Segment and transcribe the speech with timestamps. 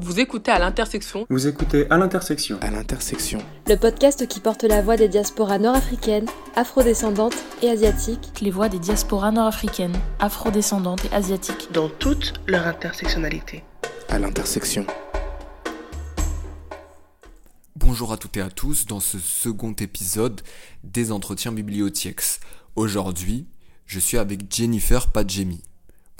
[0.00, 1.26] Vous écoutez à l'intersection.
[1.28, 2.56] Vous écoutez à l'intersection.
[2.60, 3.40] À l'intersection.
[3.66, 8.40] Le podcast qui porte la voix des diasporas nord-africaines, afrodescendantes et asiatiques.
[8.40, 11.72] Les voix des diasporas nord-africaines, afrodescendantes et asiatiques.
[11.72, 13.64] Dans toute leur intersectionnalité.
[14.08, 14.86] À l'intersection.
[17.74, 20.42] Bonjour à toutes et à tous dans ce second épisode
[20.84, 22.38] des entretiens bibliothiques.
[22.76, 23.48] Aujourd'hui,
[23.86, 25.60] je suis avec Jennifer Padjemi.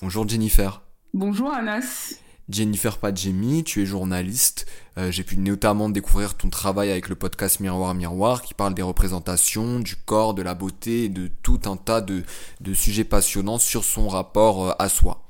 [0.03, 0.83] Bonjour Jennifer.
[1.15, 2.15] Bonjour Anas.
[2.51, 4.67] Jennifer Padjemi, tu es journaliste.
[4.97, 8.83] Euh, J'ai pu notamment découvrir ton travail avec le podcast Miroir Miroir qui parle des
[8.83, 12.25] représentations, du corps, de la beauté et de tout un tas de,
[12.73, 15.25] sujets passionnants sur son rapport euh, à soi.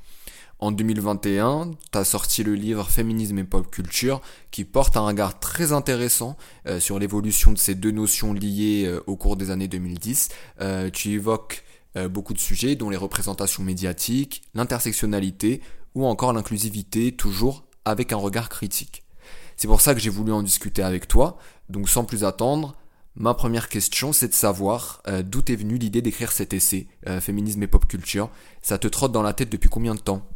[0.60, 5.38] En 2021, tu as sorti le livre Féminisme et pop culture qui porte un regard
[5.40, 10.28] très intéressant euh, sur l'évolution de ces deux notions liées au cours des années 2010.
[10.60, 11.64] Euh, tu évoques
[12.10, 15.62] beaucoup de sujets dont les représentations médiatiques, l'intersectionnalité,
[15.94, 19.04] ou encore l'inclusivité, toujours avec un regard critique.
[19.56, 22.76] C'est pour ça que j'ai voulu en discuter avec toi, donc sans plus attendre,
[23.16, 27.20] ma première question c'est de savoir euh, d'où est venue l'idée d'écrire cet essai, euh,
[27.20, 28.30] Féminisme et Pop Culture?
[28.62, 30.26] Ça te trotte dans la tête depuis combien de temps?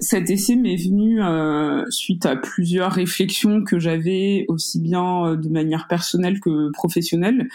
[0.00, 5.48] Cet essai m'est venu euh, suite à plusieurs réflexions que j'avais aussi bien euh, de
[5.50, 7.48] manière personnelle que professionnelle.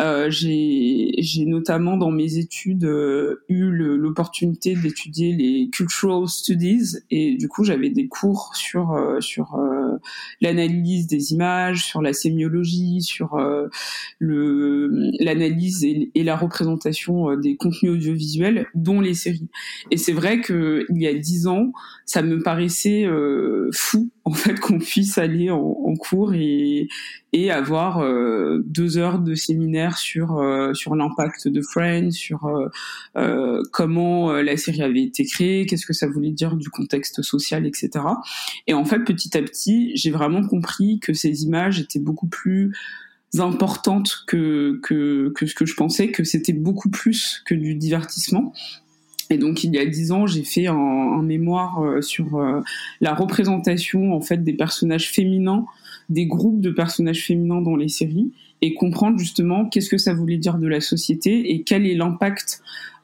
[0.00, 7.48] Euh, j'ai notamment dans mes études euh, eu l'opportunité d'étudier les cultural studies et du
[7.48, 9.58] coup j'avais des cours sur euh, sur
[10.40, 13.36] l'analyse des images, sur la sémiologie, sur
[14.18, 19.48] le l'analyse et, et, la représentation des contenus audiovisuels, dont les séries.
[19.90, 21.72] Et c'est vrai que il y a dix ans
[22.10, 26.88] ça me paraissait euh, fou en fait qu'on puisse aller en, cours et,
[27.50, 32.48] avoir euh, deux heures de séminaire sur euh, sur l'impact de Friends, sur
[33.72, 38.04] comment la série avait été créée, qu'est-ce que ça voulait dire du contexte social, etc.
[38.66, 42.72] Et en fait, petit à petit, j'ai vraiment compris que ces images étaient beaucoup plus
[43.38, 48.52] importantes que, que ce que je pensais, que c'était beaucoup plus que du divertissement
[49.30, 52.60] et donc il y a dix ans, j'ai fait un, un mémoire euh, sur euh,
[53.00, 55.64] la représentation en fait des personnages féminins,
[56.08, 60.36] des groupes de personnages féminins dans les séries, et comprendre justement qu'est-ce que ça voulait
[60.36, 62.60] dire de la société et quel est l'impact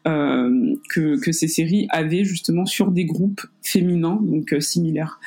[0.06, 5.18] euh, que, que, ces séries avaient justement sur des groupes féminins donc euh, similaires.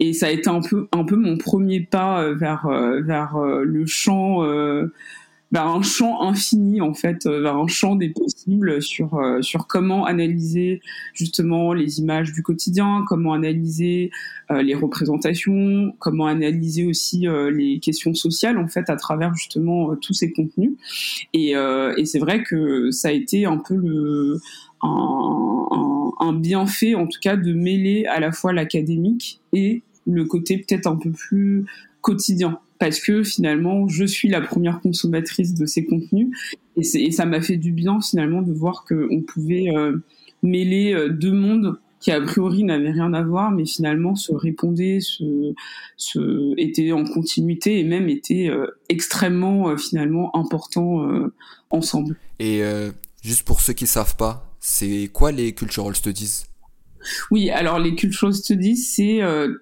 [0.00, 2.66] Et ça a été un peu un peu mon premier pas vers
[3.02, 4.42] vers le champ
[5.52, 9.66] vers un champ infini en fait, euh, vers un champ des possibles sur euh, sur
[9.66, 10.80] comment analyser
[11.12, 14.10] justement les images du quotidien, comment analyser
[14.50, 20.14] euh, les représentations, comment analyser aussi les questions sociales en fait à travers justement tous
[20.14, 20.72] ces contenus.
[21.34, 24.40] Et, et c'est vrai que ça a été un peu le
[24.82, 30.58] un, un bienfait en tout cas de mêler à la fois l'académique et le côté
[30.58, 31.66] peut-être un peu plus
[32.02, 32.58] quotidien.
[32.78, 36.28] Parce que finalement je suis la première consommatrice de ces contenus.
[36.76, 39.98] Et, ça m'a fait du bien finalement de voir qu'on pouvait euh,
[40.42, 44.98] mêler euh, deux mondes qui a priori n'avaient rien à voir mais finalement se répondaient,
[44.98, 51.06] se, étaient en continuité et même étaient euh, extrêmement finalement importants
[51.70, 52.16] ensemble.
[52.40, 52.62] Et
[53.22, 56.46] juste pour ceux qui savent pas, c'est quoi les cultural studies
[57.30, 59.54] oui, alors les cultural studies, c'est euh,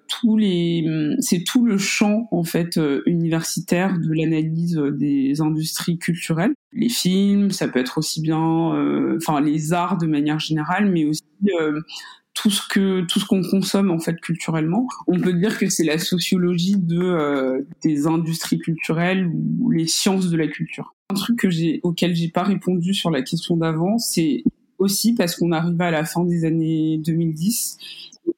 [1.19, 6.53] c'est tout le champ en fait euh, universitaire de l'analyse euh, des industries culturelles.
[6.73, 8.39] Les films, ça peut être aussi bien,
[9.17, 11.21] enfin les arts de manière générale, mais aussi
[12.33, 14.87] tout ce que tout ce qu'on consomme en fait culturellement.
[15.07, 19.29] On peut dire que c'est la sociologie de des industries culturelles
[19.59, 20.95] ou les sciences de la culture.
[21.09, 24.45] Un truc que j'ai auquel j'ai pas répondu sur la question d'avant, c'est
[24.81, 27.77] aussi parce qu'on arrivait à la fin des années 2010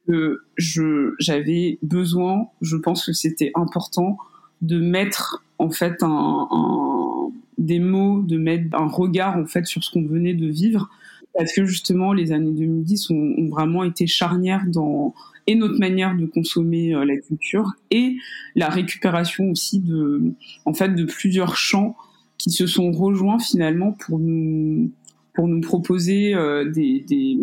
[0.07, 4.17] que je j'avais besoin, je pense que c'était important
[4.61, 9.91] de mettre en fait un, des mots, de mettre un regard en fait sur ce
[9.91, 10.89] qu'on venait de vivre.
[11.35, 15.13] Parce que justement les années 2010 ont, ont vraiment été charnières dans
[15.47, 18.16] et notre manière de consommer euh, la culture et
[18.55, 20.34] la récupération aussi de
[20.66, 21.96] en fait de plusieurs champs
[22.37, 24.91] qui se sont rejoints finalement pour nous
[25.34, 27.38] pour nous proposer euh, des, des,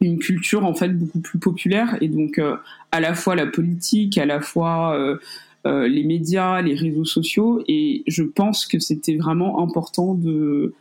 [0.00, 1.96] une culture en fait beaucoup plus populaire.
[2.00, 2.56] Et donc euh,
[2.90, 7.62] à la fois la politique, à la fois euh, les médias, les réseaux sociaux.
[7.68, 10.74] Et je pense que c'était vraiment important de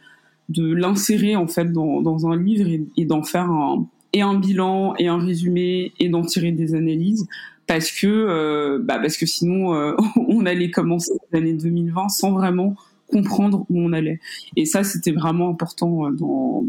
[0.50, 4.38] de l'insérer en fait dans, dans un livre et, et d'en faire un et un
[4.38, 7.28] bilan et un résumé et d'en tirer des analyses.
[7.68, 9.96] Parce que euh, bah parce que sinon euh,
[10.28, 12.76] on allait commencer l'année 2020 sans vraiment
[13.12, 14.20] comprendre où on allait.
[14.56, 16.66] Et ça, c'était vraiment important euh, dans,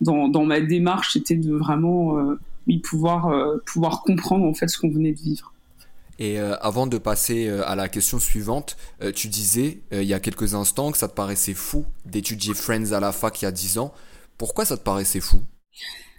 [0.00, 2.38] dans, dans ma démarche, c'était de vraiment euh,
[2.82, 5.52] pouvoir, euh, pouvoir comprendre en fait ce qu'on venait de vivre.
[6.18, 8.76] Et avant de passer à la question suivante,
[9.12, 13.00] tu disais il y a quelques instants que ça te paraissait fou d'étudier Friends à
[13.00, 13.92] la fac il y a 10 ans.
[14.38, 15.40] Pourquoi ça te paraissait fou?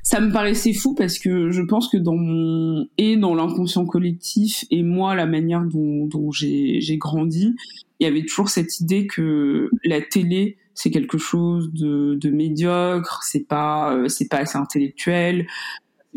[0.02, 4.66] Ça me paraissait fou parce que je pense que dans mon et dans l'inconscient collectif
[4.70, 7.56] et moi la manière dont, dont j'ai grandi,
[8.04, 14.08] il y avait toujours cette idée que la télé c'est quelque chose de, médiocre, euh,
[14.08, 15.48] c'est pas assez intellectuel,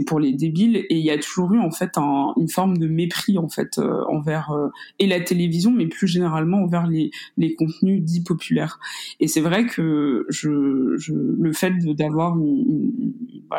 [0.05, 2.87] pour les débiles et il y a toujours eu en fait un, une forme de
[2.87, 7.55] mépris en fait euh, envers euh, et la télévision mais plus généralement envers les, les
[7.55, 8.79] contenus dits populaires.
[9.21, 12.93] Et c'est vrai que je, je le fait d'avoir une,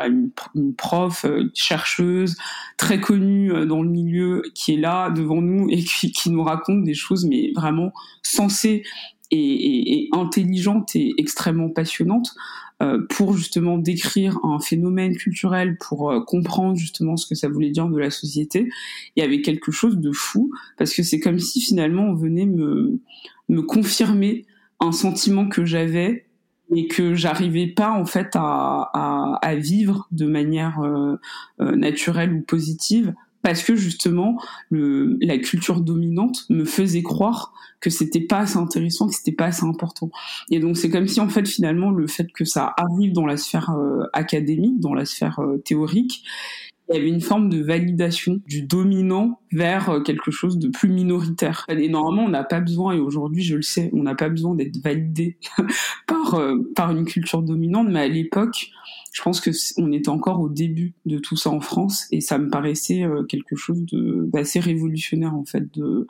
[0.05, 2.35] une, une, prof euh, chercheuse
[2.77, 6.83] très connue dans le milieu qui est là devant nous et qui, qui nous raconte
[6.83, 7.91] des choses mais vraiment
[8.21, 8.83] sensées
[9.31, 12.66] et, et, et intelligentes et extrêmement passionnantes euh,
[13.09, 17.87] pour justement décrire un phénomène culturel, pour euh, comprendre justement ce que ça voulait dire
[17.87, 18.69] de la société,
[19.15, 22.45] il y avait quelque chose de fou, parce que c'est comme si finalement on venait
[22.45, 22.99] me,
[23.49, 24.45] me confirmer
[24.79, 26.25] un sentiment que j'avais
[26.75, 31.17] et que j'arrivais pas en fait à, à, à vivre de manière euh,
[31.59, 33.15] naturelle ou positive
[33.47, 34.37] parce que justement
[34.71, 39.63] la culture dominante me faisait croire que c'était pas assez intéressant, que c'était pas assez
[39.63, 40.11] important.
[40.51, 43.37] Et donc c'est comme si en fait finalement le fait que ça arrive dans la
[43.37, 46.25] sphère euh, académique, dans la sphère euh, théorique,
[46.89, 50.89] il y avait une forme de validation du dominant vers euh, quelque chose de plus
[50.89, 51.65] minoritaire.
[51.69, 54.55] Et normalement, on n'a pas besoin, et aujourd'hui je le sais, on n'a pas besoin
[54.55, 55.37] d'être validé
[56.07, 56.41] par,
[56.75, 58.71] par une culture dominante, mais à l'époque,
[59.17, 62.37] je pense que on était encore au début de tout ça en France et ça
[62.37, 66.07] me paraissait euh, quelque chose d'assez révolutionnaire en fait de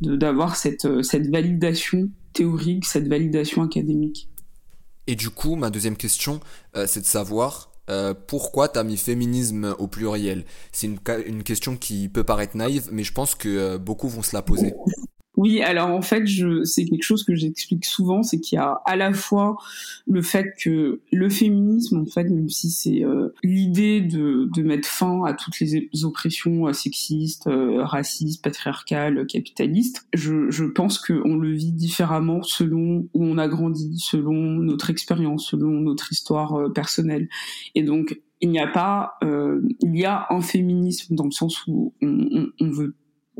[0.00, 4.30] d'avoir cette euh, cette validation théorique, cette validation académique.
[5.06, 6.40] Et du coup, ma deuxième question,
[6.74, 7.67] euh, c'est de savoir
[8.26, 10.44] pourquoi tu as mis féminisme au pluriel?
[10.72, 14.34] C'est une, une, question qui peut paraître naïve, mais je pense que beaucoup vont se
[14.34, 14.74] la poser.
[15.38, 18.80] Oui, alors en fait, je, c'est quelque chose que j'explique souvent, c'est qu'il y a
[18.84, 19.56] à la fois
[20.08, 24.88] le fait que le féminisme, en fait, même si c'est euh, l'idée de, de mettre
[24.88, 31.36] fin à toutes les oppressions euh, sexistes, euh, racistes, patriarcales, capitalistes, je, je pense qu'on
[31.36, 37.28] le vit différemment selon où on a grandi, selon notre expérience, selon notre histoire personnelle.
[37.76, 41.92] Et donc, il n'y a pas, il y a un féminisme dans le sens où
[42.02, 42.96] on, on veut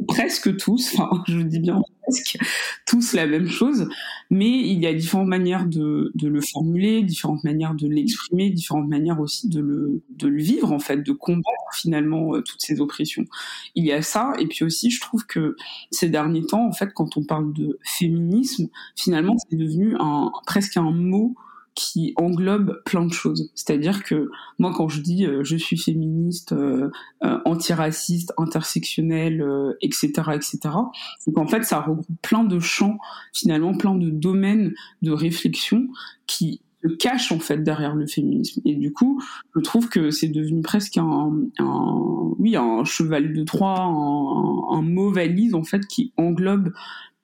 [0.06, 2.38] presque tous, enfin je dis bien presque
[2.86, 3.88] tous la même chose,
[4.30, 9.20] mais il y a différentes manières de, le formuler, différentes manières de l'exprimer, différentes manières
[9.20, 13.24] aussi de le, de le vivre en fait, de combattre finalement euh, toutes ces oppressions.
[13.74, 15.56] Il y a ça, et puis aussi je trouve que
[15.90, 20.76] ces derniers temps, en fait, quand on parle de féminisme, finalement c'est devenu un, presque
[20.76, 21.34] un mot
[21.78, 23.52] qui englobe plein de choses.
[23.54, 24.28] C'est-à-dire que
[24.58, 26.90] moi, quand je dis euh, je suis féministe, euh,
[27.22, 29.44] euh antiraciste, intersectionnelle,
[29.80, 30.58] etc., etc.,
[31.20, 32.98] c'est qu'en fait, ça regroupe plein de champs,
[33.32, 35.86] finalement, plein de domaines de réflexion
[36.26, 38.60] qui se cachent en fait derrière le féminisme.
[38.64, 39.22] Et du coup,
[39.54, 41.32] je trouve que c'est devenu presque un,
[42.38, 46.72] oui, un cheval de Troie, un, un mot valise en fait qui englobe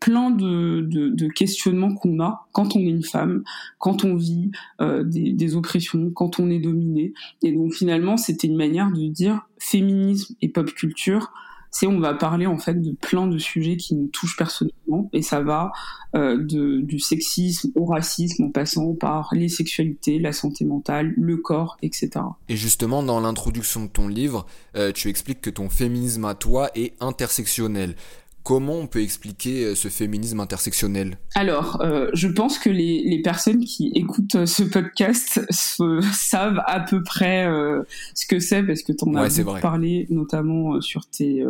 [0.05, 3.43] plein de, questionnements qu'on a quand on est une femme,
[3.79, 4.51] quand on vit
[4.83, 7.15] euh, des, oppressions, quand on est dominé.
[7.43, 11.33] Et donc finalement, c'était une manière de dire féminisme et pop culture.
[11.71, 15.23] C'est on va parler en fait de plein de sujets qui nous touchent personnellement et
[15.23, 15.73] ça va
[16.15, 21.77] euh, du sexisme au racisme en passant par les sexualités, la santé mentale, le corps,
[21.83, 22.11] etc.
[22.49, 24.47] Et justement dans l'introduction de ton livre,
[24.77, 27.97] euh, tu expliques que ton féminisme à toi est intersectionnel.
[28.45, 31.17] Comment on peut expliquer euh, ce féminisme intersectionnel?
[31.35, 36.81] Alors, euh, je pense que les, les, personnes qui écoutent euh, ce podcast savent à
[36.81, 37.83] peu près euh,
[38.15, 41.43] ce que c'est parce que tu en as beaucoup parlé, notamment sur tes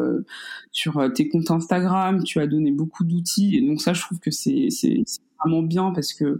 [0.70, 2.22] sur tes comptes Instagram.
[2.22, 3.56] Tu as donné beaucoup d'outils.
[3.56, 5.02] Et donc ça, je trouve que c'est c'est
[5.40, 6.38] vraiment bien parce que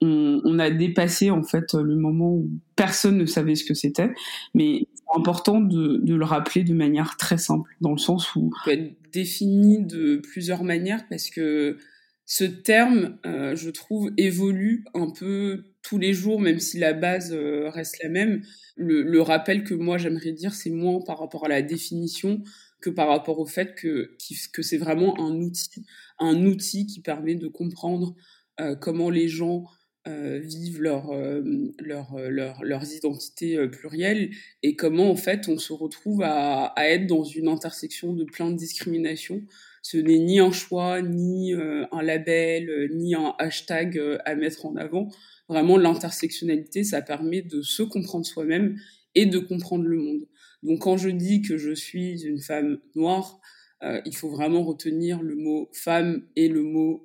[0.00, 4.12] on, on, a dépassé en fait le moment où personne ne savait ce que c'était,
[4.54, 8.50] mais c'est important de, de, le rappeler de manière très simple, dans le sens où
[8.64, 11.78] peut être défini de plusieurs manières parce que
[12.26, 17.32] ce terme, euh, je trouve, évolue un peu tous les jours, même si la base
[17.32, 18.42] euh, reste la même.
[18.74, 22.42] Le, le, rappel que moi j'aimerais dire, c'est moins par rapport à la définition
[22.80, 24.16] que par rapport au fait que,
[24.52, 25.86] que c'est vraiment un outil,
[26.18, 28.16] un outil qui permet de comprendre
[28.60, 29.64] euh, comment les gens
[30.06, 31.42] euh, vivent leur, euh,
[31.80, 34.30] leur, euh, leur, leurs identités plurielles
[34.62, 38.50] et comment en fait on se retrouve à, à, être dans une intersection de plein
[38.50, 39.42] de discriminations.
[39.82, 45.08] Ce n'est ni un choix, ni un label, ni un hashtag à mettre en avant.
[45.48, 48.80] Vraiment, l'intersectionnalité, ça permet de se comprendre soi-même
[49.14, 50.26] et de comprendre le monde.
[50.64, 53.40] Donc quand je dis que je suis une femme noire,
[53.82, 57.04] il faut vraiment retenir le mot femme et le mot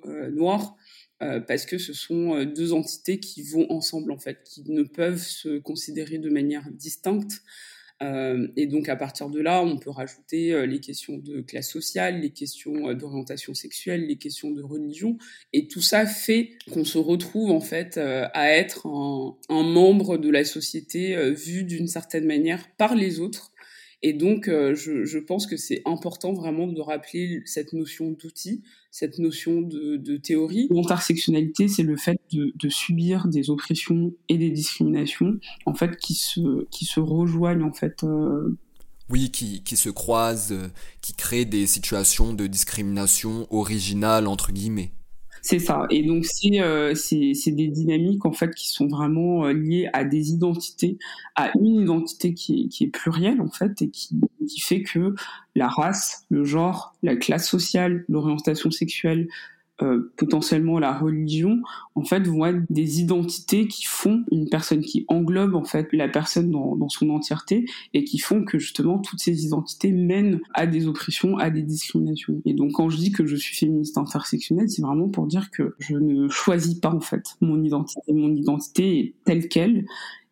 [1.22, 5.22] noir parce que ce sont deux entités qui vont ensemble en fait, qui ne peuvent
[5.22, 7.42] se considérer de manière distincte.
[8.02, 11.70] Euh, et donc à partir de là, on peut rajouter euh, les questions de classe
[11.70, 15.18] sociale, les questions euh, d'orientation sexuelle, les questions de religion,
[15.52, 20.44] et tout ça fait qu'on se retrouve en fait à être un, membre de la
[20.44, 23.51] société vu d'une certaine manière par les autres
[24.02, 28.62] et donc, euh, je, je, pense que c'est important vraiment de rappeler cette notion d'outil,
[28.90, 30.66] cette notion de, de théorie.
[30.70, 36.14] L'intersectionnalité, c'est le fait de, de, subir des oppressions et des discriminations, en fait, qui
[36.14, 38.02] se, qui se rejoignent, en fait.
[38.02, 38.58] Euh...
[39.08, 40.68] Oui, qui, qui se croisent, euh,
[41.00, 44.90] qui créent des situations de discrimination originales, entre guillemets.
[45.44, 45.86] C'est ça.
[45.90, 50.04] Et donc euh, c'est c'est des dynamiques en fait qui sont vraiment euh, liées à
[50.04, 50.98] des identités,
[51.34, 55.16] à une identité qui est, qui est plurielle en fait et qui qui fait que
[55.56, 59.26] la race, le genre, la classe sociale, l'orientation sexuelle,
[59.80, 61.60] euh, potentiellement la religion,
[61.94, 66.08] en fait, vont être des identités qui font une personne qui englobe en fait la
[66.08, 67.64] personne dans, dans, son entièreté
[67.94, 72.40] et qui font que justement toutes ces identités mènent à des oppressions, à des discriminations.
[72.44, 75.74] Et donc quand je dis que je suis féministe intersectionnelle, c'est vraiment pour dire que
[75.78, 78.12] je ne choisis pas en fait mon identité.
[78.12, 79.86] Mon identité est telle qu'elle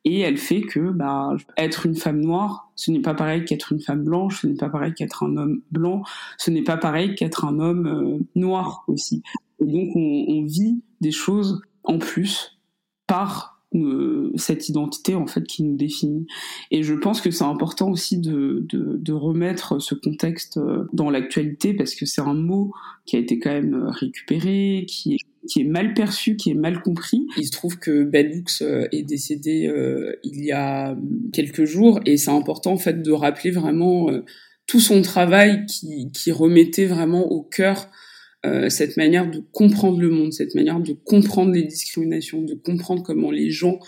[0.05, 3.81] et elle fait que bah, être une femme noire, ce n'est pas pareil qu'être une
[3.81, 6.03] femme blanche, ce n'est pas pareil qu'être un homme blanc,
[6.39, 9.23] ce n'est pas pareil qu'être un homme euh, noir aussi.
[9.61, 12.59] Et donc on, vit des choses en plus
[13.07, 16.27] par euh, cette identité en fait qui nous définit.
[16.71, 21.11] Et je pense que c'est important aussi de, de, de, remettre ce contexte euh, dans
[21.11, 22.73] l'actualité parce que c'est un mot
[23.05, 26.83] qui a été quand même récupéré, qui est qui est mal perçu, qui est mal
[26.83, 27.27] compris.
[27.37, 30.97] Il se trouve que Bellux euh, est décédé euh, il y a
[31.33, 34.25] quelques jours et c'est important en fait de rappeler vraiment euh,
[34.67, 37.91] tout son travail qui, qui, remettait vraiment au cœur
[38.71, 43.31] cette manière de comprendre le monde, cette manière de comprendre les discriminations, de comprendre comment
[43.31, 43.81] les gens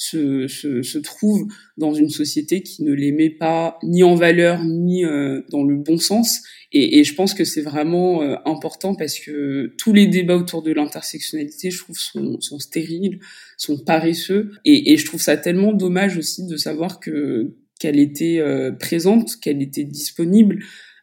[0.00, 4.64] se, se, se trouve dans une société qui ne les met pas ni en valeur
[4.64, 6.40] ni euh, dans le bon sens.
[6.72, 10.62] Et, et je pense que c'est vraiment euh, important parce que tous les débats autour
[10.62, 13.20] de l'intersectionnalité, je trouve, sont, sont stériles,
[13.58, 14.52] sont paresseux.
[14.64, 19.38] Et, et, je trouve ça tellement dommage aussi de savoir que qu'elle était euh, présente,
[19.40, 20.60] qu'elle était disponible.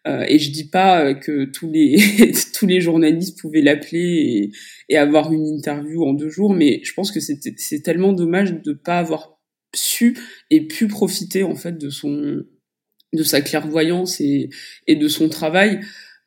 [0.07, 1.97] Euh, et je dis pas euh, que tous les
[2.53, 4.51] tous les journalistes pouvaient l'appeler
[4.89, 8.73] et, avoir une interview en deux jours, mais je pense que c'est tellement dommage de
[8.73, 9.37] pas avoir
[9.75, 10.17] su
[10.49, 12.43] et pu profiter en fait de son
[13.13, 14.49] de sa clairvoyance et,
[14.87, 15.79] et de son travail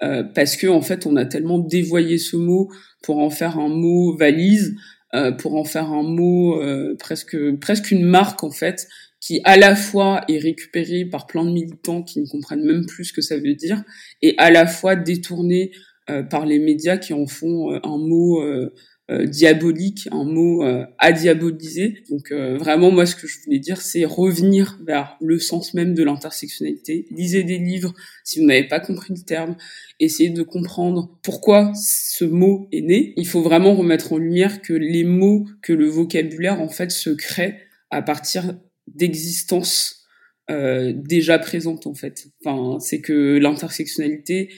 [0.03, 2.71] euh, parce que en fait on a tellement dévoyé ce mot
[3.03, 4.75] pour en faire un mot valise
[5.15, 8.89] euh, pour en faire un mot euh, presque presque une marque en fait
[9.21, 13.07] qui à la fois est récupéré par plein de militants qui ne comprennent même plus
[13.07, 13.83] ce que ça veut dire,
[14.23, 15.73] et à la fois détourné
[16.09, 18.73] euh, par les médias qui en font euh, un mot euh,
[19.11, 20.63] euh, diabolique, un mot
[20.99, 22.05] à diaboliser.
[22.11, 26.05] Donc vraiment, moi, ce que je voulais dire, c'est revenir vers le sens même de
[26.05, 27.07] l'intersectionnalité.
[27.11, 29.57] Lisez des livres si vous n'avez pas compris le terme.
[29.99, 33.13] Essayez de comprendre pourquoi ce mot est né.
[33.17, 37.11] Il faut vraiment remettre en lumière que les mots, que le vocabulaire, en fait, se
[37.11, 37.57] crée
[37.91, 38.55] à partir
[38.95, 40.07] d'existence
[40.51, 42.27] euh, déjà présente en fait.
[42.45, 44.51] Enfin, c'est que l'intersectionnalité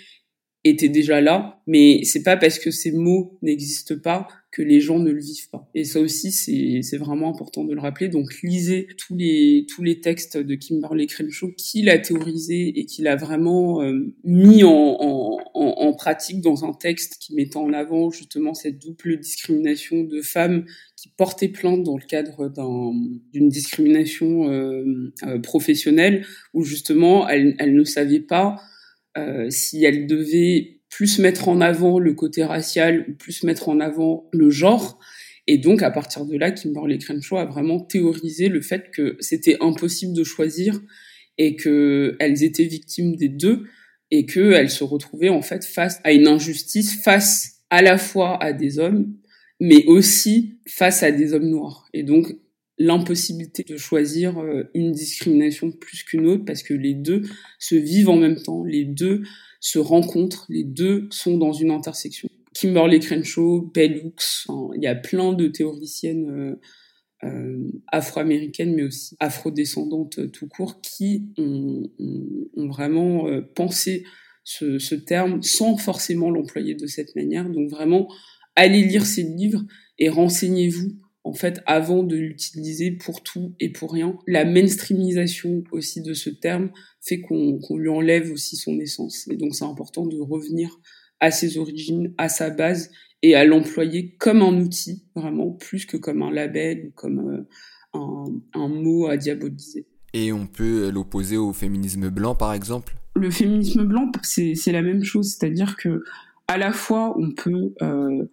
[0.65, 4.99] était déjà là, mais c'est pas parce que ces mots n'existent pas que les gens
[4.99, 5.69] ne le vivent pas.
[5.75, 8.09] Et ça aussi, c'est vraiment important de le rappeler.
[8.09, 13.03] Donc, lisez tous les tous les textes de Kimberly Crenshaw qui l'a théorisé et qui
[13.03, 18.11] l'a vraiment euh, mis en, en, en, pratique dans un texte qui mettait en avant
[18.11, 20.65] justement cette double discrimination de femmes
[21.03, 22.53] qui portaient plainte dans le cadre
[23.33, 28.61] d'une discrimination euh, euh, professionnelle où justement elles, elles ne savaient pas
[29.19, 33.81] euh, si elle devait plus mettre en avant le côté racial ou plus mettre en
[33.81, 35.01] avant le genre.
[35.49, 39.57] Et donc, à partir de là, Kimberly Crenshaw a vraiment théorisé le fait que c'était
[39.61, 40.81] impossible de choisir
[41.37, 43.65] et qu'elles étaient victimes des deux
[44.13, 48.53] et qu'elles se retrouvaient en fait face à une injustice, face à la fois à
[48.53, 49.17] des hommes,
[49.63, 51.89] mais aussi face à des hommes noirs.
[51.95, 52.37] Et donc,
[52.79, 57.23] l'impossibilité de choisir euh, une discrimination plus qu'une autre parce que les deux
[57.61, 59.23] se vivent en même temps, les deux
[59.61, 62.29] se rencontrent, les deux sont dans une intersection.
[62.55, 66.61] Kimberly Crenshaw, Bell Hooks, il y a plein de théoriciennes euh,
[67.23, 71.89] euh, afro-américaines mais aussi afro-descendantes tout court qui ont,
[72.57, 74.03] ont, vraiment pensé
[74.43, 77.49] ce, ce terme sans forcément l'employer de cette manière.
[77.49, 78.09] Donc vraiment,
[78.57, 79.65] allez lire ces livres
[79.99, 84.19] et renseignez-vous en fait, avant de l'utiliser pour tout et pour rien.
[84.27, 89.29] La mainstreamisation aussi de ce terme fait qu'on lui enlève aussi son essence.
[89.31, 90.81] Et donc, c'est important de revenir
[91.21, 92.91] à ses origines, à sa base,
[93.23, 97.49] et à l'employer comme un outil, vraiment, plus que comme un label ou comme euh,
[97.95, 99.87] un, un mot à diaboliser.
[100.13, 102.97] Et on peut l'opposer au féminisme blanc, par exemple?
[103.15, 106.03] Le féminisme blanc, c'est la même chose, c'est-à-dire que
[106.53, 108.29] à la fois on peut euh,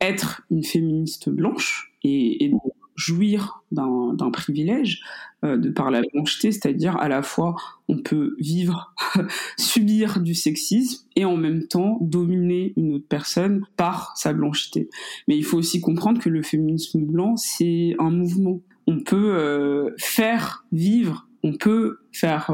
[0.00, 2.52] être une féministe blanche et, et
[2.96, 5.02] jouir d'un privilège
[5.44, 7.54] euh, de par la blancheté, c'est-à-dire à la fois
[7.86, 8.92] on peut vivre,
[9.56, 14.88] subir du sexisme et en même temps dominer une autre personne par sa blancheté.
[15.28, 18.60] Mais il faut aussi comprendre que le féminisme blanc, c'est un mouvement.
[18.88, 22.52] On peut euh, faire vivre, on peut faire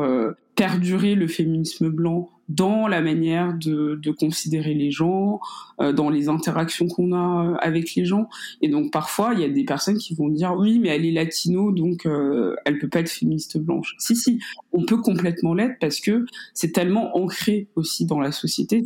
[0.57, 5.41] perdurer le féminisme blanc dans la manière de, considérer les gens,
[5.81, 8.29] euh, dans les interactions qu'on a euh, avec les gens.
[8.63, 11.13] Et donc parfois, il y a des personnes qui vont dire oui, mais elle est
[11.13, 13.95] latino, donc euh, elle peut pas être féministe blanche.
[13.99, 14.39] Si si,
[14.73, 16.25] on peut complètement l'être parce que
[16.55, 18.85] c'est tellement ancré aussi dans la société,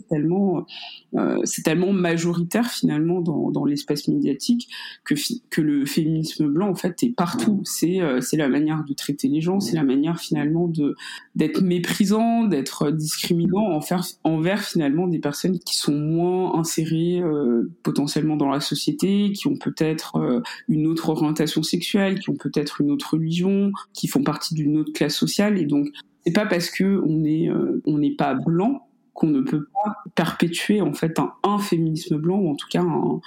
[1.17, 4.69] euh, c'est tellement majoritaire finalement dans, dans l'espace médiatique
[5.05, 5.15] que
[5.51, 7.61] que le féminisme blanc en fait est partout.
[7.65, 10.95] C'est euh, c'est la manière de traiter les gens, c'est la manière finalement de
[11.35, 18.51] d'être méprisant, d'être discriminant envers, finalement des personnes qui sont moins insérées euh, potentiellement dans
[18.51, 23.15] la société, qui ont peut-être euh, une autre orientation sexuelle, qui ont peut-être une autre
[23.15, 25.59] religion, qui font partie d'une autre classe sociale.
[25.59, 25.89] Et donc,
[26.25, 29.97] c'est pas parce que on est euh, on n'est pas blanc qu'on ne peut pas
[30.15, 33.21] perpétuer en fait un, un féminisme blanc ou en tout cas un,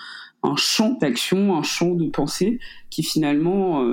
[0.43, 3.85] un champ d'action, un champ de pensée qui finalement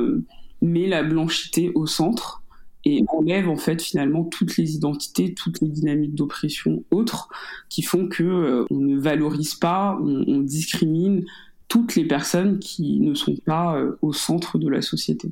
[0.63, 2.41] met la blanchité au centre
[2.85, 7.29] et enlève en fait finalement toutes les identités, toutes les dynamiques d'oppression autres
[7.69, 11.25] qui font que euh, on ne valorise pas, on, discrimine
[11.69, 15.31] toutes les personnes qui ne sont pas euh, au centre de la société.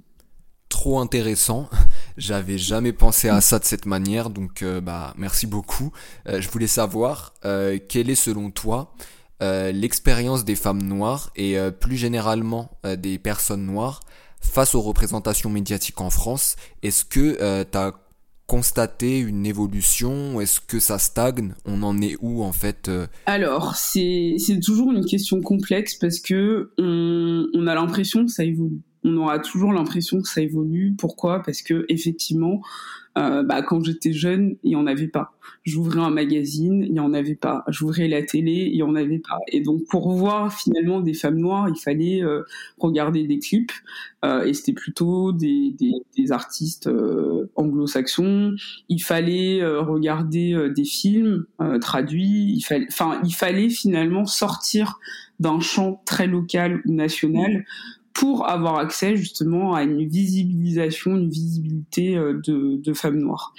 [0.69, 1.71] Trop intéressant.
[2.19, 5.93] J'avais jamais pensé à ça de cette manière, donc euh, bah merci beaucoup.
[6.27, 8.93] Je voulais savoir quelle est selon toi
[9.41, 14.01] l'expérience des femmes noires et plus généralement des personnes noires
[14.41, 17.93] face aux représentations médiatiques en France, est-ce que euh, tu as
[18.49, 21.55] constaté une évolution Est-ce que ça stagne?
[21.67, 23.07] On en est où en fait euh?
[23.27, 28.81] Alors, c'est toujours une question complexe parce que on, a l'impression que ça évolue.
[29.05, 30.95] On aura toujours l'impression que ça évolue.
[30.99, 31.43] Pourquoi?
[31.43, 32.63] Parce que effectivement,
[33.19, 35.33] euh, bah, quand j'étais jeune, il y en avait pas.
[35.65, 37.65] J'ouvrais un magazine, il y en avait pas.
[37.69, 39.39] J'ouvrais la télé, il y en avait pas.
[39.49, 42.43] Et donc pour voir finalement des femmes noires, il fallait euh,
[42.79, 43.73] regarder des clips.
[44.25, 48.55] Euh, et c'était plutôt des, des, des artistes euh, anglo-saxons.
[48.89, 51.47] Il fallait regarder des films
[51.81, 52.55] traduits.
[52.55, 54.99] Il fallait, enfin, il fallait finalement sortir
[55.41, 57.65] d'un champ très local ou national
[58.19, 63.55] pour avoir accès justement à une visibilisation, une visibilité euh, de, de femmes noires.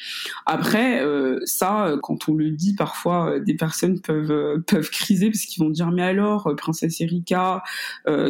[0.45, 5.45] Après, euh, ça, euh, quand on le dit, parfois des personnes peuvent peuvent criser parce
[5.45, 7.63] qu'ils vont dire mais alors, princesse Erika,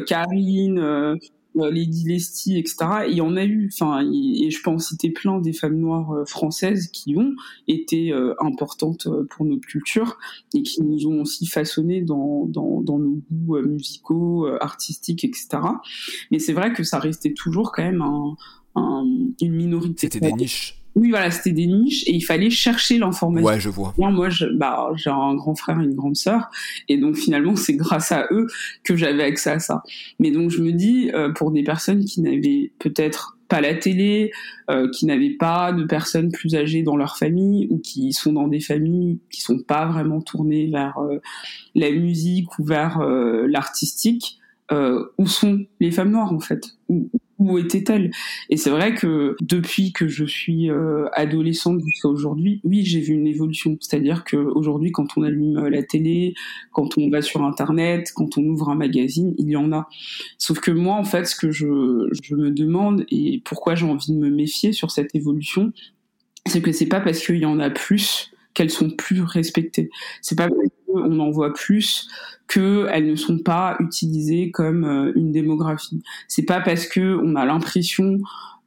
[0.06, 1.18] Karine
[1.58, 2.78] euh, Lady Lesty, etc.
[3.08, 6.12] il y en a eu, enfin, et je peux en citer plein des femmes noires
[6.12, 7.34] euh, françaises qui ont
[7.68, 10.18] été euh, importantes pour notre culture
[10.54, 15.48] et qui nous ont aussi façonné dans, dans, dans nos goûts musicaux, artistiques, etc.
[16.32, 18.36] Mais c'est vrai que ça restait toujours quand même un,
[19.42, 20.08] une minorité.
[20.12, 20.80] C'était des niches.
[21.00, 23.48] Oui, voilà, c'était des niches et il fallait chercher l'information.
[23.48, 23.94] Ouais, je vois.
[23.98, 26.50] Moi, moi, je, bah, j'ai un grand frère et une grande sœur,
[26.90, 28.48] et donc finalement, c'est grâce à eux
[28.84, 29.82] que j'avais accès à ça.
[30.20, 34.32] Mais donc, je me dis, euh, pour des personnes qui n'avaient peut-être pas la télé,
[34.70, 38.50] euh, qui n'avaient pas de personnes plus âgées dans leur famille ou qui sont dans
[38.50, 41.20] des familles qui sont pas vraiment tournées vers euh,
[41.76, 44.38] la musique ou vers l'artistique,
[44.72, 46.78] où sont les femmes noires en fait?
[46.90, 47.10] Où
[47.58, 48.12] était-elle?
[48.50, 53.14] Et c'est vrai que depuis que je suis euh, adolescente jusqu'à aujourd'hui, oui, j'ai vu
[53.14, 53.78] une évolution.
[53.80, 56.34] C'est-à-dire que aujourd'hui, quand on allume euh, la télé,
[56.72, 59.88] quand on va sur Internet, quand on ouvre un magazine, il y en a.
[60.38, 64.14] Sauf que moi, en fait, ce que je, je me demande et pourquoi j'ai envie
[64.14, 65.72] de me méfier sur cette évolution,
[66.46, 69.90] c'est que c'est pas parce qu'il y en a plus qu'elles sont plus respectées.
[70.22, 72.08] C'est pas parce qu'on en voit plus
[72.48, 76.02] qu'elles ne sont pas utilisées comme euh, une démographie.
[76.28, 78.18] C'est pas parce que on a l'impression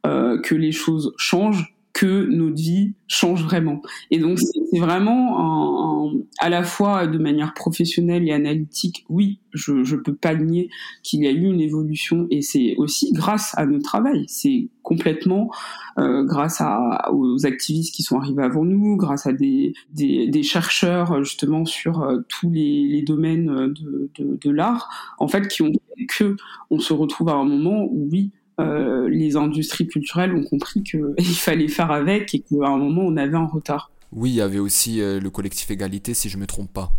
[0.05, 3.81] euh, que les choses changent que notre vie change vraiment.
[4.09, 9.95] Et donc c'est vraiment à la fois de manière professionnelle et analytique, oui, je je
[9.95, 10.69] peux pas nier
[11.03, 15.51] qu'il y a eu une évolution et c'est aussi grâce à notre travail, c'est complètement
[15.99, 20.43] euh, grâce à, aux activistes qui sont arrivés avant nous, grâce à des des, des
[20.43, 25.61] chercheurs justement sur euh, tous les, les domaines de, de, de l'art, en fait, qui
[25.61, 26.35] ont fait que
[26.71, 31.13] on se retrouve à un moment où oui euh, les industries culturelles ont compris qu'il
[31.35, 33.91] fallait faire avec et qu'à un moment on avait un retard.
[34.11, 36.91] Oui, il y avait aussi euh, le collectif Égalité, si je me trompe pas.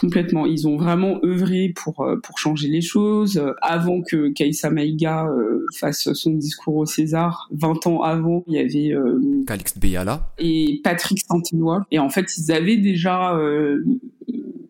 [0.00, 0.46] Complètement.
[0.46, 3.42] Ils ont vraiment œuvré pour euh, pour changer les choses.
[3.60, 5.28] Avant que Kaïsa Maïga
[5.78, 8.96] fasse son discours au César, 20 ans avant, il y avait
[9.46, 11.84] Calixte Beyala et Patrick Saint-Éloi.
[11.90, 13.38] Et en fait, ils avaient déjà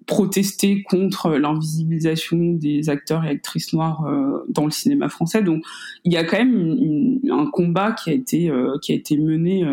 [0.06, 5.42] protester contre l'invisibilisation des acteurs et actrices noirs euh, dans le cinéma français.
[5.42, 5.62] Donc
[6.04, 9.64] il y a quand même un combat qui a été euh, qui a été mené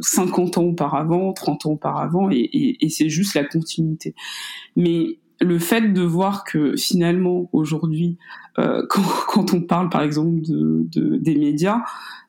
[0.00, 4.14] 50 euh, ans auparavant, 30 ans auparavant, et, c'est juste la continuité.
[4.76, 8.18] Mais le fait de voir que finalement aujourd'hui,
[8.56, 11.82] quand, on parle par exemple de, des médias,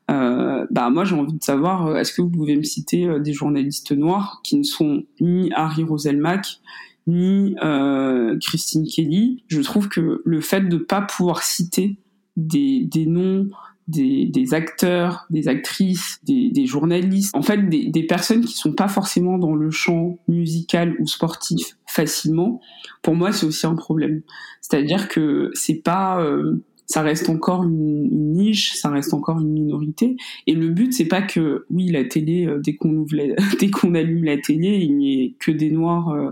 [0.07, 4.41] bah moi j'ai envie de savoir, est-ce que vous pouvez me citer des journalistes noirs
[4.43, 6.59] qui ne sont ni Harry Roselmack,
[7.07, 9.43] ni euh, Christine Kelly.
[9.47, 11.97] Je trouve que le fait de pas pouvoir citer
[12.35, 13.47] des, des noms,
[13.87, 18.73] des, des, acteurs, des actrices, des, des journalistes, en fait des, des, personnes qui sont
[18.73, 22.59] pas forcément dans le champ musical ou sportif facilement,
[23.03, 24.21] pour moi c'est aussi un problème.
[24.61, 29.51] C'est-à-dire que c'est pas euh, ça reste encore une, une, niche, ça reste encore une
[29.51, 30.17] minorité.
[30.47, 33.15] Et le but, c'est pas que, oui, la télé, euh, dès qu'on ouvre,
[33.59, 36.31] dès qu'on allume la télé, il n'y ait que des noirs euh,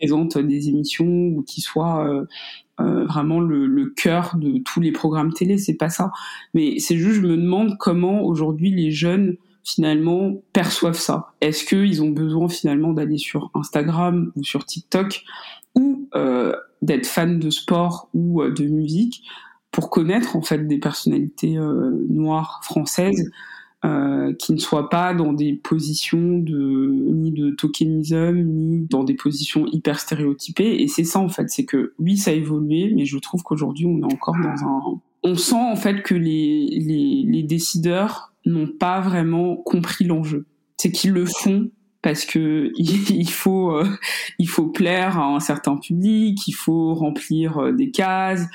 [0.00, 2.24] présente des émissions ou qui soit euh,
[2.80, 6.10] euh, vraiment le, cœur de tous les programmes télé, c'est pas ça.
[6.54, 11.32] Mais c'est juste, je me demande comment aujourd'hui les jeunes finalement perçoivent ça.
[11.42, 15.22] Est-ce qu'ils ont besoin finalement d'aller sur Instagram ou sur TikTok
[15.74, 19.22] ou euh, d'être fan de sport ou de musique
[19.70, 21.58] pour connaître en fait des personnalités
[22.08, 23.30] noires françaises
[23.84, 29.14] euh, qui ne soient pas dans des positions de ni de tokenisme ni dans des
[29.14, 30.82] positions hyper stéréotypées.
[30.82, 31.48] Et c'est ça en fait.
[31.48, 35.00] C'est que oui ça a évolué mais je trouve qu'aujourd'hui on est encore dans un
[35.22, 40.46] on sent en fait que les les, les décideurs n'ont pas vraiment compris l'enjeu.
[40.76, 41.70] C'est qu'ils le font
[42.02, 43.88] parce que il faut euh,
[44.38, 48.46] il faut plaire à un certain public, il faut remplir euh, des cases,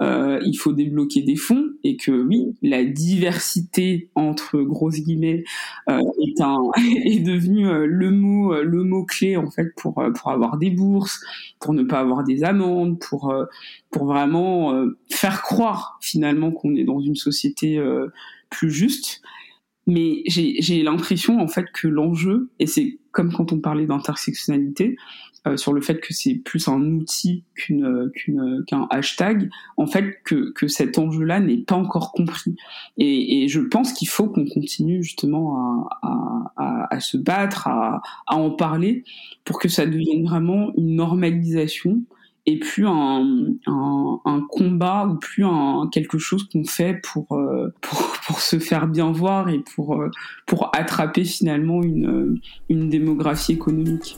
[0.00, 5.44] euh, il faut débloquer des fonds et que oui, la diversité entre grosses guillemets
[5.90, 6.70] euh, est un
[7.04, 11.20] est devenu euh, le mot le mot clé en fait pour pour avoir des bourses,
[11.58, 13.34] pour ne pas avoir des amendes, pour
[13.90, 17.78] pour vraiment faire croire finalement qu'on est dans une société
[18.48, 19.20] plus juste.
[19.86, 24.96] Mais j'ai l'impression en fait que l'enjeu, et c'est comme quand on parlait d'intersectionnalité,
[25.46, 30.22] euh, sur le fait que c'est plus un outil qu'une qu'une qu'un hashtag, en fait
[30.22, 32.56] que que cet enjeu-là n'est pas encore compris.
[32.98, 38.02] Et, et je pense qu'il faut qu'on continue justement à, à, à, se battre, à,
[38.26, 39.02] à en parler,
[39.44, 42.02] pour que ça devienne vraiment une normalisation
[42.46, 43.56] et plus un,
[44.48, 45.44] combat ou plus
[45.92, 47.72] quelque chose qu'on fait pour, euh,
[48.26, 50.10] pour, se faire bien voir et pour, euh,
[50.72, 54.16] attraper finalement une, une démographie économique.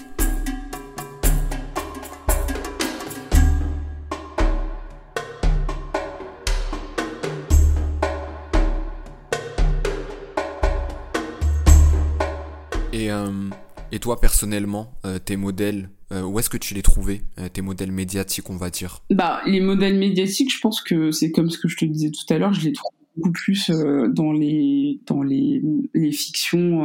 [13.93, 17.93] Et toi personnellement, tes modèles euh, où est-ce que tu les trouvais, euh, tes modèles
[17.93, 18.99] médiatiques, on va dire?
[19.11, 22.33] Bah, les modèles médiatiques, je pense que c'est comme ce que je te disais tout
[22.33, 25.63] à l'heure, je les trouve beaucoup plus euh, dans les dans les,
[25.95, 26.85] les fictions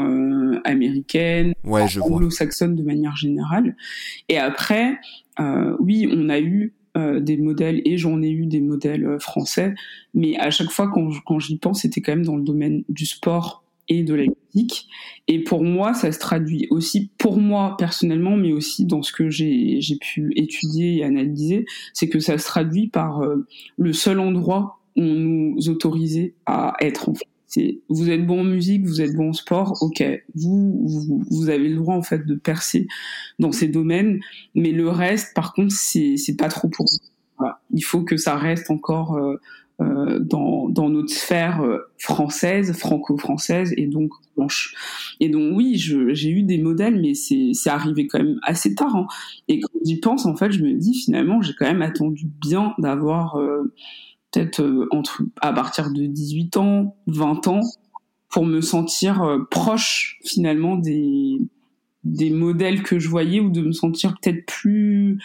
[0.63, 3.76] américaines, ouais, anglo-saxonnes de manière générale.
[4.30, 4.98] Et après,
[5.80, 9.76] oui, on a eu des modèles et j'en ai eu des modèles français,
[10.13, 13.06] mais à chaque fois quand, quand j'y pense, c'était quand même dans le domaine du
[13.06, 14.88] sport et de la musique.
[15.28, 19.30] Et pour moi, ça se traduit aussi, pour moi personnellement, mais aussi dans ce que
[19.30, 23.45] j'ai pu étudier et analyser, c'est que ça se traduit par euh,
[23.78, 27.10] le seul endroit où on nous autorisait à être.
[27.10, 27.28] En fait.
[27.47, 30.04] C'est vous êtes bon en musique, vous êtes bon en sport, ok,
[30.36, 32.88] vous, vous, vous avez le droit en fait de percer
[33.39, 34.19] dans ces domaines,
[34.54, 37.45] mais le reste, par contre, c'est pas trop pour vous.
[37.71, 39.39] Il faut que ça reste encore euh,
[39.80, 44.74] dans, dans notre sphère euh, française, franco-française et donc blanche.
[45.20, 48.96] Et donc oui, j'ai eu des modèles, mais c'est arrivé quand même assez tard.
[48.96, 49.08] Hein.
[49.48, 52.74] Et quand j'y pense, en fait, je me dis finalement, j'ai quand même attendu bien
[52.78, 53.72] d'avoir euh,
[54.32, 57.62] peut-être entre à partir de 18 ans, 20 ans,
[58.30, 61.40] pour me sentir proche finalement des
[62.04, 65.20] des modèles que je voyais ou de me sentir peut-être plus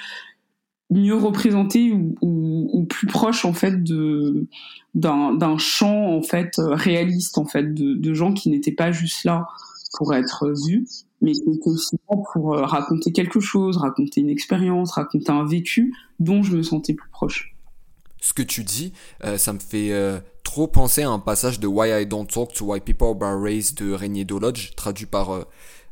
[0.92, 4.46] mieux représenté ou, plus proche en fait de
[4.94, 9.46] d'un champ en fait réaliste en fait de, gens qui n'étaient pas juste là
[9.94, 10.87] pour être vus
[11.20, 15.46] mais qui étaient aussi là pour euh, raconter quelque chose raconter une expérience raconter un
[15.46, 17.55] vécu dont je me sentais plus proche.
[18.20, 18.92] Ce que tu dis
[19.24, 22.52] euh, ça me fait euh, trop penser à un passage de Why I Don't Talk
[22.52, 25.44] to Why People Are Raised de Régnier Dolodge traduit par euh,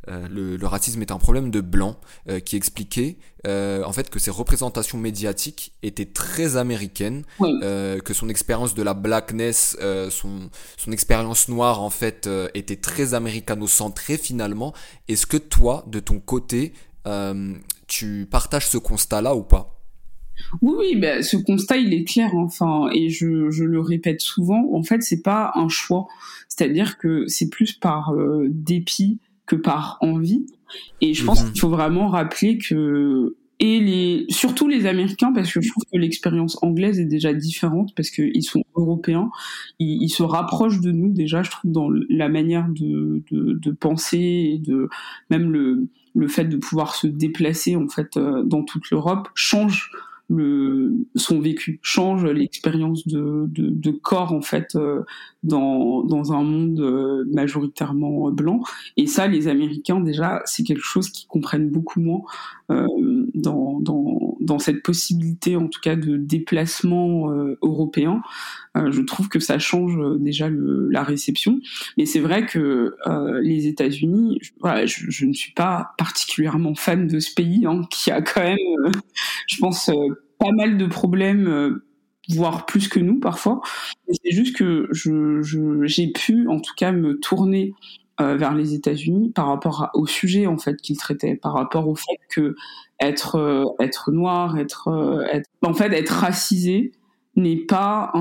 [0.08, 1.96] le, racisme est un problème de blanc
[2.28, 8.28] euh, qui expliquait euh, en fait que ses représentations médiatiques étaient très américaines, que son
[8.28, 9.76] expérience de la blackness,
[10.10, 14.74] son, son expérience noire en fait était très américano-centrée finalement.
[15.08, 16.72] Est-ce que toi, de ton côté,
[17.86, 19.76] tu partages ce constat-là ou pas?
[20.62, 24.70] Oui, oui, ben, ce constat il est clair, enfin, et je, je, le répète souvent.
[24.72, 26.06] En fait, c'est pas un choix,
[26.48, 28.14] c'est-à-dire que c'est plus par
[28.48, 29.18] dépit
[29.50, 30.46] que par envie.
[31.00, 31.50] Et je pense mhm.
[31.50, 35.98] qu'il faut vraiment rappeler que et les surtout les Américains parce que je trouve que
[35.98, 39.30] l'expérience anglaise est déjà différente parce qu'ils sont européens,
[39.78, 44.52] ils, se rapprochent de nous déjà je trouve dans la manière de, de, de penser
[44.54, 44.88] et de
[45.28, 49.90] même le le fait de pouvoir se déplacer en fait euh, dans toute l'Europe change
[51.16, 55.02] son vécu, change l'expérience de, corps en fait euh,
[55.42, 58.60] dans, dans un monde euh, majoritairement blanc.
[58.96, 62.22] Et ça, les Américains déjà, c'est quelque chose qu'ils comprennent beaucoup moins
[62.70, 62.86] euh,
[63.34, 63.80] dans,
[64.40, 68.22] dans cette possibilité, en tout cas, de déplacement euh, européen.
[68.74, 71.60] je trouve que ça change déjà le, la réception.
[71.98, 72.94] Mais c'est vrai que
[73.42, 78.10] les États-Unis, voilà, je, je, ne suis pas particulièrement fan de ce pays, hein, qui
[78.10, 78.92] a quand même,
[79.48, 79.90] je pense,
[80.38, 81.80] pas mal de problèmes
[82.34, 83.60] voire plus que nous parfois.
[84.08, 85.42] C'est juste que je,
[85.84, 87.74] j'ai pu, en tout cas, me tourner
[88.20, 91.94] euh, vers les États-Unis par rapport au sujet en fait qu'ils traitaient, par rapport au
[91.94, 92.54] fait que
[93.00, 96.92] être euh, être noir, être, euh, être en fait être racisé,
[97.36, 98.12] n'est pas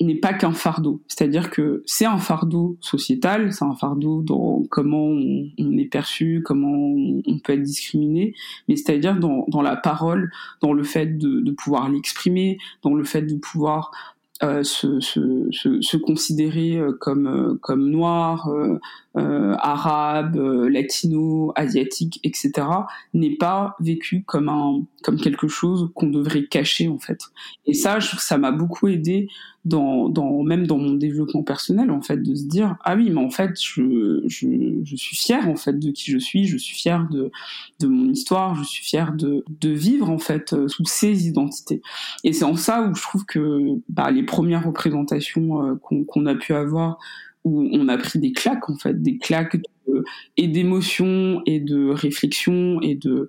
[0.00, 1.02] n'est pas qu'un fardeau.
[1.06, 6.72] C'est-à-dire que c'est un fardeau sociétal, c'est un fardeau dans comment on, est perçu, comment
[6.72, 8.34] on, peut être discriminé,
[8.66, 13.04] mais c'est-à-dire dans, dans la parole, dans le fait de, de pouvoir l'exprimer, dans le
[13.04, 13.90] fait de pouvoir
[14.44, 18.78] euh, se, se, se, se, considérer euh, comme comme noir, euh,
[19.16, 20.36] euh, arabe,
[20.70, 22.52] latino, asiatique, etc.
[23.14, 27.20] n'est pas vécu comme un comme quelque chose qu'on devrait cacher en fait.
[27.66, 29.28] Et ça, ça m'a beaucoup aidé
[29.64, 33.20] dans, dans même dans mon développement personnel en fait de se dire ah oui mais
[33.20, 34.46] en fait je, je,
[34.82, 37.30] je suis fier en fait de qui je suis je suis fier de
[37.80, 41.82] de mon histoire je suis fier de de vivre en fait euh, sous ces identités
[42.24, 46.34] et c'est en ça où je trouve que bah, les premières représentations euh, qu'on a
[46.34, 46.98] pu avoir
[47.44, 49.56] où on a pris des claques en fait des claques
[50.36, 53.28] et d'émotion et de réflexion et de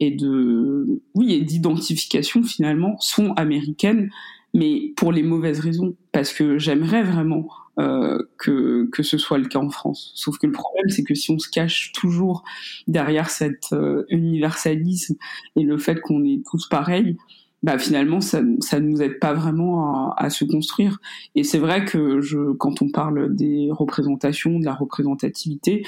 [0.00, 4.10] et de oui et d'identification finalement sont américaines
[4.56, 7.46] mais pour les mauvaises raisons, parce que j'aimerais vraiment
[7.78, 10.12] euh, que, que ce soit le cas en France.
[10.14, 12.42] Sauf que le problème, c'est que si on se cache toujours
[12.86, 15.16] derrière cet euh, universalisme
[15.56, 17.18] et le fait qu'on est tous pareils,
[17.62, 20.98] bah finalement ça ça nous aide pas vraiment à, à se construire
[21.34, 25.86] et c'est vrai que je quand on parle des représentations de la représentativité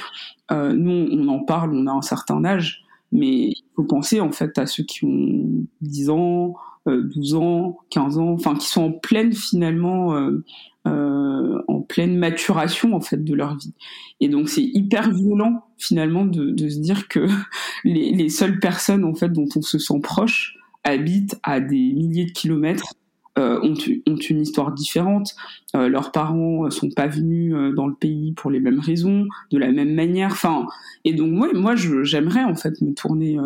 [0.50, 4.32] euh, nous on en parle on a un certain âge mais il faut penser en
[4.32, 6.54] fait à ceux qui ont 10 ans
[6.86, 10.44] 12 euh, ans, 15 ans, enfin qui sont en pleine finalement euh,
[10.86, 13.74] euh, en pleine maturation en fait de leur vie.
[14.20, 17.26] Et donc c'est hyper violent finalement de, de, se dire que
[17.84, 20.54] les, les, seules personnes en fait dont on se sent proche
[20.88, 22.94] habitent à des milliers de kilomètres.
[23.38, 23.74] Euh, ont,
[24.08, 25.36] ont, une histoire différente.
[25.76, 29.70] Euh, leurs parents sont pas venus dans le pays pour les mêmes raisons, de la
[29.70, 30.32] même manière.
[30.32, 30.66] Enfin,
[31.04, 33.38] et donc moi, moi, j'aimerais en fait me tourner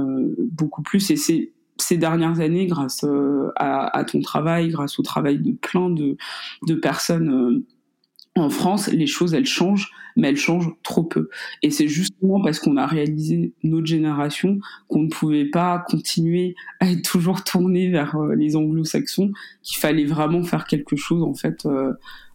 [0.51, 1.11] beaucoup plus.
[1.11, 1.53] Et c'est
[1.83, 6.17] ces dernières années, grâce euh, à, ton travail, grâce au travail de plein de,
[6.67, 7.65] de personnes euh,
[8.35, 11.29] en France, les choses, elles changent, mais elles changent trop peu.
[11.63, 16.91] Et c'est justement parce qu'on a réalisé notre génération qu'on ne pouvait pas continuer à
[16.91, 21.67] être toujours tourné vers euh, les anglo-saxons, qu'il fallait vraiment faire quelque chose, en fait,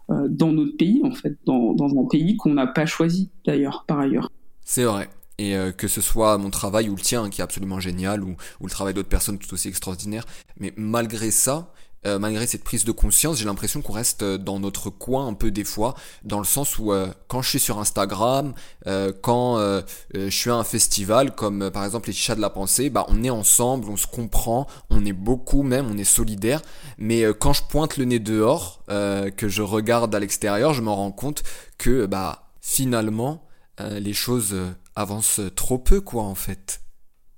[0.09, 4.31] dans notre pays, en fait, dans, un pays qu'on n'a pas choisi, d'ailleurs, par ailleurs.
[4.63, 7.79] C'est vrai et euh, que ce soit mon travail ou le tien qui est absolument
[7.79, 10.25] génial ou, le travail d'autres personnes tout aussi extraordinaire
[10.59, 11.71] mais malgré ça
[12.05, 15.33] euh, malgré cette prise de conscience, j'ai l'impression qu'on reste euh, dans notre coin un
[15.33, 16.93] peu des fois, dans le sens où
[17.27, 18.53] quand je suis sur Instagram,
[19.21, 19.59] quand
[20.13, 23.23] je suis à un festival, comme par exemple les Chichas de la Pensée, bah on
[23.23, 26.61] est ensemble, on se comprend, on est beaucoup même, on est solidaire,
[26.97, 31.11] mais quand je pointe le nez dehors, que je regarde à l'extérieur, je me rends
[31.11, 31.43] compte
[31.77, 33.43] que bah finalement,
[33.79, 34.55] les choses
[34.95, 36.81] avancent trop peu, quoi, en fait.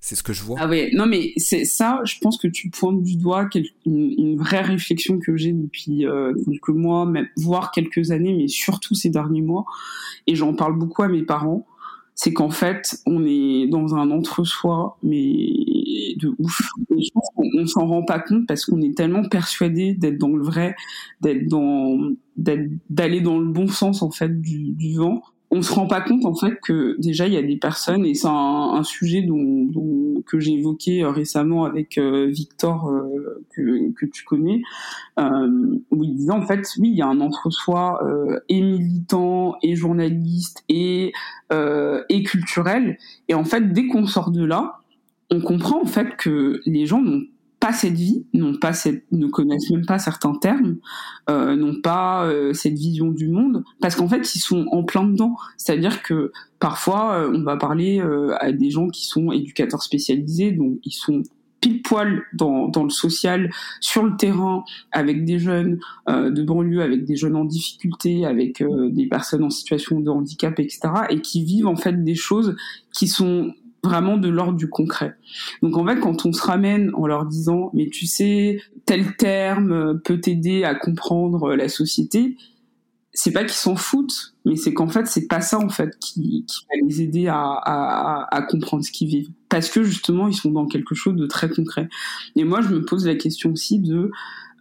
[0.01, 0.57] C'est ce que je vois.
[0.59, 3.49] Ah ouais, non mais c'est ça, je pense que tu pointes du doigt
[3.85, 9.09] une, vraie réflexion que j'ai depuis euh, quelques mois, voire quelques années, mais surtout ces
[9.09, 9.65] derniers mois,
[10.25, 11.67] et j'en parle beaucoup à mes parents,
[12.15, 15.47] c'est qu'en fait, on est dans un entre-soi, mais
[16.17, 16.61] de ouf.
[16.97, 20.75] Et s'en rend pas compte parce qu'on est tellement persuadé d'être dans le vrai,
[21.21, 21.97] d'être dans,
[22.35, 26.25] d'aller dans le bon sens en fait du, du vent, on se rend pas compte
[26.25, 30.39] en fait que déjà il y a des personnes et c'est un, sujet dont, que
[30.39, 34.61] j'ai évoqué euh, récemment avec euh, Victor euh, que, que, tu connais
[35.17, 37.99] où il disait en fait oui il y a un entre-soi
[38.47, 41.11] et militant et journaliste et
[41.51, 42.97] et culturel.
[43.27, 44.79] Et en fait dès qu'on sort de là
[45.31, 47.25] on comprend en fait que les gens n'ont
[47.59, 50.77] pas cette vie, n'ont pas cette, ne connaissent même pas certains termes,
[51.29, 55.03] euh, n'ont pas euh, cette vision du monde, parce qu'en fait ils sont en plein
[55.03, 55.35] dedans.
[55.57, 60.51] C'est-à-dire que parfois euh, on va parler euh, à des gens qui sont éducateurs spécialisés,
[60.51, 61.23] donc ils sont
[61.61, 63.49] pile poil dans, dans le social,
[63.81, 69.07] sur le terrain, avec des jeunes de banlieue, avec des jeunes en difficulté, avec des
[69.07, 72.55] personnes en situation de handicap, etc., et qui vivent en fait des choses
[72.93, 73.51] qui sont
[73.83, 75.15] vraiment de l'ordre du concret.
[75.61, 79.99] Donc en fait, quand on se ramène en leur disant, mais tu sais, tel terme
[80.01, 82.35] peut t'aider à comprendre la société,
[83.13, 86.45] c'est pas qu'ils s'en foutent, mais c'est qu'en fait, c'est pas ça en fait qui,
[86.69, 90.95] va les aider à, comprendre ce qu'ils vivent, parce que justement, ils sont dans quelque
[90.95, 91.89] chose de très concret.
[92.35, 94.11] Et moi, je me pose la question aussi de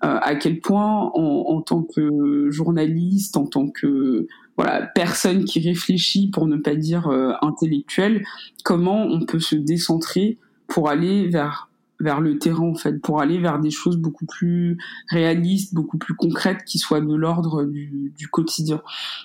[0.05, 4.27] euh, à quel point, en tant que journaliste, en tant que
[4.59, 8.27] voilà, personne qui réfléchit, pour ne pas dire euh, intellectuel,
[8.65, 11.69] comment on peut se décentrer pour aller vers
[12.01, 16.15] vers le terrain en fait, pour aller vers des choses beaucoup plus réalistes, beaucoup plus
[16.15, 18.83] concrètes, qui soient de l'ordre du, du, quotidien.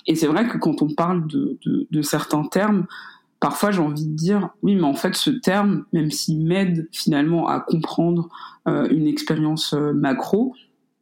[0.08, 2.88] Et c'est vrai que quand on parle de, de, de certains termes,
[3.39, 7.48] parfois j'ai envie de dire oui, mais en fait ce terme, même s'il m'aide finalement
[7.48, 8.30] à comprendre
[8.67, 10.56] euh, une expérience euh, macro,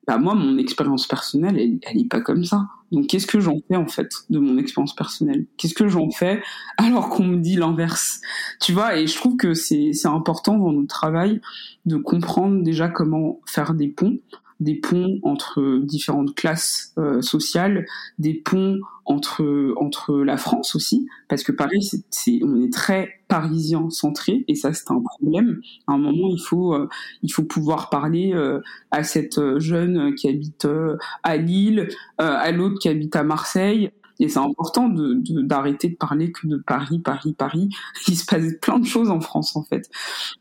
[0.07, 2.67] bah moi mon expérience personnelle, elle, elle est pas comme ça.
[2.91, 5.45] Donc qu'est-ce que j'en fais en fait de mon expérience personnelle?
[5.57, 6.41] Qu'est-ce que j'en fais
[6.77, 8.21] alors qu'on me dit l'inverse?
[8.59, 11.41] Tu vois, et je trouve que c'est important dans notre travail
[11.85, 14.17] de comprendre déjà comment faire des ponts
[14.61, 17.85] des ponts entre différentes classes euh, sociales,
[18.19, 23.89] des ponts entre entre la France aussi, parce que Paris, c'est on est très parisien
[23.89, 25.59] centré et ça c'est un problème.
[25.87, 26.87] À un moment, il faut euh,
[27.23, 30.67] il faut pouvoir parler euh, à cette jeune qui habite
[31.23, 36.31] à Lille, à l'autre qui habite à Marseille, et c'est important de, d'arrêter de, parler
[36.31, 37.69] que de Paris, Paris, Paris.
[38.07, 39.89] Il se passe plein de choses en France, en fait.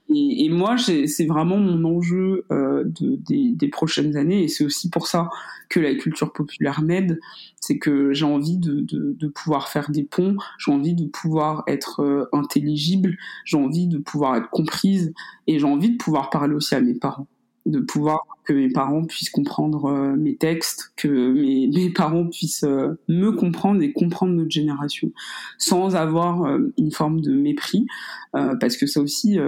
[0.09, 3.19] Et, moi, c'est vraiment mon enjeu euh, de,
[3.53, 4.45] des, prochaines années.
[4.45, 5.29] Et c'est aussi pour ça
[5.69, 7.21] que la culture populaire m'aide.
[7.61, 10.37] C'est que j'ai envie de, de, de, pouvoir faire des ponts.
[10.59, 13.17] J'ai envie de pouvoir être euh, intelligible.
[13.45, 15.15] J'ai envie de pouvoir être comprise.
[15.47, 17.29] Et j'ai envie de pouvoir parler aussi à mes parents
[17.71, 21.09] de pouvoir que mes parents puissent comprendre euh, mes textes, que
[21.73, 25.13] mes, parents puissent euh, me comprendre et comprendre notre génération,
[25.59, 27.87] sans avoir euh, une forme de mépris,
[28.33, 29.39] parce que ça aussi,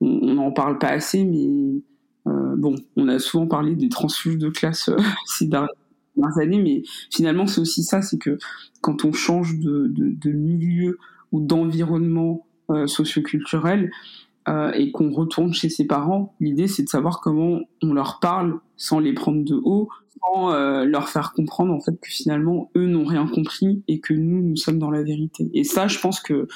[0.00, 1.80] on n'en parle pas assez, mais
[2.26, 4.90] bon, on a souvent parlé des transfuges de classe
[5.26, 5.70] ces dernières
[6.38, 8.36] années, mais finalement c'est aussi ça, c'est que
[8.82, 10.98] quand on change de, de milieu
[11.32, 12.46] ou d'environnement
[12.86, 13.90] socioculturel,
[14.48, 18.58] euh, et qu'on retourne chez ses parents, l'idée c'est de savoir comment on leur parle
[18.78, 22.86] sans les prendre de haut, sans euh, leur faire comprendre en fait que finalement eux
[22.86, 25.50] n'ont rien compris et que nous nous sommes dans la vérité.
[25.52, 26.48] Et ça, je pense que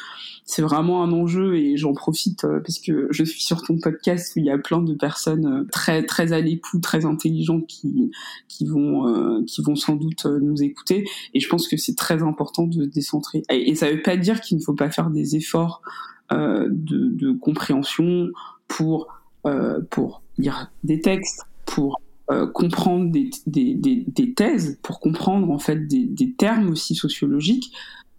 [0.47, 4.33] c'est vraiment un enjeu et j'en profite euh, parce que je suis sur ton podcast
[4.35, 8.11] où il y a plein de personnes très très à l'écoute, très intelligentes qui
[8.49, 12.66] qui vont qui vont sans doute nous écouter et je pense que c'est très important
[12.66, 13.42] de se décentrer.
[13.51, 15.90] Et, et ça veut pas dire qu'il ne faut pas faire des efforts euh,
[16.31, 18.29] de, de, compréhension
[18.67, 19.09] pour
[19.47, 25.59] euh, pour lire des textes, pour euh, comprendre des, des, des, thèses, pour comprendre en
[25.59, 27.71] fait des, termes aussi sociologiques.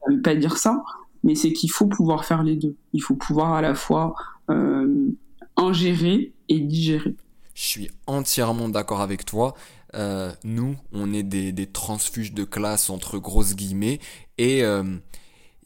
[0.02, 0.84] Ça veut pas dire ça,
[1.24, 2.76] mais c'est qu'il faut pouvoir faire les deux.
[2.94, 4.14] Il faut pouvoir à la fois
[4.52, 5.10] euh,
[5.58, 7.16] ingérer et digérer.
[7.56, 9.56] Je suis entièrement d'accord avec toi.
[9.96, 14.00] Euh, nous, on est des, transfuges de classe entre grosses guillemets
[14.38, 14.84] et euh,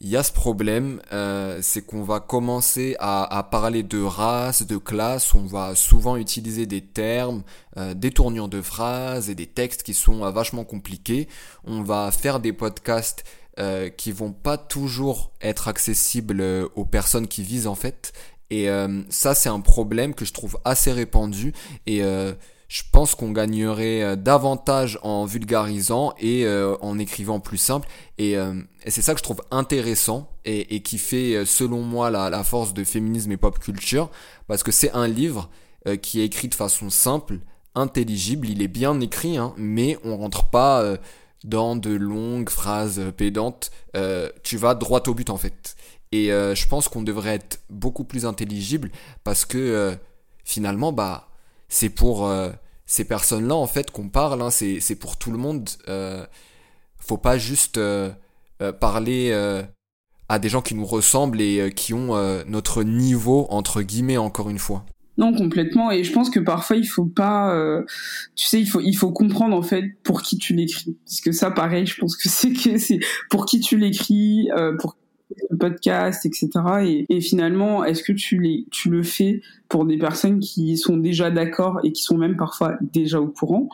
[0.02, 4.66] il y a ce problème, euh, c'est qu'on va commencer à, à, parler de race,
[4.66, 7.42] de classe, on va souvent utiliser des termes,
[7.76, 11.28] euh, des tournures de phrases et des textes qui sont euh, vachement compliqués.
[11.64, 13.24] On va faire des podcasts
[13.58, 18.14] euh, qui vont pas toujours être accessibles euh, aux personnes qui visent en fait.
[18.52, 18.66] Et
[19.10, 21.54] ça, c'est un problème que je trouve assez répandu
[21.86, 22.02] et
[22.70, 27.88] je pense qu'on gagnerait euh, davantage en vulgarisant et euh, en écrivant plus simple.
[28.16, 32.30] Et, et c'est ça que je trouve intéressant et, et qui fait, selon moi, la,
[32.30, 34.10] la, force de féminisme et pop culture,
[34.46, 35.48] parce que c'est un livre
[36.02, 37.38] qui est écrit de façon simple,
[37.74, 40.84] intelligible, il est bien écrit, hein, mais on rentre pas
[41.44, 43.70] dans de longues phrases pédantes.
[44.42, 45.76] tu vas droit au but en fait.
[46.12, 48.90] Et je pense qu'on devrait être beaucoup plus intelligible
[49.24, 49.96] parce que
[50.44, 51.29] finalement, bah
[51.70, 52.50] c'est pour euh,
[52.90, 54.42] ces personnes-là en fait qu'on parle.
[54.42, 55.68] Hein, c'est, pour tout le monde.
[55.88, 56.26] Euh,
[56.98, 58.10] faut pas juste euh,
[58.60, 59.32] euh, parler
[60.28, 62.14] à des gens qui nous ressemblent et qui ont
[62.46, 64.84] notre niveau entre guillemets encore une fois.
[65.18, 65.90] Non, complètement.
[65.90, 67.54] Et je pense que parfois il faut pas,
[68.34, 70.96] tu sais, il faut il faut comprendre en fait pour qui tu l'écris.
[71.04, 72.98] Parce que ça, pareil, je pense que c'est que c'est
[73.28, 74.48] pour qui tu l'écris,
[75.58, 76.48] podcast, etc.
[77.08, 81.30] Et, finalement, est-ce que tu, les, tu le fais pour des personnes qui sont déjà
[81.30, 83.68] d'accord et qui sont même parfois déjà au courant?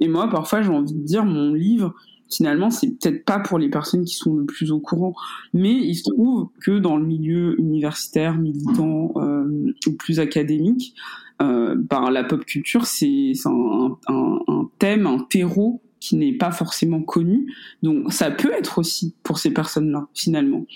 [0.00, 1.94] Et moi, parfois, j'ai envie de dire, mon livre,
[2.30, 5.14] finalement, c'est peut-être pas pour les personnes qui sont le plus au courant,
[5.52, 10.94] mais il se trouve que dans le milieu universitaire, militant euh, ou plus académique,
[11.42, 16.50] euh, ben, la pop culture, c'est un, un, un, thème, un terreau qui n'est pas
[16.50, 17.54] forcément connu.
[17.84, 20.66] Donc ça peut être aussi pour ces personnes-là finalement,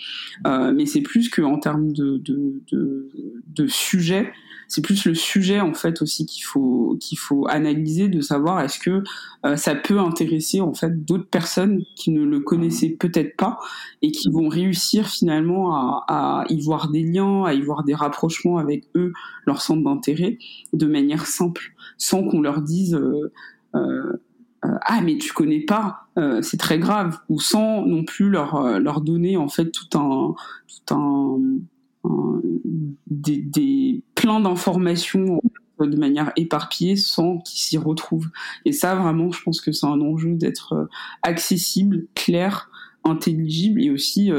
[0.46, 3.10] euh, mais c'est plus que en termes de de, de,
[3.48, 4.32] de sujet,
[4.68, 8.78] c'est plus le sujet en fait aussi qu'il faut qu'il faut analyser, de savoir est-ce
[8.78, 9.02] que
[9.44, 13.58] euh, ça peut intéresser en fait d'autres personnes qui ne le connaissaient peut-être pas
[14.02, 17.94] et qui vont réussir finalement à, à y voir des liens, à y voir des
[17.94, 19.12] rapprochements avec eux,
[19.44, 20.38] leur centre d'intérêt,
[20.72, 23.32] de manière simple, sans qu'on leur dise euh
[23.76, 24.12] euh,
[24.62, 28.78] ah mais tu connais pas, euh, c'est très grave, ou sans non plus leur euh,
[28.78, 30.34] leur donner en fait tout un
[30.66, 31.38] tout un,
[33.06, 35.40] des, des plein d'informations
[35.78, 38.28] de manière éparpillée sans qu'ils s'y retrouvent.
[38.64, 40.88] Et ça vraiment, je pense que c'est un enjeu d'être
[41.22, 42.70] accessible, clair,
[43.04, 44.30] intelligible et aussi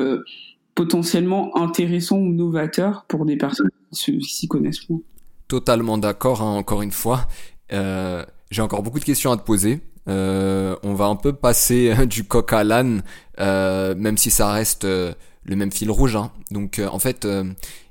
[0.74, 5.02] potentiellement intéressant ou novateur pour des personnes qui s'y connaissent moins.
[5.48, 7.28] Totalement d'accord, hein, encore une fois.
[7.72, 9.82] Euh, j'ai encore beaucoup de questions à te poser.
[10.08, 13.04] Euh, on va un peu passer euh, du coq à l'âne,
[13.40, 16.16] euh, même si ça reste le même fil rouge.
[16.16, 16.32] Hein.
[16.52, 17.26] Donc en fait,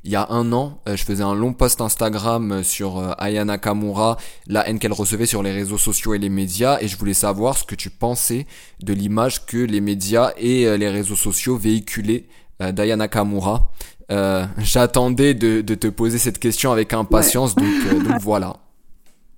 [0.05, 4.69] il y a un an, je faisais un long post Instagram sur Ayana Kamura, la
[4.69, 7.65] haine qu'elle recevait sur les réseaux sociaux et les médias, et je voulais savoir ce
[7.65, 8.47] que tu pensais
[8.83, 12.27] de l'image que les médias et les réseaux sociaux véhiculaient
[12.61, 13.71] d'Ayana Kamura.
[14.59, 18.66] J'attendais de, te poser cette question avec impatience, donc, donc voilà.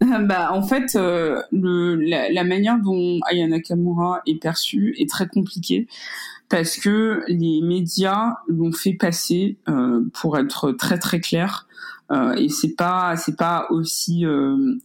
[0.27, 5.87] bah, en fait, euh, la, manière dont Aya Nakamura est perçue est très compliquée
[6.49, 11.67] parce que les médias l'ont fait passer, euh, pour être très très clair,
[12.11, 14.25] euh, et c'est pas c'est pas aussi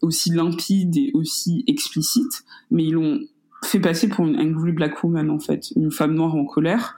[0.01, 3.21] aussi limpide et aussi explicite, mais ils l'ont
[3.65, 6.95] fait passer pour une angry black woman en fait, une femme noire en colère,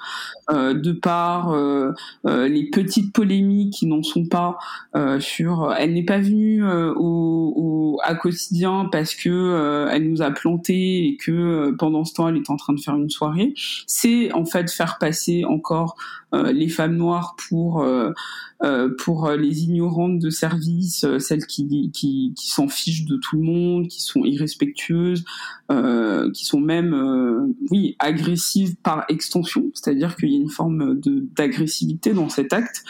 [0.52, 1.92] euh, de par euh,
[2.28, 4.58] euh, les petites polémiques qui n'en sont pas
[5.20, 5.74] sur.
[5.78, 11.18] Elle n'est pas venue au, au, à quotidien parce que elle nous a planté et
[11.18, 13.54] que pendant ce temps elle est en train de faire une soirée.
[13.88, 15.96] C'est en fait faire passer encore
[16.34, 17.86] les femmes noires pour
[19.00, 23.88] pour les ignorantes de service, celles qui, qui, qui s'en fichent de tout le monde,
[23.88, 25.24] qui sont irrespectueuses,
[25.72, 31.00] euh, qui sont même, euh, oui, agressives par extension, c'est-à-dire qu'il y a une forme
[31.00, 32.84] de d'agressivité dans cet acte,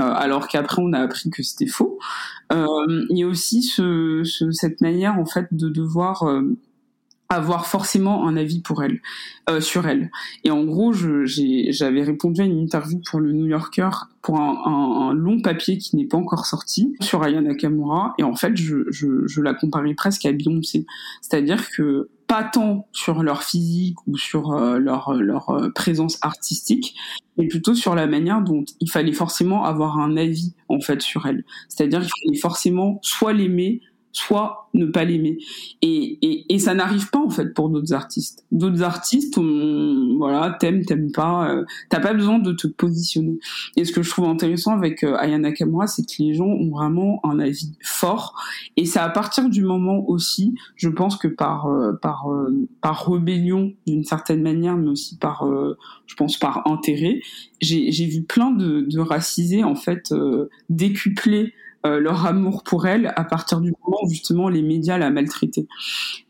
[0.00, 1.98] euh, alors qu'après on a appris que c'était faux.
[2.50, 6.24] il y a aussi ce, ce, cette manière en fait de devoir
[7.34, 9.00] avoir forcément un avis pour elle,
[9.48, 10.10] euh, sur elle.
[10.44, 13.90] Et en gros, j'avais répondu à une interview pour le New Yorker
[14.22, 18.14] pour un, long papier qui n'est pas encore sorti sur Aya Nakamura.
[18.18, 20.86] Et en fait, je la comparais presque à Beyoncé.
[21.20, 26.96] C'est-à-dire que pas tant sur leur physique ou sur euh, leur, leur euh, présence artistique,
[27.36, 31.26] mais plutôt sur la manière dont il fallait forcément avoir un avis en fait sur
[31.26, 31.44] elle.
[31.68, 33.80] C'est-à-dire qu'il fallait forcément soit l'aimer,
[34.14, 35.38] soit ne pas l'aimer.
[35.82, 38.44] Et, et, et ça n'arrive pas en fait pour d'autres artistes.
[38.52, 39.38] D'autres artistes,
[40.18, 43.38] voilà, t'aimes, t'aimes pas, euh, t'as pas besoin de te positionner.
[43.76, 46.70] Et ce que je trouve intéressant avec euh, Ayana Kamura, c'est que les gens ont
[46.70, 48.40] vraiment un avis fort.
[48.76, 53.10] Et c'est à partir du moment aussi, je pense que par euh, par euh, par
[53.10, 55.44] rébellion d'une certaine manière, mais aussi par,
[56.06, 57.20] je pense par intérêt,
[57.60, 60.14] j'ai vu plein de, de racisés en fait
[60.68, 61.52] décupler
[61.86, 65.66] euh, leur amour pour elle à partir du moment où justement les médias la maltraitaient.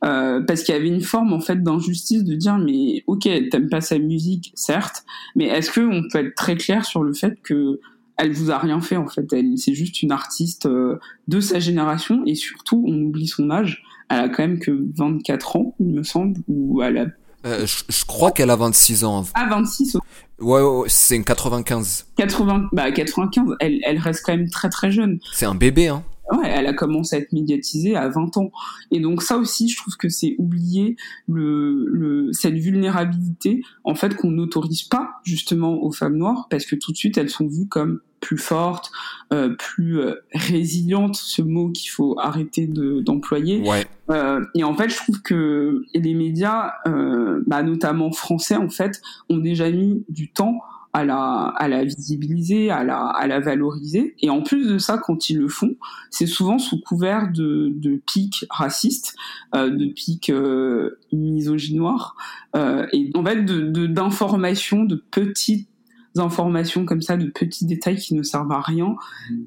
[0.05, 3.69] Euh, parce qu'il y avait une forme en fait d'injustice de dire mais ok t'aimes
[3.69, 5.05] pas sa musique certes,
[5.37, 7.81] mais est-ce que on peut être très clair sur le fait que
[8.17, 10.99] elle vous a rien fait en fait, elle c'est juste une artiste euh,
[11.29, 13.83] de sa génération et surtout on oublie son âge.
[14.09, 17.07] elle a quand même que 24 ans, il me semble, ou elle a
[17.47, 19.27] euh, je, crois qu'elle a 26 ans.
[19.35, 19.99] Ah, 26
[20.41, 22.07] Ouais, ouais, c'est une 95.
[22.17, 25.19] 80, bah 95, elle, elle reste quand même très très jeune.
[25.33, 26.05] C'est un bébé, hein.
[26.33, 28.51] Ouais, elle a commencé à être médiatisée à 20 ans.
[28.91, 30.97] Et donc ça aussi, je trouve que c'est oublier
[31.29, 36.77] le, le, cette vulnérabilité, en fait, qu'on n'autorise pas justement aux femmes noires, parce que
[36.77, 38.91] tout de suite, elles sont vues comme plus fortes,
[39.35, 43.61] euh, plus euh, résilientes, ce mot qu'il faut arrêter d'employer.
[43.69, 43.87] ouais.
[44.11, 49.01] Euh, et en fait, je trouve que les médias, euh, bah, notamment français, en fait,
[49.29, 50.61] ont déjà mis du temps
[50.95, 54.15] à la, à la visibiliser, à la, à la valoriser.
[54.21, 55.75] Et en plus de ça, quand ils le font,
[56.09, 59.17] c'est souvent sous couvert de, de pics racistes,
[59.57, 62.15] euh, de pics euh, misogynoires,
[62.55, 65.69] euh, et en fait de d'informations, de, petites
[66.17, 68.97] informations comme ça, de petits détails qui ne servent à rien,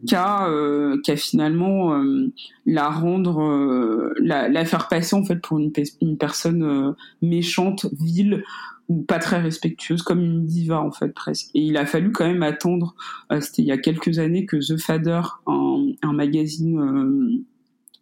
[0.08, 2.32] qu'à euh, finalement euh,
[2.66, 6.92] la rendre, euh, la, la, faire passer en fait pour une, une personne euh,
[7.22, 8.44] méchante, vile
[8.90, 11.50] ou pas très respectueuse, comme une diva en fait presque.
[11.54, 12.96] Et il a fallu quand même attendre,
[13.32, 17.44] euh, c'était il y a quelques années que The Fader, un, un magazine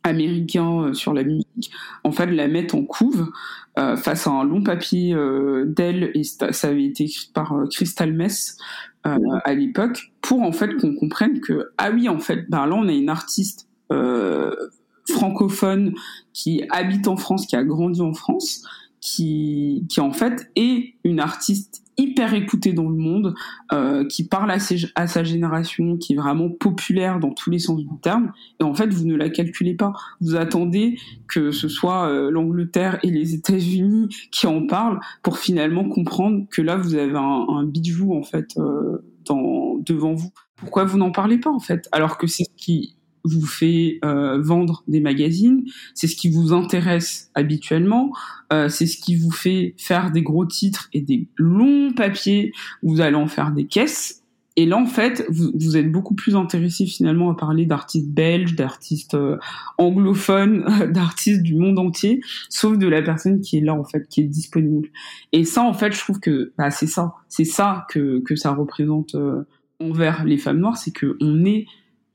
[0.05, 1.71] euh, américain euh, sur la musique,
[2.03, 3.31] en fait la mette en couve
[3.77, 8.13] euh, face à un long papier euh, d'elle, et ça avait été écrit par Crystal
[8.13, 8.57] Mess
[9.03, 12.87] à l'époque, pour en fait qu'on comprenne que, ah oui, en fait, ben là on
[12.87, 13.67] a une artiste
[15.07, 15.93] francophone
[16.33, 18.67] qui habite en France, qui a grandi en France,
[19.05, 23.35] qui, qui en fait est une artiste hyper écoutée dans le monde,
[23.71, 27.87] euh, qui parle à, sa génération, qui est vraiment populaire dans tous les sens du
[28.01, 28.33] terme.
[28.59, 29.93] Et en fait, vous ne la calculez pas.
[30.19, 30.97] Vous attendez
[31.29, 36.61] que ce soit euh, l'Angleterre et les États-Unis qui en parlent pour finalement comprendre que
[36.61, 38.97] là, vous avez un, bijou en fait euh,
[39.29, 40.31] devant vous.
[40.55, 42.95] Pourquoi vous n'en parlez pas en fait Alors que c'est ce qui
[43.25, 48.11] vous fait euh, vendre des magazines, c'est ce qui vous intéresse habituellement,
[48.53, 52.53] euh, c'est ce qui vous fait faire des gros titres et des longs papiers
[52.83, 54.21] vous allez en faire des caisses.
[54.57, 58.55] Et là, en fait, vous, vous êtes beaucoup plus intéressé finalement à parler d'artistes belges,
[58.55, 59.37] d'artistes euh,
[59.77, 60.63] anglophones,
[60.93, 64.25] d'artistes du monde entier, sauf de la personne qui est là, en fait, qui est
[64.25, 64.89] disponible.
[65.33, 68.53] Et ça, en fait, je trouve que bah, c'est ça, c'est ça que, que ça
[68.53, 69.45] représente euh,
[69.81, 71.65] envers les femmes noires, c'est que on est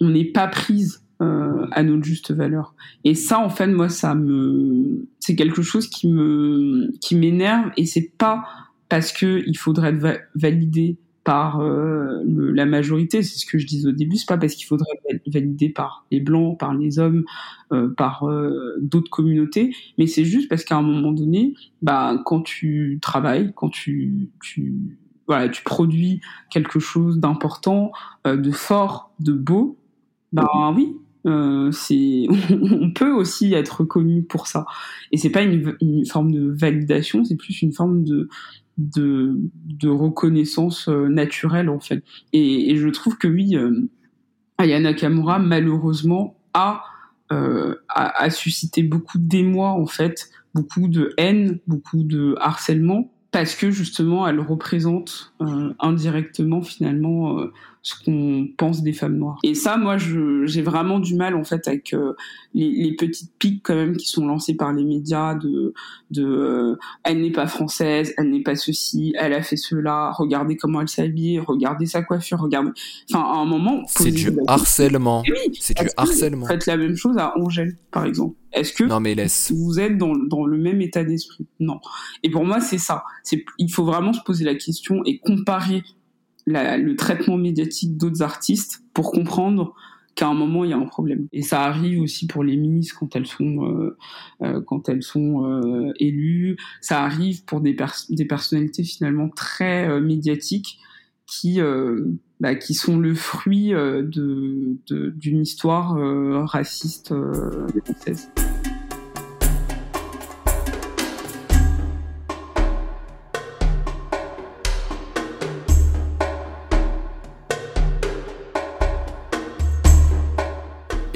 [0.00, 2.74] on n'est pas prise euh, à notre juste valeur.
[3.04, 7.70] Et ça, en fait, moi, ça me, c'est quelque chose qui me, qui m'énerve.
[7.76, 8.44] Et c'est pas
[8.88, 13.88] parce que il faudrait être validé par euh, la majorité, c'est ce que je disais
[13.88, 17.24] au début, c'est pas parce qu'il faudrait être validé par les blancs, par les hommes,
[17.72, 22.40] euh, par euh, d'autres communautés, mais c'est juste parce qu'à un moment donné, bah, quand
[22.40, 26.20] tu travailles, quand tu, tu, voilà, tu produis
[26.50, 27.92] quelque chose d'important,
[28.26, 29.78] euh, de fort, de beau,
[30.32, 34.66] ben oui, euh, c'est on peut aussi être reconnu pour ça.
[35.12, 38.28] Et c'est pas une, forme de validation, c'est plus une forme de
[38.78, 39.34] de,
[39.66, 42.02] de reconnaissance euh, naturelle en fait.
[42.32, 43.88] Et, je trouve que oui, euh,
[44.56, 46.82] Aya Nakamura malheureusement a,
[47.30, 53.54] euh, a, a suscité beaucoup d'émoi en fait, beaucoup de haine, beaucoup de harcèlement parce
[53.54, 57.52] que justement elle représente euh, indirectement finalement euh,
[57.82, 59.38] ce qu'on pense des femmes noires.
[59.42, 62.12] Et ça, moi, j'ai vraiment du mal en fait avec euh,
[62.52, 65.72] les, les, petites piques quand même qui sont lancées par les médias de,
[66.10, 70.56] de euh, elle n'est pas française, elle n'est pas ceci, elle a fait cela, regardez
[70.56, 72.72] comment elle s'habille, regardez sa coiffure, regardez.
[73.10, 75.22] Enfin, à un moment, c'est du harcèlement.
[75.26, 76.46] Oui, c'est du harcèlement.
[76.46, 78.36] Faites la même chose à Angèle, par exemple?
[78.52, 79.52] Est-ce que non, mais laisse.
[79.52, 81.46] vous êtes dans, dans le même état d'esprit?
[81.60, 81.80] Non.
[82.22, 83.04] Et pour moi, c'est ça.
[83.58, 85.82] Il faut vraiment se poser la question et comparer
[86.46, 89.74] le traitement médiatique d'autres artistes pour comprendre
[90.14, 91.28] qu'à un moment il y a un problème.
[91.32, 93.96] Et ça arrive aussi pour les ministres quand elles sont euh,
[94.42, 96.56] euh, quand elles sont euh, élues.
[96.80, 100.78] Ça arrive pour des, pers des personnalités finalement très médiatiques
[101.26, 101.60] qui
[102.40, 103.72] bah, qui sont le fruit
[104.08, 105.94] d'une histoire
[106.48, 107.14] raciste
[107.84, 108.30] française.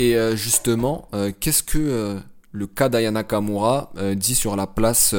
[0.05, 2.19] Et euh, justement, euh, qu'est-ce que euh,
[2.53, 5.15] le cas d'Ayana Kamura dit sur la place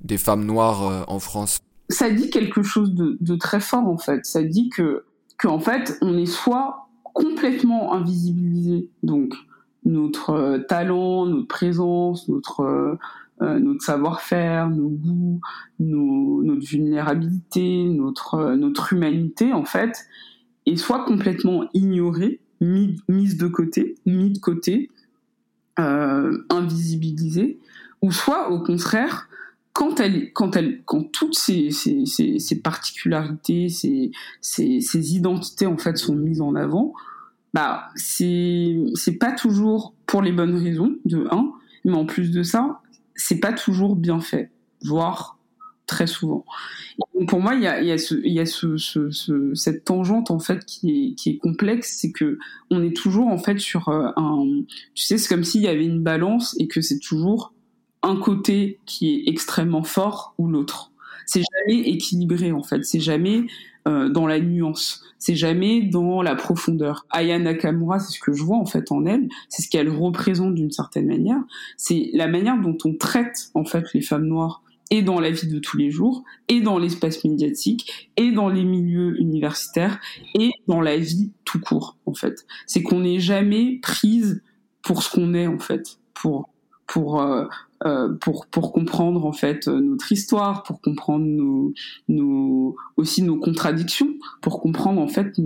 [0.00, 1.60] des femmes noires en France?
[1.88, 4.26] Ça dit quelque chose de, très fort en fait.
[4.26, 5.04] Ça dit que,
[5.44, 9.34] en fait, on est soit complètement invisibilisé, donc
[9.84, 12.98] notre talent, notre présence, notre
[13.40, 15.40] notre savoir-faire, nos goûts,
[15.78, 20.06] notre vulnérabilité, notre notre humanité en fait,
[20.66, 21.64] est soit complètement
[22.64, 24.90] ignorée mise de côté, mis de côté,
[25.76, 27.58] invisibilisées,
[28.00, 29.28] ou soit au contraire
[29.74, 35.96] quand elle, quand elle, quand toutes ces, ces, ces, particularités, ces, ces, identités en fait
[35.96, 36.94] sont mises en avant,
[37.52, 41.52] bah c'est pas toujours pour les bonnes raisons de un,
[41.84, 42.82] mais en plus de ça,
[43.16, 44.50] c'est pas toujours bien fait,
[44.82, 45.38] voire
[45.86, 46.44] très souvent.
[47.28, 48.46] pour moi, il y a,
[49.54, 52.38] cette tangente en fait qui est, qui est complexe, c'est que
[52.70, 54.62] on est toujours en fait sur euh, un,
[54.94, 57.52] tu sais, c'est comme s'il y avait une balance et que c'est toujours
[58.02, 60.92] un côté qui est extrêmement fort ou l'autre.
[61.26, 63.46] C'est jamais équilibré en fait, c'est jamais
[63.88, 67.06] euh, dans la nuance, c'est jamais dans la profondeur.
[67.10, 70.54] Aya Nakamura, c'est ce que je vois en fait en elle, c'est ce qu'elle représente
[70.54, 71.40] d'une certaine manière,
[71.76, 75.48] c'est la manière dont on traite en fait les femmes noires et dans la vie
[75.48, 79.98] de tous les jours, et dans l'espace médiatique, et dans les milieux universitaires,
[80.34, 82.46] et dans la vie tout court en fait.
[82.66, 84.42] C'est qu'on n'est jamais prise
[84.82, 86.50] pour ce qu'on est en fait, pour
[86.86, 87.46] pour euh,
[87.84, 91.72] euh, pour pour comprendre en fait notre histoire, pour comprendre nos,
[92.08, 95.38] nos aussi nos contradictions, pour comprendre en fait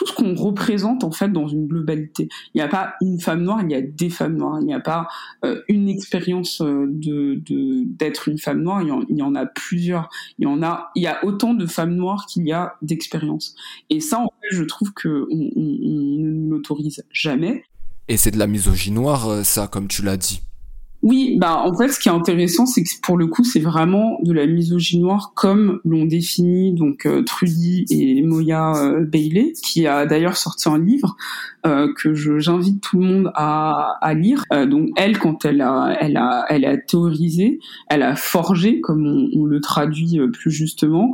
[0.00, 2.30] tout ce qu'on représente en fait dans une globalité.
[2.54, 4.58] Il n'y a pas une femme noire, il y a des femmes noires.
[4.58, 5.08] Il n'y a pas
[5.44, 7.42] euh, une expérience euh, de
[7.84, 8.80] d'être une femme noire.
[8.80, 10.08] Il y, en, a plusieurs.
[10.38, 10.90] Il y en a.
[10.96, 13.54] Il y a autant de femmes noires qu'il y a d'expériences.
[13.90, 17.64] Et ça, en fait, je trouve que on, on, ne l'autorise jamais.
[18.08, 20.40] Et c'est de la misogynie noire, ça, comme tu l'as dit.
[21.02, 24.18] Oui, bah en fait, ce qui est intéressant, c'est que pour le coup, c'est vraiment
[24.22, 29.86] de la misogynie noire comme l'ont défini donc euh, Trudy et Moya euh, Bailey, qui
[29.86, 31.16] a d'ailleurs sorti un livre
[31.66, 34.44] euh, que j'invite tout le monde à, lire.
[34.50, 39.46] Donc elle, quand elle a, elle a, elle a théorisé, elle a forgé, comme on,
[39.46, 41.12] le traduit plus justement.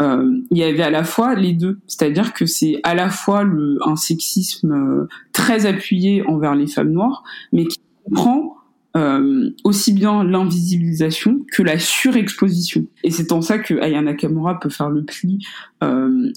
[0.00, 3.44] il y avait à la fois les deux, c'est-à-dire que c'est à la fois
[3.86, 7.22] un sexisme très appuyé envers les femmes noires,
[7.52, 8.57] mais qui comprend
[8.98, 12.86] euh, aussi bien l'invisibilisation que la surexposition.
[13.04, 15.38] Et c'est en ça que Aya Nakamura peut faire le pli,
[15.84, 16.32] euh,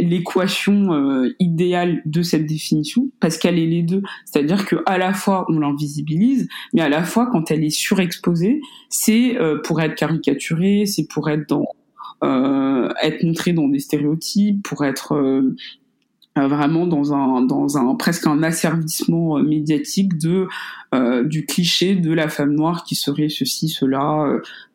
[0.00, 4.02] l'équation euh, idéale de cette définition, parce qu'elle est les deux.
[4.24, 8.60] C'est-à-dire que à la fois on l'invisibilise, mais à la fois quand elle est surexposée,
[8.88, 11.66] c'est pour être caricaturée, c'est pour être dans
[12.22, 15.42] être dans des stéréotypes, pour être
[16.36, 20.46] vraiment dans un dans un presque un asservissement euh, médiatique de
[20.94, 24.26] euh, du cliché de la femme noire qui serait ceci cela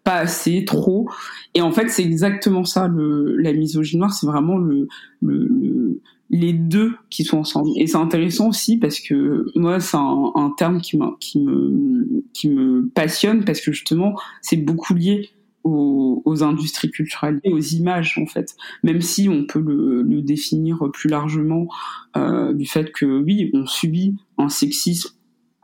[0.04, 1.10] pas assez trop.
[1.54, 4.88] Et en fait c'est exactement ça le la misogynie noire c'est vraiment le,
[5.22, 7.70] le, les deux qui sont ensemble.
[7.78, 12.50] Et c'est intéressant aussi parce que moi c'est un, un terme qui qui me qui
[12.50, 15.30] me passionne parce que justement c'est beaucoup lié
[15.64, 18.56] aux, industries culturelles et aux images en fait.
[18.84, 21.68] Même si on peut le, définir plus largement
[22.16, 25.10] euh, du fait que oui on subit un sexisme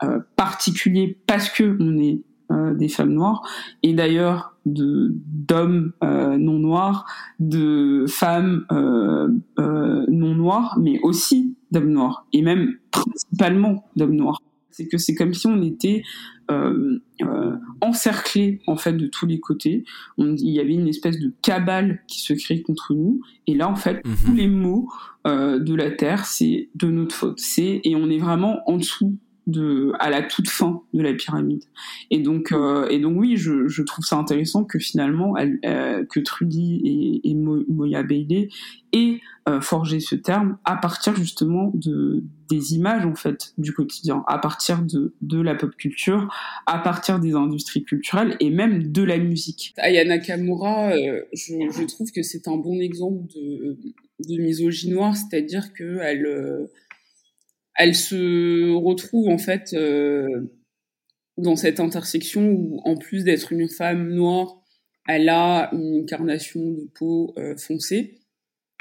[0.02, 3.42] euh, particulier parce que on est euh, des femmes noires.
[3.82, 7.06] Et d'ailleurs de d'hommes non noirs
[7.38, 12.26] de femmes non noires mais aussi d'hommes noirs.
[12.32, 14.42] Et même principalement d'hommes noirs.
[14.70, 16.02] C'est que c'est comme si on était
[16.50, 19.84] euh, euh, encerclé en fait de tous les côtés.
[20.16, 23.20] On, il y avait une espèce de cabale qui se crée contre nous.
[23.46, 24.14] Et là, en fait, mmh.
[24.24, 24.88] tous les mots
[25.26, 27.38] euh, de la terre, c'est de notre faute.
[27.38, 29.18] C'est et on est vraiment en dessous
[29.48, 31.64] de à la toute fin de la pyramide.
[32.10, 36.04] Et donc euh, et donc oui, je, je trouve ça intéressant que finalement elle, euh,
[36.04, 38.50] que Trudy et, et Moya Bailey
[38.92, 44.22] aient euh, forgé ce terme à partir justement de des images en fait du quotidien,
[44.26, 46.32] à partir de de la pop culture,
[46.66, 49.74] à partir des industries culturelles et même de la musique.
[49.78, 53.78] Aya Nakamura, euh, je, je trouve que c'est un bon exemple de
[54.28, 56.66] de misogynie noire, c'est-à-dire que elle euh,
[57.78, 60.50] elle se retrouve en fait euh,
[61.36, 64.60] dans cette intersection où, en plus d'être une femme noire,
[65.06, 68.18] elle a une incarnation de peau euh, foncée.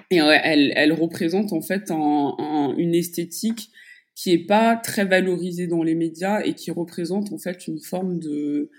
[0.10, 3.70] Et elle, représente en fait un, un, une esthétique
[4.16, 8.18] qui est pas très valorisée dans les médias et qui représente en fait une forme
[8.20, 8.72] de,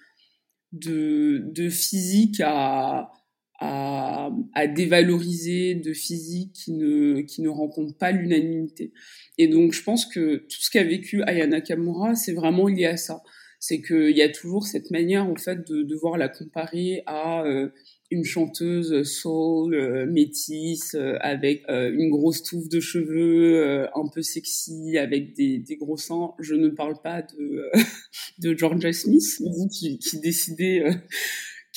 [0.73, 3.11] de physique à
[3.59, 8.93] à, à, dévaloriser de physique qui ne, qui ne rencontre pas l'unanimité.
[9.37, 12.97] Et donc, je pense que tout ce qu'a vécu Ayana Kamura, c'est vraiment lié à
[12.97, 13.23] ça.
[13.61, 17.71] C'est qu'il y a toujours cette manière, en fait, de devoir la comparer à euh,
[18.11, 24.09] une chanteuse soul, euh, métisse, euh, avec euh, une grosse touffe de cheveux, euh, un
[24.09, 26.31] peu sexy, avec des, des, gros seins.
[26.39, 27.71] Je ne parle pas de,
[28.39, 30.85] de Georgia Smith, qui, qui décidez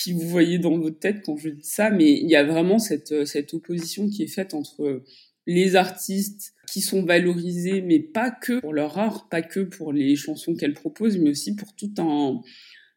[0.02, 2.80] qui vous voyez dans votre tête quand je dis ça, mais il y a vraiment
[2.80, 5.04] cette, cette opposition qui est faite entre
[5.48, 10.16] les artistes qui sont valorisées, mais pas que pour leur art, pas que pour les
[10.16, 12.42] chansons qu'elles proposent, mais aussi pour tout un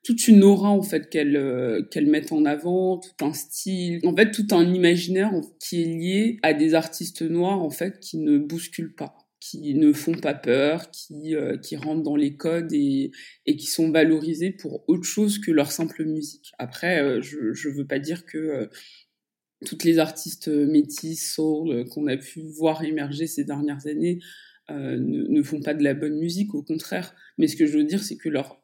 [0.05, 4.14] toute une aura en fait qu'elles euh, qu'elles mettent en avant, tout un style, en
[4.14, 8.38] fait tout un imaginaire qui est lié à des artistes noirs en fait qui ne
[8.38, 13.11] bousculent pas qui ne font pas peur, qui, euh, qui rentrent dans les codes et,
[13.45, 16.53] et qui sont valorisés pour autre chose que leur simple musique.
[16.59, 18.66] Après, euh, je ne veux pas dire que euh,
[19.66, 24.18] toutes les artistes métis, soul, qu'on a pu voir émerger ces dernières années
[24.70, 27.14] ne, font pas de la bonne musique, au contraire.
[27.36, 28.62] Mais ce que je veux dire, c'est que leur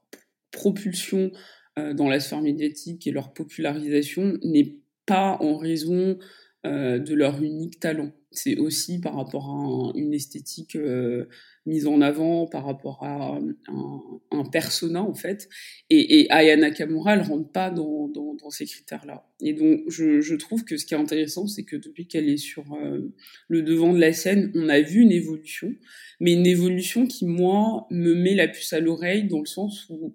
[0.51, 1.31] propulsion
[1.77, 6.19] dans la sphère médiatique et leur popularisation n'est pas en raison
[6.65, 11.27] de leur unique talent c'est aussi par rapport à une esthétique euh,
[11.67, 15.49] mise en avant, par rapport à un, un persona en fait.
[15.91, 18.09] Et, et Aya Nakamura, elle rentre pas dans,
[18.51, 19.29] ces critères-là.
[19.41, 22.37] Et donc, je, je, trouve que ce qui est intéressant, c'est que depuis qu'elle est
[22.37, 23.13] sur euh,
[23.49, 25.73] le devant de la scène, on a vu une évolution,
[26.19, 30.15] mais une évolution qui, moi, me met la puce à l'oreille dans le sens où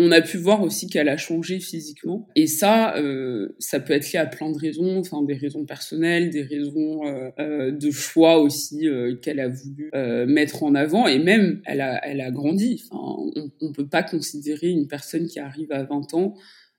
[0.00, 2.28] on a pu voir aussi qu'elle a changé physiquement.
[2.36, 6.30] Et ça, euh, ça peut être lié à plein de raisons, enfin des raisons personnelles,
[6.30, 11.08] des raisons euh, euh de choix aussi euh, qu'elle a voulu euh, mettre en avant.
[11.08, 12.84] Et même, elle a, elle a grandi.
[12.90, 16.34] Enfin, on, on peut pas considérer une personne qui arrive à 20 ans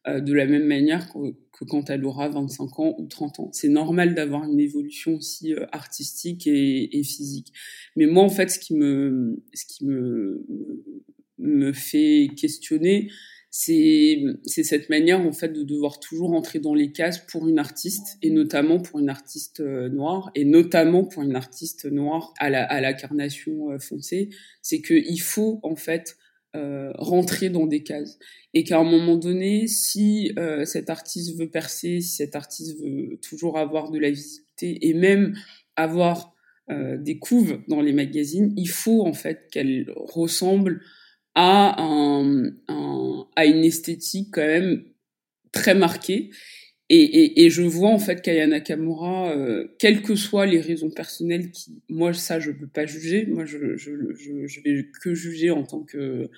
[0.07, 1.19] de la même manière que,
[1.51, 3.49] que, quand elle aura 25 ans ou 30 ans.
[3.51, 7.53] C'est normal d'avoir une évolution aussi artistique et, et, physique.
[7.95, 10.43] Mais moi, en fait, ce qui me, ce qui me
[11.39, 13.09] me fait questionner,
[13.51, 18.17] c'est cette manière en fait de devoir toujours entrer dans les cases pour une artiste
[18.21, 22.93] et notamment pour une artiste euh, noire et notamment pour une artiste noire à la
[22.93, 24.29] carnation euh, foncée,
[24.61, 26.15] c'est que il faut en fait
[26.55, 28.17] euh, rentrer dans des cases.
[28.55, 33.19] Et qu'à un moment donné, si euh, cet artiste veut percer, si cet artiste veut
[33.21, 35.35] toujours avoir de la visibilité et même
[35.75, 36.33] avoir
[37.01, 40.81] des couves dans les magazines, il faut en fait qu'elle ressemble
[43.35, 44.83] à une esthétique quand même
[45.51, 46.29] très marquée.
[46.91, 51.83] Et, je vois en fait qu'Aya Nakamura, euh, quelles que soient les raisons personnelles, qui,
[51.87, 55.63] moi ça je peux pas juger, moi je, je, je, je vais que juger en
[55.63, 56.31] tant que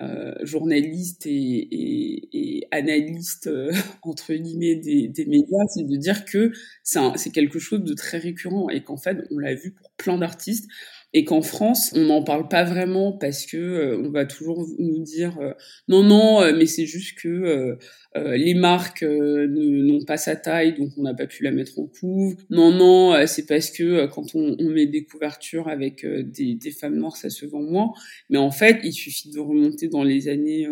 [0.00, 3.70] euh, journaliste et analyste euh,
[4.02, 8.70] entre guillemets des, des médias, c'est de dire que c'est quelque chose de très récurrent
[8.70, 10.70] et qu'en fait on l'a vu pour plein d'artistes
[11.14, 15.02] et qu'en France, on n'en parle pas vraiment parce que euh, on va toujours nous
[15.02, 15.52] dire euh,
[15.88, 17.78] non non, euh, mais c'est juste que
[18.16, 22.36] les marques n'ont pas sa taille, donc on n'a pas pu la mettre en couve.
[22.50, 26.96] Non non, c'est parce que quand on, on, met des couvertures avec des, des, femmes
[26.96, 27.92] noires, ça se vend moins.
[28.30, 30.66] Mais en fait, il suffit de remonter dans les années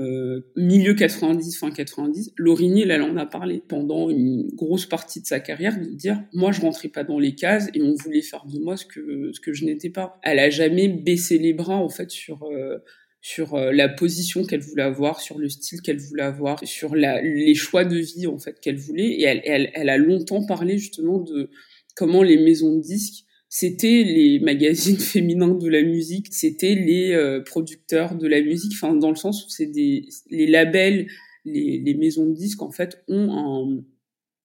[0.56, 2.32] milieu 90, fin 90.
[2.36, 6.52] Laurigny, elle en a parlé pendant une grosse partie de sa carrière, de dire moi
[6.52, 9.40] je rentrais pas dans les cases et on voulait faire de moi ce que ce
[9.40, 12.78] que je n'étais pas elle a jamais baissé les bras en fait sur euh,
[13.20, 17.20] sur euh, la position qu'elle voulait avoir, sur le style qu'elle voulait avoir, sur la,
[17.20, 19.08] les choix de vie en fait qu'elle voulait.
[19.08, 21.50] Et elle, elle, elle, a longtemps parlé justement de
[21.96, 27.42] comment les maisons de disques, c'était les magazines féminins de la musique, c'était les euh,
[27.42, 31.06] producteurs de la musique, enfin dans le sens où c'est des les labels,
[31.44, 33.84] les, les maisons de disques en fait ont un,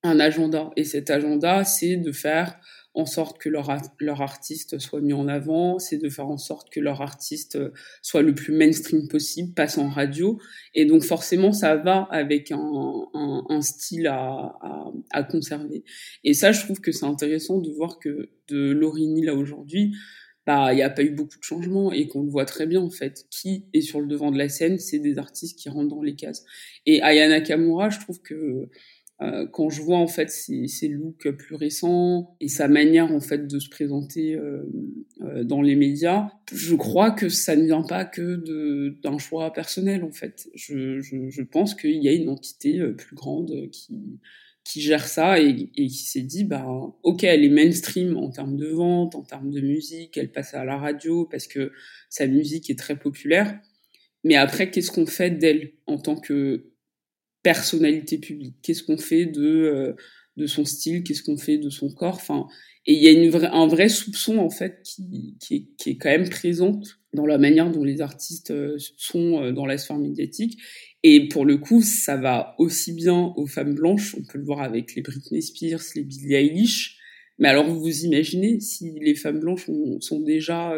[0.06, 0.72] un agenda.
[0.76, 2.60] Et cet agenda, c'est de faire
[2.96, 3.70] en sorte que leur,
[4.22, 7.60] artiste soit mis en avant, c'est de faire en sorte que leur artiste
[8.02, 10.40] soit le plus mainstream possible, passe en radio.
[10.74, 14.58] Et donc forcément, ça va avec un, un, style à,
[15.12, 15.84] à, conserver.
[16.24, 19.94] Et ça, je trouve que c'est intéressant de voir que de Lorigny, là aujourd'hui,
[20.46, 22.80] bah, il n'y a pas eu beaucoup de changements et qu'on le voit très bien
[22.80, 23.26] en fait.
[23.32, 26.16] Qui est sur le devant de la scène, c'est des artistes qui rentrent dans les
[26.16, 26.46] cases.
[26.86, 28.70] Et Ayana Kamura, je trouve que
[29.22, 33.22] euh, quand je vois en fait ses, ses, looks plus récents et sa manière en
[33.22, 34.70] fait de se présenter euh,
[35.22, 40.04] euh, dans les médias, je crois que ça ne vient pas que d'un choix personnel
[40.04, 40.50] en fait.
[40.54, 44.20] Je, je, je pense qu'il y a une entité euh, plus grande qui
[44.66, 46.66] qui gère ça et, et qui s'est dit bah
[47.04, 50.66] ok elle est mainstream en termes de vente, en termes de musique, elle passe à
[50.66, 51.72] la radio parce que
[52.10, 53.60] sa musique est très populaire.
[54.26, 56.75] Mais après qu'est-ce qu'on fait d'elle en tant que
[57.46, 59.94] personnalité publique Qu'est-ce qu'on fait de euh,
[60.36, 61.04] de son style?
[61.04, 62.16] Qu'est-ce qu'on fait de son corps?
[62.16, 62.48] Enfin,
[62.88, 66.82] et il y a un vrai soupçon en fait qui, qui, est, quand même présent
[67.14, 70.60] dans la manière dont les artistes euh, sont euh, dans la sphère médiatique.
[71.04, 74.16] Et pour le coup, ça va aussi bien aux femmes blanches.
[74.16, 76.98] On peut le voir avec les Britney Spears, les Billie Eilish.
[77.38, 79.70] Mais alors, vous imaginez si les femmes blanches
[80.00, 80.74] sont déjà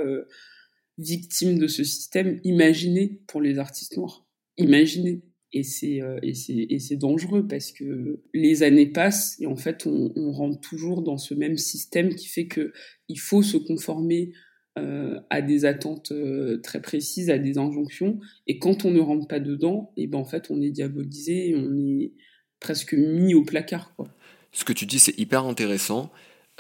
[0.98, 4.26] victimes de ce système, imaginez pour les artistes noirs.
[4.58, 5.22] Imaginez
[5.54, 9.56] et c'est euh, et c'est et c'est dangereux parce que les années passent et en
[9.56, 12.74] fait on, rentre toujours dans ce même système qui fait que
[13.08, 14.34] il faut se conformer
[14.78, 18.20] euh, à des attentes euh, très précises, à des injonctions.
[18.46, 21.76] Et quand on ne rentre pas dedans, et ben en fait, on est diabolisé, on
[21.76, 22.12] est
[22.60, 23.96] presque mis au placard.
[23.96, 24.08] Quoi.
[24.52, 26.12] Ce que tu dis, c'est hyper intéressant.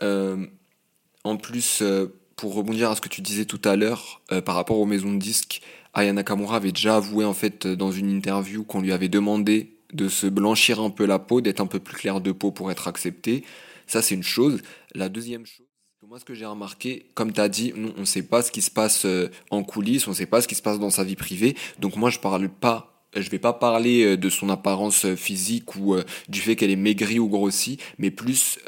[0.02, 1.84] En plus,
[2.36, 5.20] pour rebondir à ce que tu disais tout à l'heure par rapport aux maisons de
[5.20, 5.62] disques,
[5.98, 10.10] Aya Nakamura avait déjà avoué en fait dans une interview qu'on lui avait demandé de
[10.10, 12.88] se blanchir un peu la peau, d'être un peu plus clair de peau pour être
[12.88, 13.44] accepté.
[13.88, 14.62] Ça, c'est une chose.
[14.94, 15.66] La deuxième chose,
[16.08, 18.62] moi, ce que j'ai remarqué, comme tu as dit, on ne sait pas ce qui
[18.62, 21.04] se passe euh, en coulisses, on ne sait pas ce qui se passe dans sa
[21.04, 21.56] vie privée.
[21.80, 25.76] Donc moi, je parle pas, je vais pas parler euh, de son apparence euh, physique
[25.76, 25.96] ou
[26.30, 28.60] du fait qu'elle est maigrie ou grossie, mais plus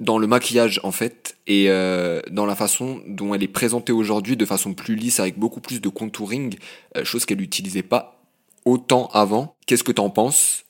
[0.00, 4.44] dans le maquillage en fait et dans la façon dont elle est présentée aujourd'hui de
[4.44, 6.56] façon plus lisse avec beaucoup plus de contouring,
[7.04, 8.20] chose qu'elle n'utilisait pas
[8.64, 9.56] autant avant.
[9.66, 10.64] Qu'est-ce que tu en penses?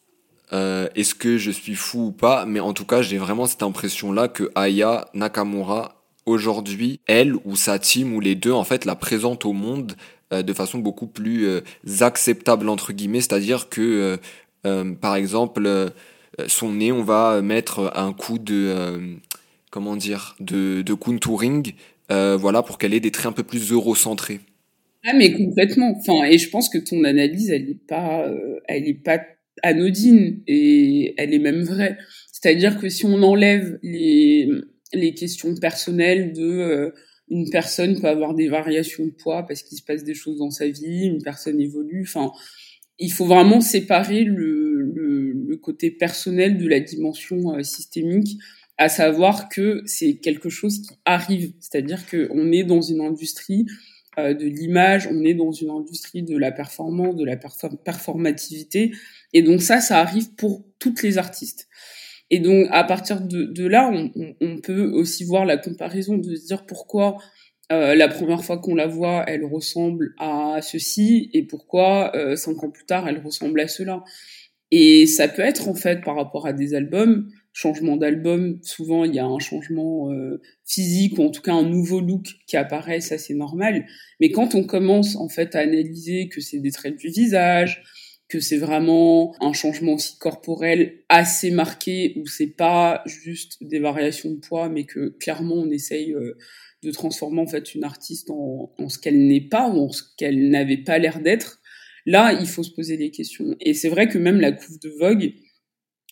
[0.52, 2.44] Euh, est-ce que je suis fou ou pas?
[2.46, 7.78] Mais en tout cas, j'ai vraiment cette impression-là que Aya Nakamura, aujourd'hui, elle ou sa
[7.78, 9.94] team ou les deux, en fait, la présente au monde
[10.32, 11.60] euh, de façon beaucoup plus euh,
[12.00, 13.20] acceptable, entre guillemets.
[13.20, 14.18] C'est-à-dire que,
[15.00, 15.92] par exemple,
[16.46, 18.98] son nez, on va mettre un coup de...
[19.70, 21.72] comment dire De, de contouring,
[22.08, 24.40] voilà, pour qu'elle ait des traits un peu plus eurocentrés.
[25.04, 25.94] Ah mais complètement.
[25.96, 28.30] Enfin et je pense que ton analyse elle est pas
[28.68, 29.18] elle est pas
[29.62, 31.96] anodine et elle est même vraie.
[32.32, 34.48] C'est-à-dire que si on enlève les,
[34.92, 36.90] les questions personnelles de euh,
[37.28, 40.50] une personne peut avoir des variations de poids parce qu'il se passe des choses dans
[40.50, 42.32] sa vie, une personne évolue, enfin,
[43.01, 48.38] il faut vraiment séparer le, le, le côté personnel de la dimension euh, systémique,
[48.78, 53.66] à savoir que c'est quelque chose qui arrive, c'est-à-dire qu'on est dans une industrie
[54.18, 58.92] euh, de l'image, on est dans une industrie de la performance, de la performativité,
[59.32, 61.68] et donc ça, ça arrive pour toutes les artistes.
[62.30, 63.90] Et donc à partir de, là,
[64.40, 67.18] on, peut aussi voir la comparaison de se dire pourquoi
[67.72, 72.64] euh, la première fois qu'on la voit, elle ressemble à ceci, et pourquoi euh, cinq
[72.64, 74.02] ans plus tard, elle ressemble à cela?
[74.70, 79.14] Et ça peut être en fait par rapport à des albums, changement d'album, souvent il
[79.14, 83.00] y a un changement euh, physique ou en tout cas un nouveau look qui apparaît,
[83.00, 83.86] ça c'est normal.
[84.20, 87.82] Mais quand on commence en fait à analyser que c'est des traits du visage,
[88.28, 94.30] que c'est vraiment un changement aussi corporel assez marqué où c'est pas juste des variations
[94.30, 96.38] de poids, mais que clairement on essaye euh,
[96.82, 100.50] de transformer en fait une artiste en, ce qu'elle n'est pas ou en ce qu'elle
[100.50, 101.60] n'avait pas l'air d'être.
[102.06, 103.54] Là, il faut se poser des questions.
[103.60, 105.34] Et c'est vrai que même la couve de Vogue,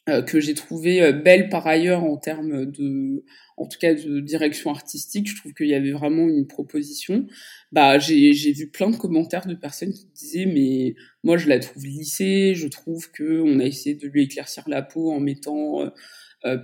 [0.08, 3.24] euh, que j'ai trouvé euh, belle par ailleurs en termes de,
[3.58, 5.28] en tout cas de direction artistique.
[5.28, 7.26] Je trouve qu'il y avait vraiment une proposition.
[7.72, 10.94] Bah, j'ai, j'ai vu plein de commentaires de personnes qui disaient mais
[11.24, 12.54] moi je la trouve lissée.
[12.54, 15.90] Je trouve que on a essayé de lui éclaircir la peau en mettant euh,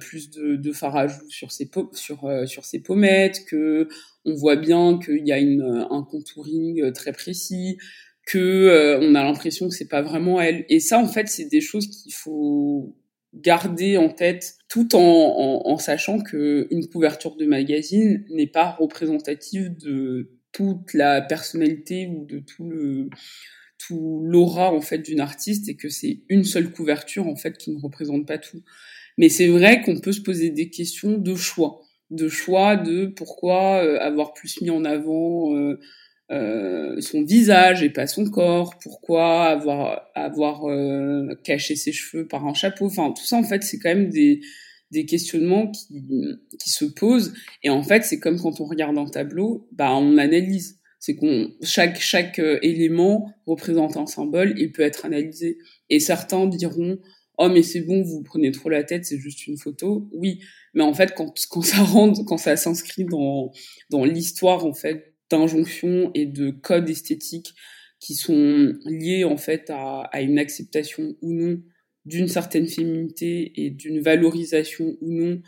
[0.01, 0.73] plus de, de
[1.29, 3.45] sur ses sur sur ses pommettes.
[3.47, 3.89] Que
[4.25, 7.79] on voit bien qu'il y a une, un contouring très précis.
[8.27, 10.65] Que on a l'impression que c'est pas vraiment elle.
[10.69, 12.97] Et ça en fait c'est des choses qu'il faut
[13.35, 18.71] garder en tête tout en, en, en sachant que une couverture de magazine n'est pas
[18.71, 23.11] représentative de toute la personnalité ou de tout le
[23.77, 27.73] tout l'aura en fait d'une artiste et que c'est une seule couverture en fait qui
[27.73, 28.63] ne représente pas tout.
[29.19, 33.85] Mais c'est vrai qu'on peut se poser des questions de choix, de choix de pourquoi
[33.85, 35.79] euh, avoir plus mis en avant euh,
[36.33, 42.47] euh, son visage et pas son corps, pourquoi avoir avoir euh, caché ses cheveux par
[42.47, 44.41] un chapeau, enfin tout ça en fait c'est quand même des
[44.91, 46.03] des questionnements qui
[46.59, 47.35] qui se posent.
[47.63, 51.51] Et en fait c'est comme quand on regarde un tableau, bah on analyse, c'est qu'on
[51.63, 55.59] chaque chaque euh, élément représente un symbole et peut être analysé.
[55.91, 56.99] Et certains diront
[57.39, 60.41] oh mais c'est bon vous prenez trop la tête c'est juste une photo oui
[60.75, 63.53] mais en fait quand ça rentre quand ça s'inscrit dans
[63.91, 67.55] dans l'histoire en fait d'injonctions et de codes esthétiques
[68.01, 71.63] qui sont liés en fait à, une acceptation ou non
[72.05, 75.41] d'une certaine féminité et d'une valorisation ou non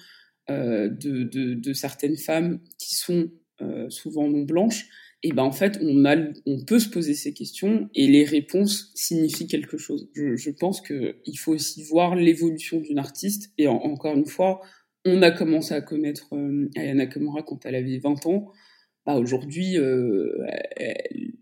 [0.48, 3.30] euh, de, de, de, certaines femmes qui sont
[3.60, 4.86] euh, souvent non blanches,
[5.22, 8.92] et ben en fait on a on peut se poser ces questions et les réponses
[8.94, 10.08] signifient quelque chose.
[10.14, 14.60] Je, pense que il faut aussi voir l'évolution d'une artiste et encore une fois
[15.04, 18.52] on a commencé à connaître euh, Ayana Kamura quand elle avait 20 ans
[19.06, 20.32] bah aujourd'hui, euh,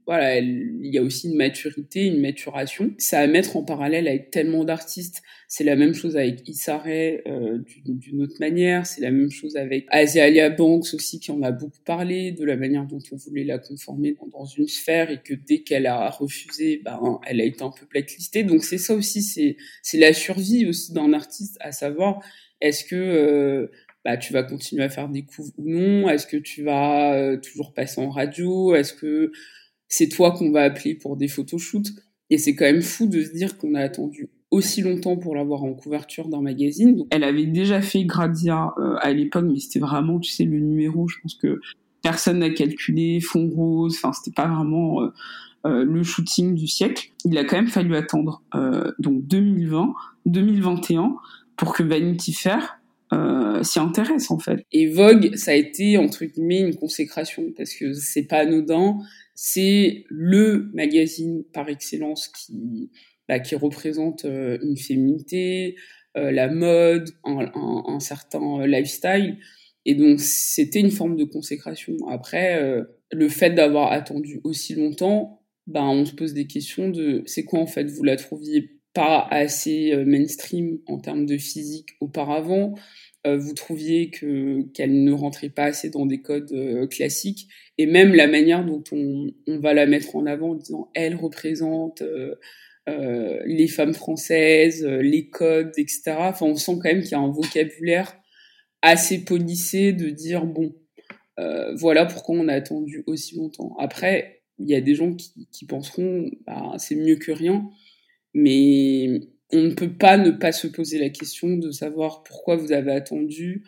[0.06, 2.92] voilà, il y a aussi une maturité, une maturation.
[2.98, 5.22] Ça à mettre en parallèle avec tellement d'artistes.
[5.48, 8.84] C'est la même chose avec Issa euh, d'une autre manière.
[8.84, 12.56] C'est la même chose avec Asia Banks aussi, qui en a beaucoup parlé de la
[12.56, 16.82] manière dont on voulait la conformer dans, une sphère et que dès qu'elle a refusé,
[16.84, 18.44] ben, elle a été un peu blacklistée.
[18.44, 22.20] Donc c'est ça aussi, c'est c'est la survie aussi d'un artiste, à savoir
[22.60, 23.66] est-ce que euh,
[24.04, 26.08] bah, tu vas continuer à faire des coups ou non?
[26.08, 28.74] Est-ce que tu vas euh, toujours passer en radio?
[28.74, 29.32] Est-ce que
[29.88, 31.88] c'est toi qu'on va appeler pour des photoshoots?
[32.30, 35.64] Et c'est quand même fou de se dire qu'on a attendu aussi longtemps pour l'avoir
[35.64, 37.04] en couverture d'un magazine.
[37.10, 41.08] elle avait déjà fait Grazia euh, à l'époque, mais c'était vraiment, tu sais, le numéro,
[41.08, 41.60] je pense que
[42.02, 45.00] personne n'a calculé, fond rose, enfin, c'était pas vraiment
[45.66, 47.10] euh, le shooting du siècle.
[47.24, 48.42] Il a quand même fallu attendre
[48.98, 49.94] donc 2020,
[50.26, 51.16] 2021
[51.56, 52.78] pour que Vanity Fair
[53.62, 54.64] s'y intéresse en fait.
[54.72, 58.98] Et Vogue, ça a été entre guillemets une consécration parce que c'est pas anodin,
[59.34, 62.90] c'est le magazine par excellence qui
[63.28, 65.76] bah, qui représente euh, une féminité,
[66.16, 69.38] euh, la mode, un, un, certain euh, lifestyle.
[69.86, 71.94] Et donc c'était une forme de consécration.
[72.08, 72.58] Après,
[73.12, 77.60] le fait d'avoir attendu aussi longtemps, ben on se pose des questions de c'est quoi
[77.60, 82.74] en fait vous la trouviez pas assez mainstream en termes de physique auparavant?
[83.26, 87.48] Vous trouviez que qu'elle ne rentrait pas assez dans des codes classiques
[87.78, 91.16] et même la manière dont on, on, va la mettre en avant en disant elle
[91.16, 92.02] représente
[92.86, 96.16] euh, les femmes françaises, euh, les codes, etc.
[96.18, 98.14] Enfin, on sent quand même qu'il y a un vocabulaire
[98.82, 100.74] assez policé de dire bon,
[101.40, 103.74] euh, voilà pourquoi on a attendu aussi longtemps.
[103.78, 107.66] Après, il y a des gens qui, qui penseront bah, c'est mieux que rien,
[108.34, 109.20] mais
[109.52, 112.92] on ne peut pas ne pas se poser la question de savoir pourquoi vous avez
[112.92, 113.64] attendu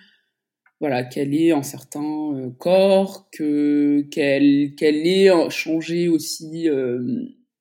[0.80, 6.68] voilà qu'elle ait un certain corps que qu'elle qu'elle ait changé aussi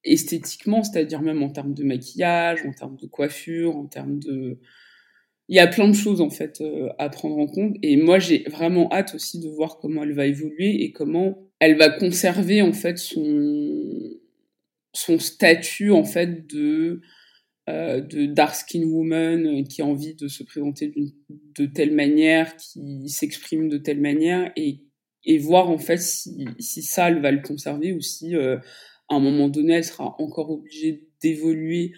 [0.05, 4.59] esthétiquement, c'est-à-dire même en termes de maquillage, en termes de coiffure, en termes de...
[5.47, 7.76] Il y a plein de choses en fait euh, à prendre en compte.
[7.84, 11.78] Et moi j'ai vraiment hâte aussi de voir comment elle va évoluer et comment elle
[11.78, 14.11] va conserver en fait son
[14.93, 17.01] son statut en fait de
[17.70, 20.93] euh, de dark skin woman qui a envie de se présenter
[21.30, 24.82] de telle manière, qui s'exprime de telle manière et
[25.28, 28.57] et voir en fait si, si ça elle va le conserver ou si euh,
[29.09, 31.93] à un moment donné, elle sera encore obligée d'évoluer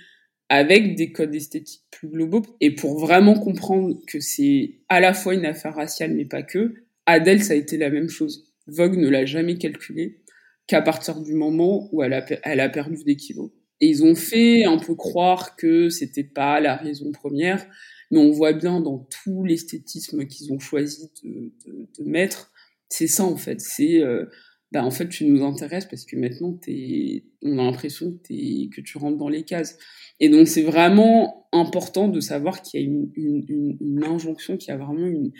[0.49, 2.41] avec des codes esthétiques plus globaux.
[2.61, 6.73] Et pour vraiment comprendre que c'est à la fois une affaire raciale, mais pas que,
[7.05, 8.53] Adèle, ça a été la même chose.
[8.67, 10.23] Vogue ne l'a jamais calculé
[10.67, 13.51] qu'à partir du moment où elle a, elle a perdu des kilos.
[13.79, 17.67] Et ils ont fait un peu croire que c'était pas la raison première,
[18.11, 22.51] mais on voit bien dans tout l'esthétisme qu'ils ont choisi de, de, de mettre,
[22.89, 23.59] c'est ça en fait.
[23.61, 24.25] C'est euh,
[24.71, 28.69] bah en fait tu nous intéresses parce que maintenant t'es, on a l'impression que, t'es,
[28.73, 29.77] que tu rentres dans les cases.
[30.19, 34.69] Et donc c'est vraiment important de savoir qu'il y a une, une, une, injonction, qu'il
[34.69, 35.31] y a vraiment une,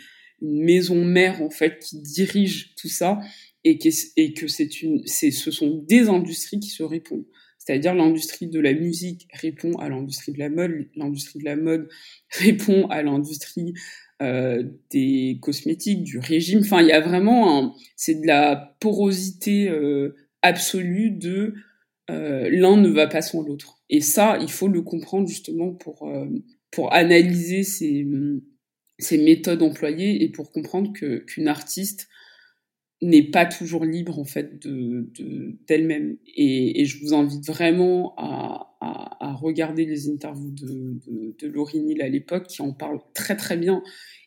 [0.42, 3.20] une, maison mère en fait qui dirige tout ça
[3.64, 7.26] et, que, et que c'est une, c'est, ce sont des industries qui se répondent.
[7.68, 11.90] C'est-à-dire l'industrie de la musique répond à l'industrie de la mode, l'industrie de la mode
[12.30, 13.74] répond à l'industrie
[14.22, 16.62] euh, des cosmétiques, du régime.
[16.62, 21.56] Enfin, il y a vraiment un, c'est de la porosité euh, absolue de
[22.10, 23.82] euh, l'un ne va pas sans l'autre.
[23.90, 26.10] Et ça, il faut le comprendre justement pour
[26.72, 28.08] pour analyser ces
[28.98, 32.08] ces méthodes employées et pour comprendre que qu'une artiste
[33.02, 35.10] n'est pas toujours libre en fait de
[35.68, 36.18] d'elle-même.
[36.36, 41.48] Et, et, je vous invite vraiment à, à, à regarder les interviews de, de, de
[41.48, 43.84] Laurie Neal à l'époque qui en parle très très bien.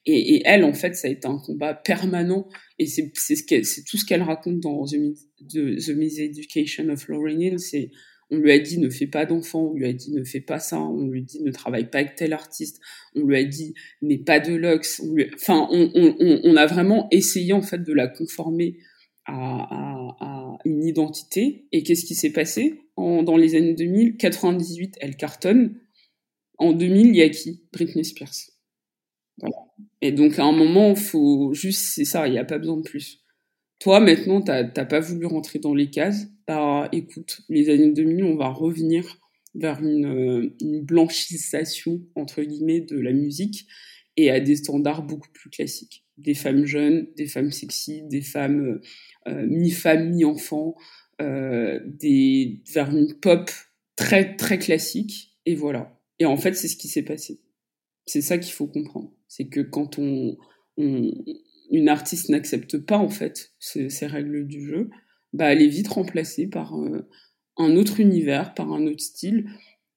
[0.06, 2.48] Et, et, elle en fait ça a été un combat permanent.
[2.78, 5.16] Et c'est c'est ce tout ce qu'elle raconte dans The,
[5.48, 7.90] The, Miseducation of Laurie Neal c'est
[8.30, 10.58] on lui a dit ne fais pas d'enfant, on lui a dit ne fais pas
[10.58, 12.80] ça, on lui a dit ne travaille pas avec tel artiste,
[13.14, 15.02] on lui a dit n'aie pas de luxe,
[15.34, 18.78] enfin on, a vraiment essayé en fait de la conformer
[19.26, 21.66] à, une identité.
[21.72, 22.80] Et qu'est-ce qui s'est passé?
[22.96, 25.80] Dans les années 2000 98, elle cartonne.
[26.58, 27.62] En 2000, il y a qui?
[27.72, 28.34] Britney Spears.
[29.38, 29.56] Voilà.
[30.02, 32.82] Et donc à un moment, faut juste c'est ça, il n'y a pas besoin de
[32.82, 33.19] plus.
[33.80, 36.26] Toi, maintenant, t'as pas voulu rentrer dans les cases.
[36.46, 39.18] Bah, écoute, les années 2000, on va revenir
[39.54, 43.66] vers une, euh, une blanchisation, entre guillemets, de la musique
[44.18, 46.04] et à des standards beaucoup plus classiques.
[46.18, 48.80] Des femmes jeunes, des femmes sexy, des femmes euh,
[49.28, 50.74] euh mi-femme, mi-enfant,
[51.22, 53.50] euh, des, vers une pop
[53.96, 55.38] très, très classique.
[55.46, 55.98] Et voilà.
[56.18, 57.40] Et en fait, c'est ce qui s'est passé.
[58.04, 59.10] C'est ça qu'il faut comprendre.
[59.26, 60.36] C'est que quand on,
[61.70, 64.90] une artiste n'accepte pas en fait ces, règles du jeu,
[65.32, 67.08] bah elle est vite remplacée par euh,
[67.56, 69.48] un autre univers, par un autre style,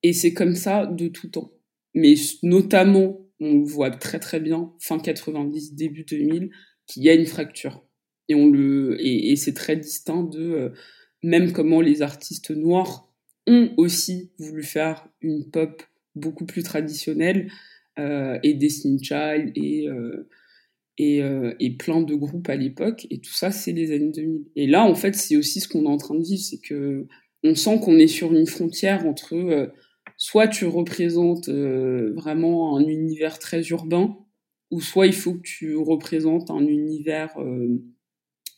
[0.04, 1.52] et c'est comme ça de tout temps.
[1.96, 6.52] Mais notamment, on le voit très très bien, fin 90, début 2000,
[6.86, 7.84] qu'il y a une fracture.
[8.30, 10.70] Et on le et, c'est très distinct de euh,
[11.24, 13.12] même comment les artistes noirs
[13.48, 15.84] ont aussi voulu faire une pop
[16.16, 17.52] beaucoup plus traditionnelle
[18.00, 19.88] euh, et Destiny Child et
[20.98, 21.22] et,
[21.60, 23.08] et plein de groupes à l'époque.
[23.10, 24.46] Et tout ça, c'est les années 2000.
[24.56, 27.08] Et là, en fait, c'est aussi ce qu'on est en train de vivre, c'est que
[27.44, 29.72] on sent qu'on est sur une frontière entre
[30.18, 34.18] soit tu représentes vraiment un univers très urbain,
[34.72, 37.36] ou soit il faut que tu représentes un univers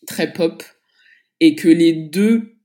[0.06, 0.64] très pop,
[1.40, 2.56] et que les deux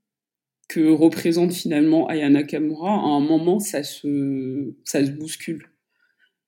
[0.68, 5.66] que représente finalement Aya Nakamura, à un moment, ça se, ça se bouscule.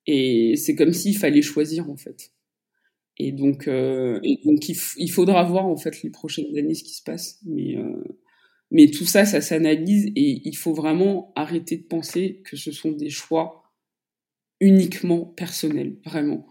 [0.07, 2.31] Et c'est comme s'il fallait choisir, en fait.
[3.17, 6.93] Et donc, euh, et donc il, faudra voir, en fait, les prochaines années ce qui
[6.93, 7.39] se passe.
[7.45, 8.03] Mais, euh,
[8.71, 12.91] mais tout ça, ça s'analyse et il faut vraiment arrêter de penser que ce sont
[12.91, 13.71] des choix
[14.59, 16.47] uniquement personnels, vraiment.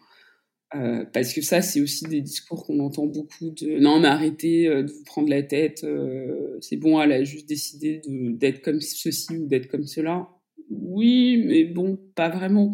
[0.75, 4.69] Euh, parce que ça, c'est aussi des discours qu'on entend beaucoup de non, mais arrêtez
[4.69, 8.81] euh, de vous prendre la tête, euh, c'est bon, elle a juste décidé d'être comme
[8.81, 10.29] ceci ou d'être comme cela.
[10.71, 12.73] Oui, mais bon, pas vraiment.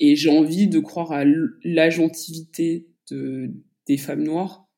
[0.00, 1.24] Et j'ai envie de croire à
[1.62, 3.50] l'agentivité de,
[3.86, 4.68] des femmes noires,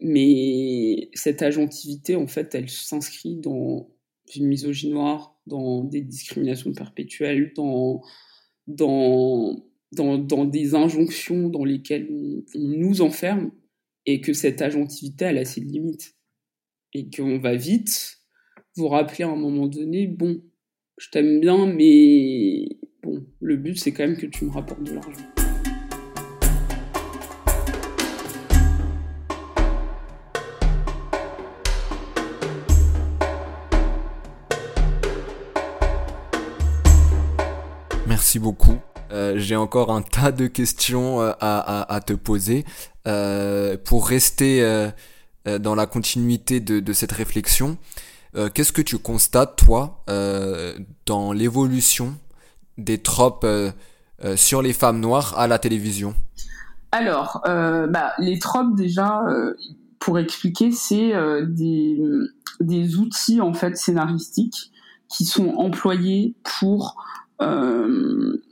[0.00, 3.90] mais cette agentivité, en fait, elle s'inscrit dans
[4.34, 8.02] une misogynie noire, dans des discriminations perpétuelles, dans,
[8.66, 13.50] dans dans, dans, des injonctions dans lesquelles on, nous enferme
[14.06, 16.16] et que cette agentivité, elle a ses limites.
[16.94, 18.18] Et qu'on va vite
[18.76, 20.42] vous rappeler à un moment donné, bon,
[20.98, 22.68] je t'aime bien, mais
[23.02, 25.10] bon, le but, c'est quand même que tu me rapportes de l'argent.
[38.06, 38.78] Merci beaucoup.
[39.10, 42.64] Euh, j'ai encore un tas de questions euh, à, te poser.
[43.06, 44.60] Euh, pour rester
[45.46, 47.78] dans la continuité de cette réflexion,
[48.54, 50.04] qu'est-ce que tu constates, toi,
[51.06, 52.14] dans l'évolution
[52.78, 53.46] des tropes
[54.36, 56.14] sur les femmes noires à la télévision
[56.92, 59.22] Alors, bah, les tropes, déjà,
[59.98, 61.12] pour expliquer, c'est
[61.46, 62.00] des,
[62.60, 64.72] des outils en fait scénaristiques
[65.08, 67.02] qui sont employés pour
[67.40, 68.42] euh,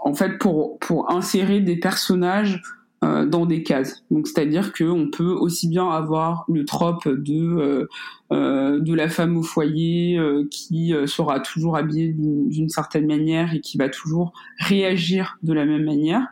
[0.00, 2.62] en fait pour pour insérer des personnages
[3.04, 4.04] euh, dans des cases.
[4.10, 7.86] Donc c'est-à-dire qu'on peut aussi bien avoir le trope de euh,
[8.32, 10.18] euh, de la femme au foyer
[10.50, 15.84] qui sera toujours habillée d'une certaine manière et qui va toujours réagir de la même
[15.84, 16.26] manière.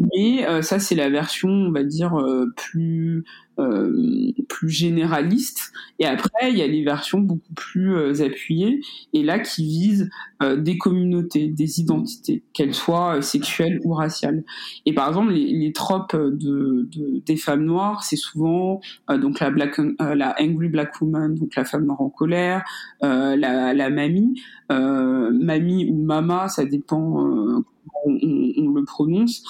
[0.00, 2.18] Mais ça c'est la version on va dire
[2.56, 3.24] plus
[3.60, 5.72] euh, plus généraliste.
[5.98, 8.80] Et après, il y a les versions beaucoup plus euh, appuyées,
[9.12, 10.10] et là qui visent
[10.42, 14.42] euh, des communautés, des identités, qu'elles soient sexuelles ou raciales.
[14.86, 19.78] Et par exemple, les, tropes de, de, des femmes noires, c'est souvent donc la black,
[19.98, 22.64] la angry black woman, donc la femme noire en colère,
[23.02, 27.62] la, mamie, mamie ou mama, ça dépend
[28.06, 28.18] on,
[28.56, 29.42] on, le prononce,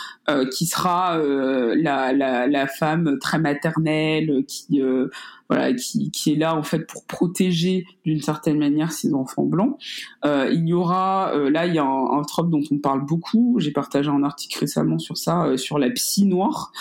[0.52, 3.99] qui sera la, la, femme très maternelle,
[4.46, 5.08] qui euh,
[5.48, 9.76] voilà, qui, qui, est là en fait pour protéger d'une certaine manière ses enfants blancs.
[10.24, 13.56] il y aura, là, il y a un, un, trope dont on parle beaucoup.
[13.58, 16.72] J'ai partagé un article récemment sur ça, sur la psy noire,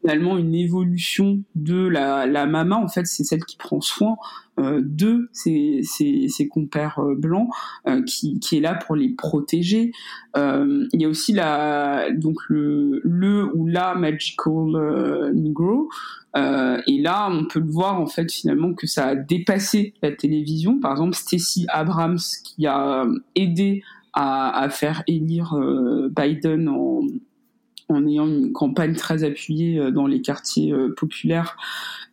[0.00, 2.76] finalement une évolution de la, la mama.
[2.76, 7.48] En fait, c'est celle qui prend soin euh, de ses, ses, compères euh, blancs,
[7.86, 9.92] euh, qui, est là pour les protéger.
[10.34, 15.88] il y a aussi la donc le ou la magical negro.
[16.34, 20.80] et là, on peut le voir en fait finalement que ça a dépassé la télévision.
[20.80, 23.82] Par exemple, Stacey Abrams qui a aidé
[24.12, 25.54] à, faire élire
[26.16, 26.70] Biden
[27.88, 31.56] en ayant une campagne très appuyée euh, dans les quartiers euh, populaires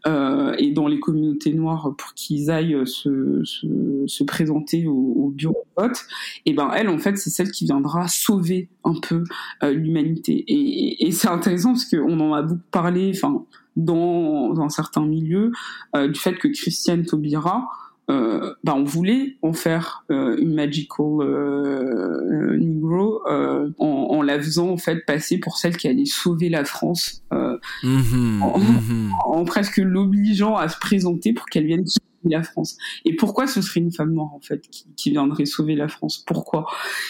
[0.07, 5.29] euh, et dans les communautés noires pour qu'ils aillent se, se, se présenter au, au,
[5.29, 6.05] bureau de vote,
[6.45, 9.23] et ben elle en fait c'est celle qui viendra sauver un peu
[9.61, 10.43] l'humanité.
[10.47, 13.45] Et, et, c'est intéressant parce qu'on en a beaucoup parlé, enfin
[13.75, 15.51] dans un certain milieu,
[15.95, 17.67] du fait que Christiane Taubira
[18.09, 24.39] euh, bah, on voulait en faire euh, une magical euh, Negro euh, en, en, la
[24.41, 29.09] faisant en fait passer pour celle qui allait sauver la France, mm-hmm, en, mm-hmm.
[29.25, 32.77] en, presque l'obligeant à se présenter pour qu'elle vienne sauver la France.
[33.05, 36.23] Et pourquoi ce serait une femme noire en fait qui, qui viendrait sauver la France?
[36.27, 36.65] Pourquoi?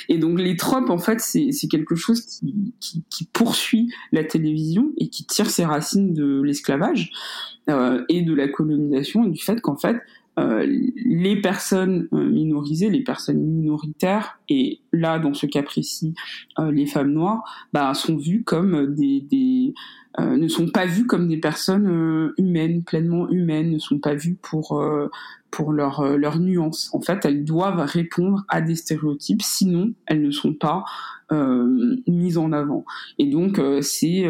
[0.09, 4.91] Et donc les tropes en fait c'est quelque chose qui, qui, qui, poursuit la télévision
[4.97, 7.11] et qui tire ses racines de l'esclavage
[7.67, 9.97] et de la colonisation et du fait qu'en fait
[10.39, 10.65] euh,
[10.95, 16.15] les personnes euh, minorisées, les personnes minoritaires, et là dans ce cas précis,
[16.57, 19.73] euh, les femmes noires, bah, sont vues comme des,
[20.19, 24.83] ne sont pas vues comme des personnes humaines, pleinement humaines, ne sont pas vues pour
[25.51, 26.89] pour leur leur nuance.
[26.93, 30.83] En fait, elles doivent répondre à des stéréotypes, sinon elles ne sont pas
[32.07, 32.85] mises en avant.
[33.17, 34.27] Et donc c'est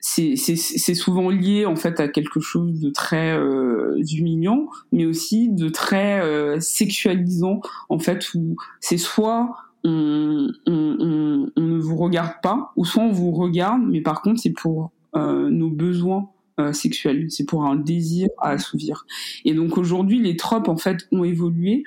[0.00, 5.68] c'est souvent lié en fait à quelque chose de très euh, humiliant, mais aussi de
[5.68, 9.50] très euh, sexualisant en fait où c'est soit
[9.84, 14.40] on, on, on, ne vous regarde pas, ou soit on vous regarde, mais par contre
[14.40, 16.30] c'est pour euh, nos besoins
[16.60, 19.06] euh, sexuels, c'est pour un désir à assouvir.
[19.44, 21.84] Et donc aujourd'hui les tropes en fait ont évolué,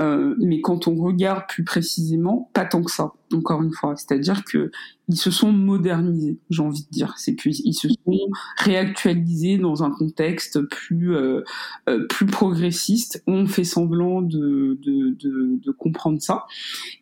[0.00, 3.12] euh, mais quand on regarde plus précisément, pas tant que ça.
[3.32, 4.70] Encore une fois, c'est-à-dire que
[5.08, 7.14] ils se sont modernisés, j'ai envie de dire.
[7.16, 8.18] C'est qu'ils se sont
[8.56, 11.42] réactualisés dans un contexte plus euh,
[11.88, 16.46] euh, plus progressiste on fait semblant de, de, de, de comprendre ça.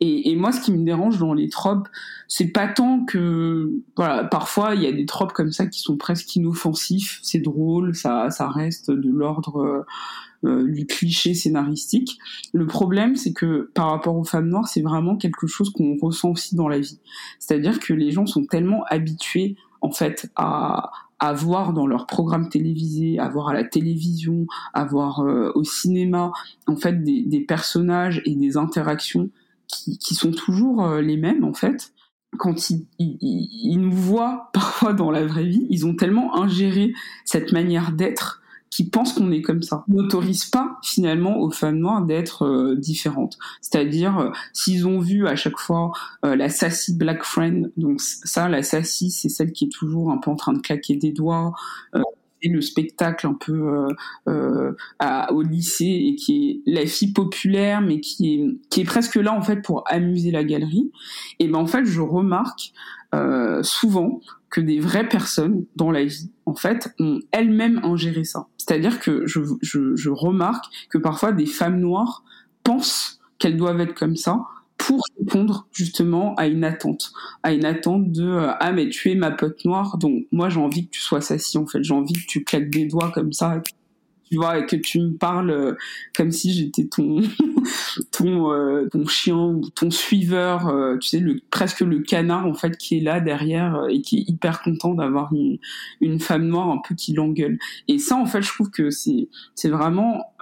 [0.00, 1.88] Et, et, moi, ce qui me dérange dans les tropes,
[2.28, 5.96] c'est pas tant que voilà, parfois il y a des tropes comme ça qui sont
[5.96, 9.82] presque inoffensifs, c'est drôle, ça ça reste de l'ordre euh,
[10.42, 12.18] du cliché scénaristique.
[12.52, 16.30] Le problème, c'est que par rapport aux femmes noires, c'est vraiment quelque chose qu'on ressent
[16.30, 17.00] aussi dans la vie.
[17.38, 20.90] C'est-à-dire que les gens sont tellement habitués, en fait, à,
[21.34, 26.32] voir dans leurs programmes télévisés, à voir à la télévision, à voir euh, au cinéma,
[26.68, 29.30] en fait, des, personnages et des interactions
[29.66, 31.92] qui, sont toujours euh, les mêmes, en fait.
[32.38, 36.92] Quand ils, ils, nous voient parfois dans la vraie vie, ils ont tellement ingéré
[37.24, 42.02] cette manière d'être qui pensent qu'on est comme ça n'autorisent pas finalement aux femmes noires
[42.02, 43.38] d'être euh, différentes.
[43.60, 45.92] C'est-à-dire euh, s'ils ont vu à chaque fois
[46.24, 50.18] euh, la sassy black friend, donc ça la sassy c'est celle qui est toujours un
[50.18, 51.52] peu en train de claquer des doigts
[52.40, 53.88] et le spectacle un peu
[55.00, 59.16] à, au lycée et qui est la fille populaire mais qui est qui est presque
[59.16, 60.92] là en fait pour amuser la galerie.
[61.40, 62.72] Et ben en fait je remarque
[63.62, 64.20] souvent
[64.50, 68.46] que des vraies personnes dans la vie, en fait, ont elles-mêmes ingéré ça.
[68.56, 72.24] C'est-à-dire que je, je, je, remarque que parfois des femmes noires
[72.64, 74.40] pensent qu'elles doivent être comme ça
[74.78, 77.12] pour répondre justement à une attente,
[77.42, 80.60] à une attente de euh, ah mais tu es ma pote noire donc moi j'ai
[80.60, 83.32] envie que tu sois sassy en fait, j'ai envie que tu claques des doigts comme
[83.32, 83.60] ça
[84.28, 85.74] tu vois, et que tu me parles euh,
[86.16, 86.86] comme si j'étais
[88.12, 92.54] ton euh, ton chien ou ton suiveur, euh, tu sais, le, presque le canard en
[92.54, 96.80] fait qui est là derrière et qui est hyper content d'avoir une, femme noire un
[96.86, 97.58] peu qui l'engueule.
[97.86, 100.32] Et ça, en fait, je trouve que c'est vraiment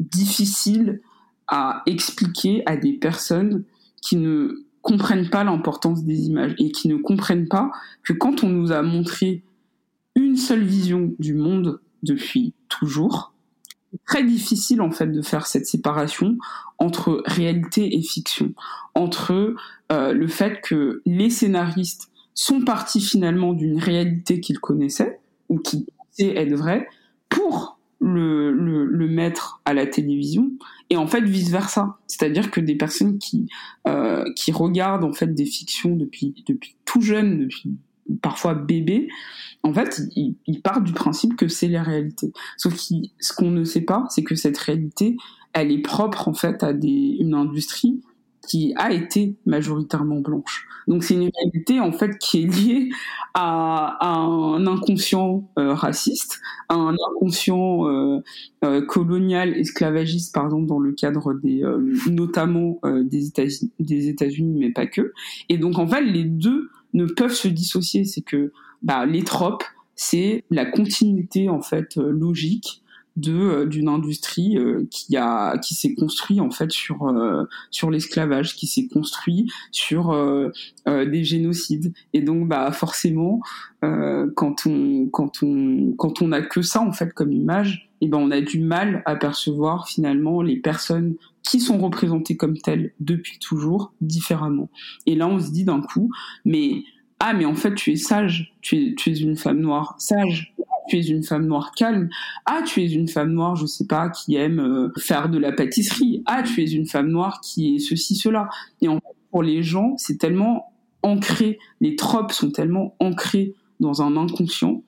[0.00, 1.00] difficile
[1.46, 3.64] à expliquer à des personnes
[4.02, 7.70] qui ne comprennent pas l'importance des images et qui ne comprennent pas
[8.02, 9.44] que quand on nous a montré
[10.16, 13.32] une seule vision du monde depuis toujours.
[14.06, 16.36] Très difficile en fait de faire cette séparation
[16.78, 18.52] entre réalité et fiction,
[18.94, 19.54] entre
[19.90, 25.86] euh, le fait que les scénaristes sont partis finalement d'une réalité qu'ils connaissaient ou qui
[25.86, 26.86] pensaient être vraie
[27.28, 30.50] pour le, mettre à la télévision
[30.90, 33.48] et en fait vice versa c'est-à-dire que des personnes qui
[33.88, 37.76] euh, qui regardent en fait des fictions depuis depuis tout jeune depuis
[38.22, 39.08] parfois bébé
[39.62, 42.32] en fait, il, il part du principe que c'est la réalité.
[42.56, 45.16] Sauf que ce qu'on ne sait pas, c'est que cette réalité,
[45.52, 48.00] elle est propre en fait à des, une industrie
[48.48, 50.68] qui a été majoritairement blanche.
[50.86, 52.90] Donc c'est une réalité en fait qui est liée
[53.34, 58.20] à, un inconscient euh, raciste, à un inconscient euh,
[58.64, 61.62] euh, colonial esclavagiste par exemple dans le cadre des
[62.08, 65.12] notamment des États-Unis, des États-Unis mais pas que.
[65.48, 68.04] Et donc en fait les deux ne peuvent se dissocier.
[68.04, 68.52] C'est que
[68.82, 69.64] bah, les tropes,
[69.96, 72.82] c'est la continuité en fait euh, logique
[73.26, 78.88] euh, d'une industrie euh, qui a qui s'est construit en fait sur l'esclavage qui s'est
[78.88, 80.14] construit sur
[80.86, 83.40] des génocides et donc bah forcément
[83.80, 88.42] quand on quand a que ça en fait comme image et eh ben on a
[88.42, 91.14] du mal à percevoir finalement les personnes
[91.46, 94.68] qui sont représentées comme telles depuis toujours différemment.
[95.06, 96.10] Et là on se dit d'un coup
[96.44, 96.82] mais
[97.20, 100.54] ah mais en fait tu es sage, tu es, une femme noire sage,
[100.88, 102.10] tu es une femme noire calme,
[102.44, 105.52] ah tu es une femme noire je sais pas qui aime euh, faire de la
[105.52, 108.48] pâtisserie, ah tu es une femme noire qui est ceci cela.
[108.82, 114.02] Et en fait, pour les gens c'est tellement ancré, les tropes sont tellement ancrés dans
[114.02, 114.82] un inconscient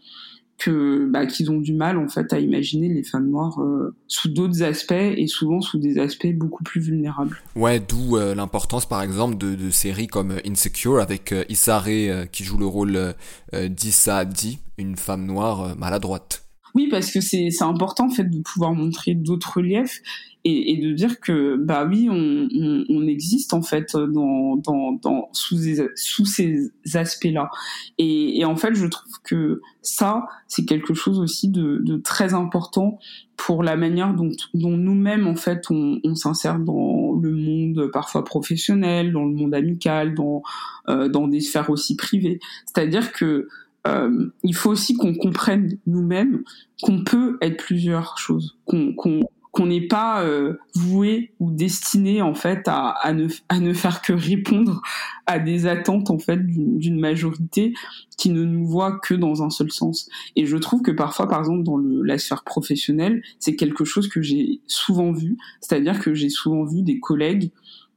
[0.58, 4.28] que bah, qu'ils ont du mal en fait à imaginer les femmes noires euh, sous
[4.28, 7.40] d'autres aspects et souvent sous des aspects beaucoup plus vulnérables.
[7.54, 12.26] Ouais, d'où euh, l'importance par exemple de, de, séries comme Insecure avec euh, Issa Rae
[12.32, 13.14] qui joue le rôle
[13.52, 16.44] d'Issa Di, une femme noire maladroite.
[16.74, 20.02] Oui, parce que c'est important en fait de pouvoir montrer d'autres reliefs
[20.48, 24.60] et, de dire que bah oui, on, existe en fait dans,
[25.32, 27.50] sous, ces, sous ces aspects-là.
[27.98, 32.98] Et, en fait, je trouve que ça, c'est quelque chose aussi de, très important
[33.36, 38.24] pour la manière dont, dont nous-mêmes en fait on, on s'insère dans le monde parfois
[38.24, 40.42] professionnel, dans le monde amical, dans
[40.88, 42.40] euh, dans des sphères aussi privées.
[42.66, 43.48] C'est-à-dire que
[43.86, 46.42] euh, il faut aussi qu'on comprenne nous-mêmes
[46.82, 48.94] qu'on peut être plusieurs choses, qu'on
[49.52, 54.02] qu'on n'est pas euh, voué ou destiné en fait à, à, ne, à ne faire
[54.02, 54.82] que répondre
[55.26, 57.72] à des attentes en fait d'une majorité
[58.16, 60.08] qui ne nous voit que dans un seul sens.
[60.36, 64.08] Et je trouve que parfois, par exemple, dans le, la sphère professionnelle, c'est quelque chose
[64.08, 67.50] que j'ai souvent vu, c'est-à-dire que j'ai souvent vu des collègues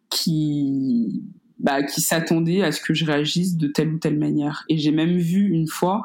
[0.09, 1.21] qui
[1.61, 4.65] bah, qui s'attendaient à ce que je réagisse de telle ou telle manière.
[4.67, 6.01] Et j'ai même vu une fois,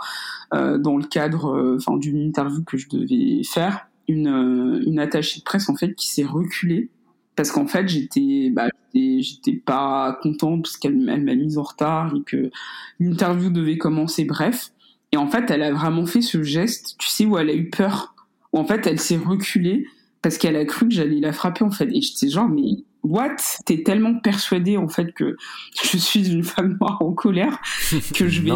[0.52, 4.98] euh, dans le cadre euh, enfin d'une interview que je devais faire, une, euh, une
[4.98, 6.90] attachée de presse en fait qui s'est reculée.
[7.34, 12.22] Parce qu'en fait j'étais bah, j'étais pas contente parce qu'elle m'a mise en retard et
[12.22, 12.50] que
[12.98, 14.24] l'interview devait commencer.
[14.24, 14.72] Bref.
[15.12, 17.68] Et en fait elle a vraiment fait ce geste tu sais où elle a eu
[17.68, 18.14] peur.
[18.52, 19.86] Où en fait elle s'est reculée
[20.22, 21.90] parce qu'elle a cru que j'allais la frapper en fait.
[21.92, 23.36] Et j'étais genre mais what?
[23.64, 25.36] T'es tellement persuadée en fait que
[25.82, 27.60] je suis une femme noire en colère
[28.14, 28.52] que je vais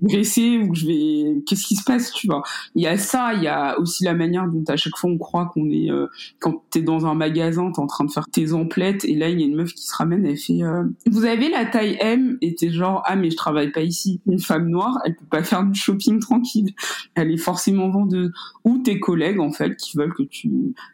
[0.00, 2.42] blesser ou je vais qu'est-ce qui se passe tu vois?
[2.74, 5.18] Il y a ça, il y a aussi la manière dont à chaque fois on
[5.18, 6.06] croit qu'on est euh,
[6.38, 9.40] quand t'es dans un magasin, t'es en train de faire tes emplettes et là il
[9.40, 12.38] y a une meuf qui se ramène, elle fait euh, vous avez la taille M
[12.40, 14.20] et t'es genre ah mais je travaille pas ici.
[14.26, 16.70] Une femme noire, elle peut pas faire du shopping tranquille.
[17.14, 18.32] Elle est forcément vendeuse
[18.64, 20.50] ou tes collègues en fait qui veulent que tu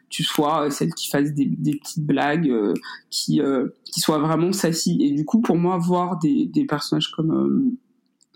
[0.09, 2.73] tu sois celle qui fasse des, des petites blagues, euh,
[3.09, 4.97] qui euh, qui soit vraiment sassy.
[5.01, 7.77] Et du coup, pour moi, voir des, des personnages comme euh,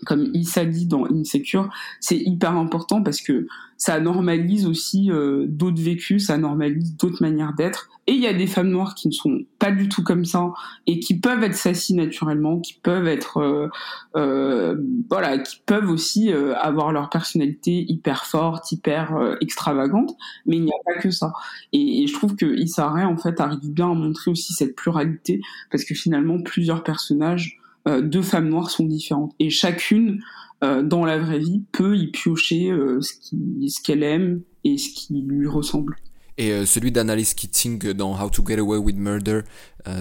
[0.06, 3.46] comme Issa dit dans Insecure, c'est hyper important parce que
[3.76, 7.88] ça normalise aussi euh, d'autres vécus, ça normalise d'autres manières d'être.
[8.06, 10.52] Et il y a des femmes noires qui ne sont pas du tout comme ça
[10.86, 13.68] et qui peuvent être sassies naturellement, qui peuvent être, euh,
[14.14, 14.76] euh,
[15.08, 20.14] voilà, qui peuvent aussi euh, avoir leur personnalité hyper forte, hyper extravagante.
[20.44, 21.32] Mais il n'y a pas que ça.
[21.72, 24.76] Et, et je trouve que Issa Rae, en fait arrive bien à montrer aussi cette
[24.76, 25.40] pluralité
[25.70, 30.22] parce que finalement plusieurs personnages euh, deux femmes noires sont différentes et chacune
[30.62, 35.20] euh, dans la vraie vie peut y piocher euh, ce qu'elle aime et ce qui
[35.20, 35.96] lui ressemble.
[36.36, 39.42] Et celui d'Annalise Keating dans How to Get Away with Murder,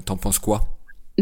[0.06, 0.68] t'en penses quoi?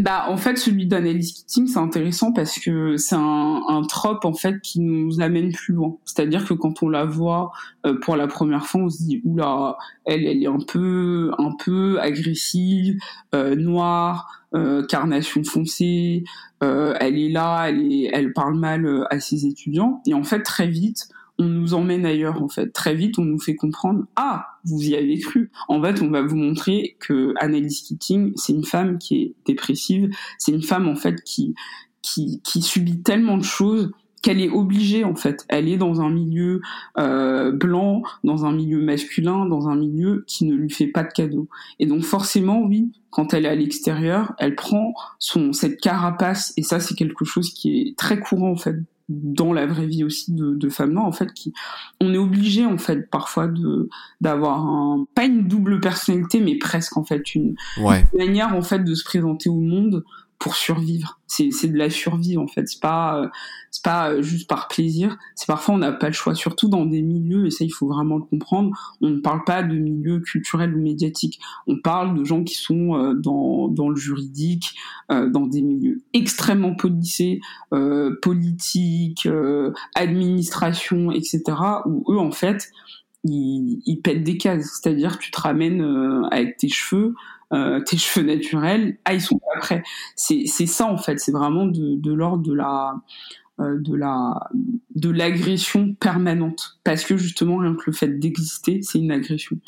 [0.00, 4.32] Bah en fait celui d'Annalise Keating c'est intéressant parce que c'est un, un trope en
[4.32, 5.98] fait qui nous amène plus loin.
[6.06, 7.52] C'est-à-dire que quand on la voit
[7.84, 11.52] euh, pour la première fois on se dit oula elle elle est un peu un
[11.62, 12.96] peu agressive,
[13.34, 16.24] euh, noire, euh, carnation foncée,
[16.62, 20.42] euh, elle est là, elle est elle parle mal à ses étudiants et en fait
[20.42, 21.08] très vite
[21.42, 22.72] on nous emmène ailleurs en fait.
[22.72, 25.50] Très vite, on nous fait comprendre ah vous y avez cru.
[25.68, 30.10] En fait, on va vous montrer que Annalise Keating, c'est une femme qui est dépressive,
[30.38, 31.54] c'est une femme en fait qui
[32.02, 33.92] qui, subit tellement de choses
[34.22, 35.44] qu'elle est obligée en fait.
[35.48, 36.60] Elle est dans un milieu
[36.98, 41.12] euh, blanc, dans un milieu masculin, dans un milieu qui ne lui fait pas de
[41.12, 41.48] cadeaux.
[41.80, 46.62] Et donc forcément, oui, quand elle est à l'extérieur, elle prend son cette carapace et
[46.62, 48.76] ça c'est quelque chose qui est très courant en fait
[49.08, 51.52] dans la vraie vie aussi de, de femmes noires en fait qui
[52.00, 53.88] on est obligé en fait parfois de
[54.20, 58.04] d'avoir un pas une double personnalité mais presque en fait une, ouais.
[58.12, 60.04] une manière en fait de se présenter au monde
[60.42, 61.20] pour survivre.
[61.28, 62.66] C'est de la survie en fait.
[62.66, 63.30] C'est pas
[63.70, 65.16] c'est pas juste par plaisir.
[65.36, 67.86] C'est parfois on n'a pas le choix, surtout dans des milieux et ça il faut
[67.86, 68.76] vraiment le comprendre.
[69.00, 71.38] On ne parle pas de milieux culturels ou médiatiques.
[71.68, 74.74] On parle de gens qui sont euh, dans dans le juridique,
[75.12, 77.40] euh, dans des milieux extrêmement policés,
[77.72, 81.40] euh, politiques, euh, administration, etc.
[81.86, 82.68] Où eux en fait
[83.24, 84.80] ils, ils pètent des cases.
[84.82, 87.14] C'est-à-dire tu te ramènes euh, avec tes cheveux
[87.52, 89.82] euh, tes cheveux naturels, ah ils sont pas prêts.
[90.16, 92.94] C'est ça en fait, c'est vraiment de, de l'ordre de la
[93.78, 94.48] de la
[94.94, 96.78] de l'agression permanente.
[96.84, 99.58] Parce que justement rien que le fait d'exister c'est une agression.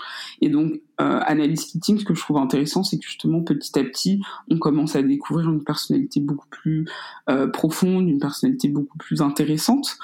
[0.41, 3.83] Et donc euh, analyse Keating ce que je trouve intéressant c'est que justement petit à
[3.83, 6.87] petit on commence à découvrir une personnalité beaucoup plus
[7.29, 9.97] euh, profonde une personnalité beaucoup plus intéressante.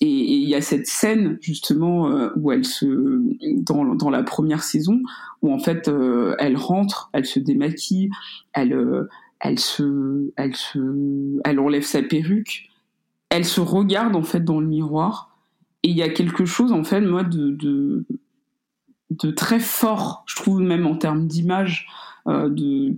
[0.00, 3.22] Et il y a cette scène justement euh, où elle se
[3.62, 5.00] dans, dans la première saison
[5.42, 8.10] où en fait euh, elle rentre elle se démaquille
[8.52, 9.08] elle euh,
[9.40, 12.70] elle se elle se elle enlève sa perruque
[13.34, 15.36] elle se regarde en fait dans le miroir
[15.82, 18.04] et il y a quelque chose en fait de,
[19.36, 21.88] très fort je trouve même en termes d'image
[22.28, 22.48] euh,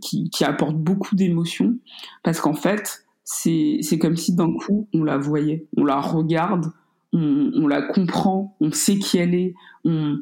[0.01, 1.79] qui, apporte beaucoup d'émotions
[2.23, 6.73] parce qu'en fait c'est c'est comme si d'un coup on la voyait on la regarde
[7.13, 9.55] on, la comprend, on sait qui elle est,
[9.87, 10.19] on,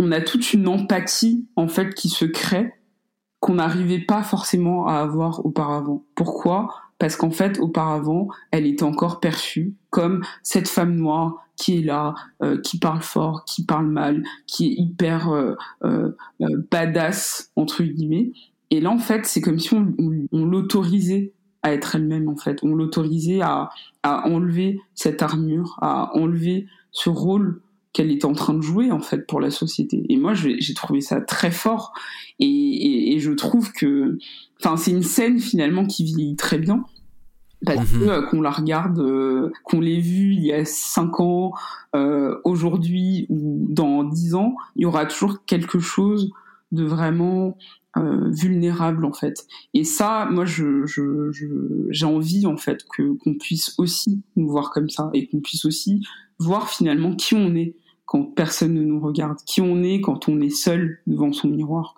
[0.00, 2.72] on a toute une empathie en fait qui se crée
[3.38, 6.04] qu'on n'arrivait pas forcément à avoir auparavant.
[6.16, 6.83] Pourquoi?
[7.04, 12.14] Parce qu'en fait, auparavant, elle était encore perçue comme cette femme noire qui est là,
[12.42, 15.54] euh, qui parle fort, qui parle mal, qui est hyper euh,
[15.84, 16.12] euh,
[16.70, 18.30] badass entre guillemets.
[18.70, 19.92] Et là, en fait, c'est comme si on,
[20.32, 22.60] l'autorisait à être elle-même en fait.
[22.62, 23.68] On l'autorisait à,
[24.02, 27.60] enlever cette armure, à enlever ce rôle
[27.92, 30.06] qu'elle était en train de jouer en fait pour la société.
[30.08, 31.92] Et moi, j'ai trouvé ça très fort
[32.38, 34.16] et, et, je trouve que,
[34.58, 36.82] enfin, c'est une scène finalement qui vit très bien
[37.64, 38.00] parce mhm.
[38.00, 41.52] que euh, qu'on la regarde, euh, qu'on l'ait vue il y a cinq ans,
[41.94, 46.32] euh, aujourd'hui ou dans dix ans, il y aura toujours quelque chose
[46.72, 47.56] de vraiment
[47.96, 49.46] euh, vulnérable en fait.
[49.72, 51.30] Et ça, moi, je, je,
[51.90, 55.64] j'ai envie en fait que qu'on puisse aussi nous voir comme ça et qu'on puisse
[55.64, 56.04] aussi
[56.38, 57.76] voir finalement qui on est
[58.06, 61.94] quand personne ne nous regarde, qui on est quand on est seul devant son miroir.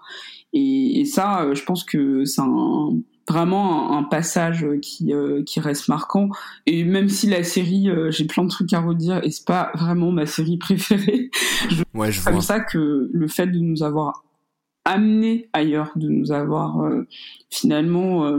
[0.52, 2.90] Et, et ça, je pense que c'est un,
[3.28, 6.28] vraiment un, passage qui, euh, qui reste marquant.
[6.66, 9.70] Et même si la série, euh, j'ai plein de trucs à redire et c'est pas
[9.74, 11.30] vraiment ma série préférée,
[11.70, 14.24] je ouais, je comme ça que le fait de nous avoir
[14.84, 16.76] amené ailleurs, de nous avoir
[17.50, 18.30] finalement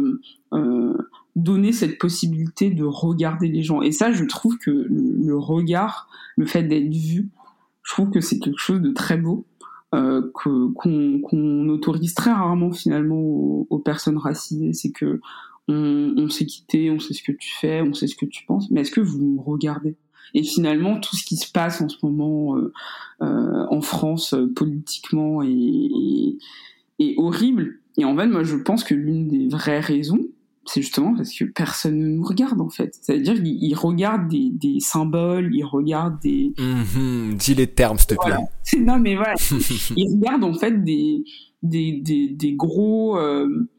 [1.37, 3.81] donné cette possibilité de regarder les gens.
[3.81, 7.29] Et ça, je trouve que le regard, le fait d'être vu,
[7.83, 9.45] je trouve que c'est quelque chose de très beau
[9.95, 13.19] euh, qu'on autorise très rarement finalement
[13.69, 14.73] aux, personnes racisées.
[14.73, 15.19] C'est que
[15.67, 18.45] on, on sait quitter, on sait ce que tu fais, on sait ce que tu
[18.45, 19.95] penses, mais est-ce que vous me regardez?
[20.33, 22.73] Et finalement, tout ce qui se passe en ce moment euh,
[23.21, 26.37] euh, en France euh, politiquement est,
[26.99, 27.79] est horrible.
[27.97, 30.27] Et en fait, moi, je pense que l'une des vraies raisons,
[30.67, 32.95] c'est justement parce que personne ne nous regarde en fait.
[33.01, 36.53] C'est-à-dire qu'ils regardent des, des, symboles, ils regardent des.
[36.57, 38.35] Mmh, dis les termes, s'il te plaît.
[38.79, 39.35] Non mais voilà,
[39.95, 41.23] ils regardent en fait des
[41.63, 43.17] des des, des gros.
[43.17, 43.69] Euh,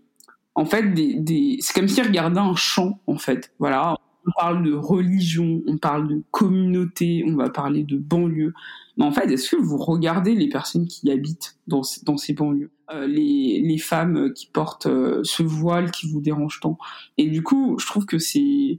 [0.55, 1.59] en fait, des, des...
[1.61, 3.53] c'est comme s'ils regardaient un champ en fait.
[3.61, 3.95] Voilà,
[4.29, 8.53] on parle de religion, on parle de communauté, on va parler de banlieue.
[8.97, 12.73] Mais en fait, est-ce que vous regardez les personnes qui habitent dans, ces banlieues?
[12.93, 16.79] Euh, les, femmes qui portent euh, ce voile qui vous dérange tant?
[17.17, 18.79] Et du coup, je trouve que c'est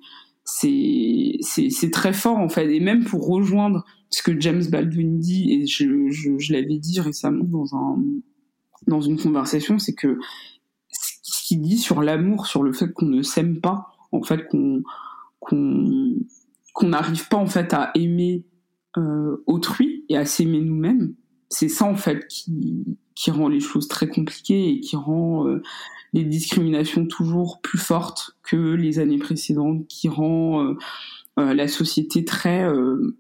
[1.91, 2.71] très fort en fait.
[2.73, 7.97] Et même pour rejoindre ce que James Baldwin dit et je, l'avais dit récemment dans
[8.87, 10.17] dans une conversation c'est que
[10.91, 14.81] ce qu'il dit sur l'amour sur le fait qu'on ne s'aime pas en fait qu'on
[15.49, 18.45] qu'on n'arrive pas en fait à aimer
[18.97, 21.13] euh, autrui et à s'aimer nous-mêmes.
[21.49, 22.85] C'est ça en fait qui,
[23.27, 25.61] rend les choses très compliquées et qui rend euh,
[26.13, 32.67] les discriminations toujours plus fortes que les années précédentes, qui rend euh, la société très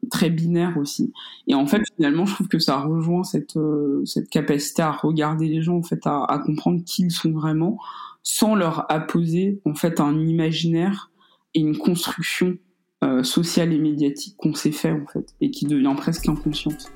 [0.09, 1.13] très binaire aussi.
[1.47, 3.57] Et en fait, finalement, je trouve que ça rejoint cette
[4.05, 7.77] cette capacité à regarder les gens, en fait, à, à comprendre qui ils sont vraiment,
[8.23, 11.08] sans leur apposer en fait un imaginaire
[11.55, 12.57] et une construction
[13.03, 16.91] euh, sociale et médiatique qu'on s'est fait en fait et qui devient presque inconsciente.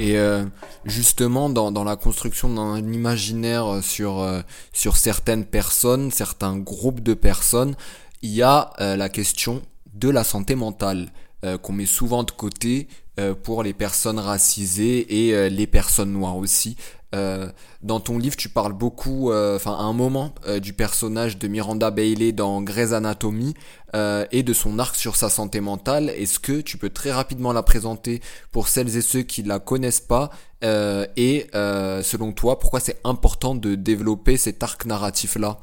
[0.00, 0.44] Et euh,
[0.84, 7.74] justement, dans, la construction d'un imaginaire sur, euh, sur certaines personnes, certains groupes de personnes,
[8.22, 9.62] il y a la question
[9.94, 11.10] de la santé mentale.
[11.44, 12.88] Euh, qu'on met souvent de côté
[13.20, 16.76] euh, pour les personnes racisées et euh, les personnes noires aussi.
[17.12, 22.32] dans ton livre, tu parles beaucoup, enfin à un moment, du personnage de Miranda Bailey
[22.32, 23.54] dans Grey's Anatomy
[23.94, 26.10] et de son arc sur sa santé mentale.
[26.10, 28.20] Est-ce que tu peux très rapidement la présenter
[28.52, 30.28] pour celles et ceux qui la connaissent pas
[30.60, 35.60] et selon toi, pourquoi c'est important de développer cet arc narratif là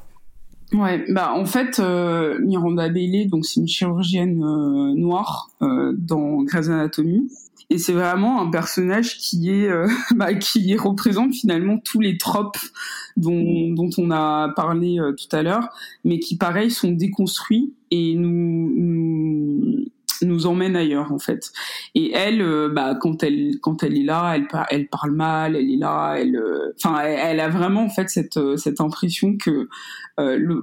[0.72, 6.42] Ouais, bah en fait, euh, Miranda Bailey, donc c'est une chirurgienne euh, noire euh, dans
[6.42, 7.30] Grey's Anatomy,
[7.68, 12.58] et c'est vraiment un personnage qui est, euh, bah, qui représente finalement tous les tropes
[13.16, 15.68] dont, dont on a parlé euh, tout à l'heure,
[16.04, 19.84] mais qui pareil sont déconstruits et nous, nous
[20.22, 21.52] nous emmène ailleurs en fait.
[21.94, 25.70] Et elle, euh, bah quand elle quand elle est là, elle elle parle mal, elle
[25.70, 29.68] est là, elle, euh, enfin elle, a vraiment en fait cette euh, cette impression que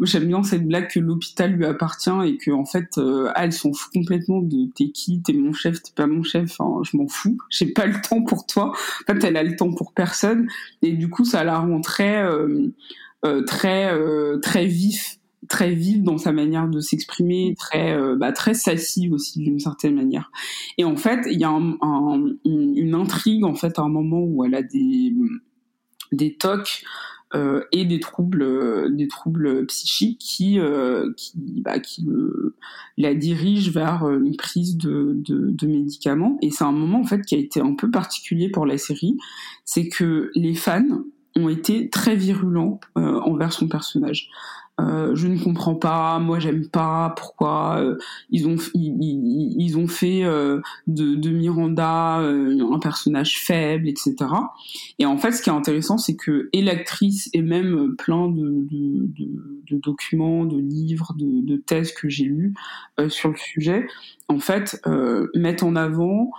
[0.02, 3.00] j'aime bien cette blague que l'hôpital lui appartient et que en fait
[3.36, 6.82] elle s'en fout complètement de t'es qui, t'es mon chef, t'es pas mon chef, enfin
[6.84, 8.72] je m'en fous, j'ai pas le temps pour toi.
[8.72, 10.48] En fait elle a le temps pour personne
[10.82, 12.26] et du coup ça la rend très
[13.46, 13.92] très
[14.42, 15.20] très vif
[15.54, 19.94] très vive dans sa manière de s'exprimer, très euh, bah, très sassy aussi d'une certaine
[19.94, 20.32] manière.
[20.80, 24.44] Et en fait, il y a un, une, intrigue en fait à un moment où
[24.44, 25.14] elle a des
[26.12, 26.84] des tocs
[27.36, 32.04] euh, et des troubles euh, des troubles psychiques qui euh, qui, bah, qui
[32.98, 36.40] la dirigent vers une prise de, de, de médicaments.
[36.42, 39.18] Et c'est un moment en fait qui a été un peu particulier pour la série.
[39.66, 41.04] C'est que les fans
[41.36, 44.30] ont été très virulents envers son personnage
[44.82, 47.98] euh, je ne comprends pas, moi j'aime pas, pourquoi euh,
[48.32, 54.16] ils ont ils, ils ont fait euh, de, de, Miranda un personnage faible, etc.
[54.98, 58.66] Et en fait, ce qui est intéressant, c'est que et l'actrice et même plein de,
[58.72, 59.12] de,
[59.70, 62.56] de, documents, de livres, de, thèses que j'ai lus
[63.10, 63.86] sur le sujet,
[64.28, 64.82] en fait,
[65.36, 66.32] mettent en avant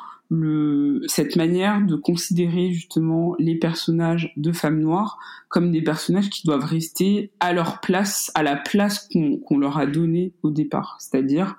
[1.06, 6.64] cette manière de considérer justement les personnages de femmes noires comme des personnages qui doivent
[6.64, 10.96] rester à leur place, à la place qu'on leur a donnée au départ.
[10.98, 11.56] C'est-à-dire,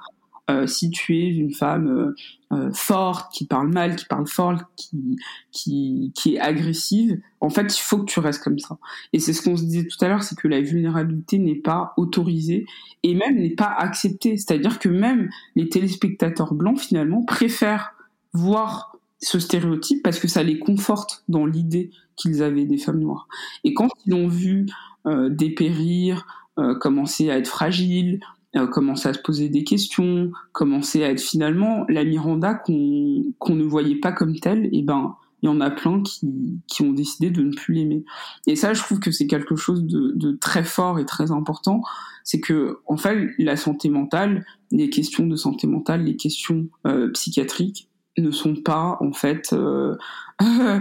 [0.51, 4.61] euh, si tu es une femme euh, euh, forte, qui parle mal, qui parle fort,
[4.75, 5.17] qui,
[5.51, 8.77] qui, qui est agressive, en fait, il faut que tu restes comme ça.
[9.11, 11.93] Et c'est ce qu'on se disait tout à l'heure, c'est que la vulnérabilité n'est pas
[11.97, 12.65] autorisée
[13.01, 14.37] et même n'est pas acceptée.
[14.37, 17.94] C'est-à-dire que même les téléspectateurs blancs, finalement, préfèrent
[18.35, 23.27] voir ce stéréotype parce que ça les conforte dans l'idée qu'ils avaient des femmes noires.
[23.63, 24.67] Et quand ils ont vu
[25.07, 26.25] euh, dépérir,
[26.59, 28.19] euh, commencer à être fragiles,
[28.55, 33.55] euh, commencer à se poser des questions, commencer à être finalement la Miranda qu'on qu'on
[33.55, 36.81] ne voyait pas comme telle, et eh ben il y en a plein qui, qui
[36.81, 38.03] ont décidé de ne plus l'aimer.
[38.47, 41.83] Et ça, je trouve que c'est quelque chose de, de, très fort et très important.
[42.23, 46.67] C'est que, en fait, la santé mentale, les questions de santé mentale, les questions
[47.13, 49.95] psychiatriques, ne sont pas en fait euh,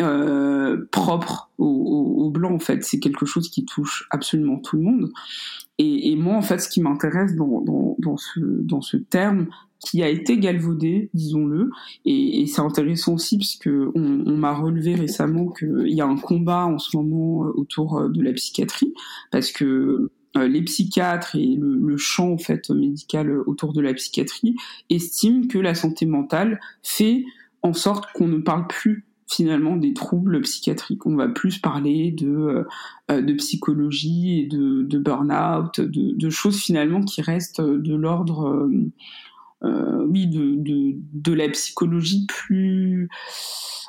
[0.00, 2.84] euh, propres aux, blancs en fait.
[2.84, 5.10] C'est quelque chose qui touche absolument tout le monde.
[5.78, 9.46] Et, et moi en fait ce qui m'intéresse dans, dans, dans, ce dans ce terme
[9.78, 11.70] qui a été galvaudé disons-le
[12.06, 16.06] et, et c'est intéressant aussi parce que on, on m'a relevé récemment qu'il y a
[16.06, 18.94] un combat en ce moment autour de la psychiatrie
[19.30, 20.10] parce que euh,
[20.44, 24.54] les psychiatres et le, champ en fait médical autour de la psychiatrie
[24.90, 27.24] estiment que la santé mentale fait
[27.62, 31.04] en sorte qu'on ne parle plus finalement des troubles psychiatriques.
[31.06, 32.64] On va plus parler de,
[33.10, 38.68] euh, de psychologie de, de burn-out, de, choses finalement qui restent de l'ordre,
[39.64, 43.08] euh, de, de, la psychologie plus,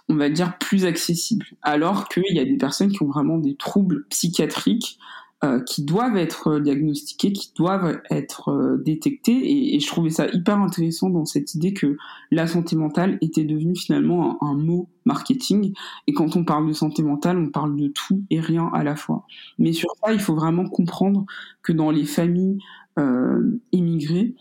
[0.10, 1.46] on va dire, plus accessible.
[1.62, 4.98] Alors qu'il y a des personnes qui ont vraiment des troubles psychiatriques
[5.44, 9.34] euh, qui doivent être diagnostiqués, qui doivent être euh, détectés.
[9.34, 11.96] Et, et, je trouvais ça hyper intéressant dans cette idée que
[12.32, 15.74] la santé mentale était devenue finalement un, mot marketing.
[16.08, 18.96] Et quand on parle de santé mentale, on parle de tout et rien à la
[18.96, 19.28] fois.
[19.60, 21.28] Mais sur ça, il faut vraiment comprendre
[21.62, 22.58] que dans les familles
[22.98, 24.34] euh, immigrées,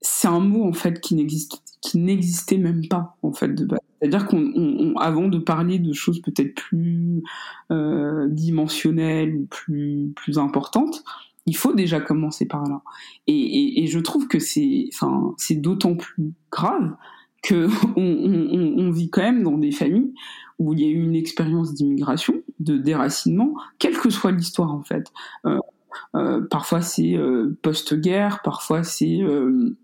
[0.00, 3.80] c'est un mot en fait qui n'existe qui n'existait même pas en fait de base.
[4.00, 7.22] C'est-à-dire qu'on, avant de parler de choses peut-être plus
[7.70, 11.04] euh, dimensionnelles ou plus plus importantes,
[11.46, 12.82] il faut déjà commencer par là.
[13.26, 16.94] Et, et, et je trouve que c'est, enfin, c'est d'autant plus grave
[17.42, 20.14] que on, on, vit quand même dans des familles
[20.58, 24.82] où il y a eu une expérience d'immigration, de déracinement, quelle que soit l'histoire en
[24.82, 25.12] fait.
[25.46, 25.58] Euh,
[26.14, 29.76] euh, parfois c'est euh, post-guerre, parfois c'est euh,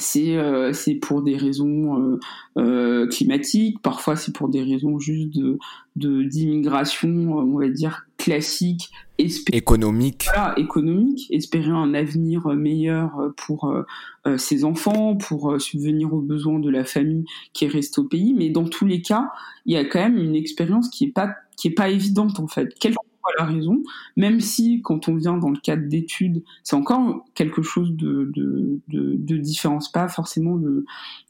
[0.00, 2.20] c'est euh, c'est pour des raisons euh,
[2.58, 5.58] euh, climatiques, parfois c'est pour des raisons juste de
[5.96, 10.28] d'immigration, on va dire classique, économique.
[10.32, 13.74] Voilà, économique, espérer un avenir meilleur pour
[14.36, 18.34] ses enfants, pour subvenir aux besoins de la famille qui est restée au pays.
[18.34, 19.30] Mais dans tous les cas,
[19.66, 22.46] il y a quand même une expérience qui est pas qui est pas évidente en
[22.46, 22.72] fait
[23.38, 23.82] la raison,
[24.16, 28.80] même si quand on vient dans le cadre d'études, c'est encore quelque chose de, de,
[28.88, 30.84] de, différent, pas forcément euh,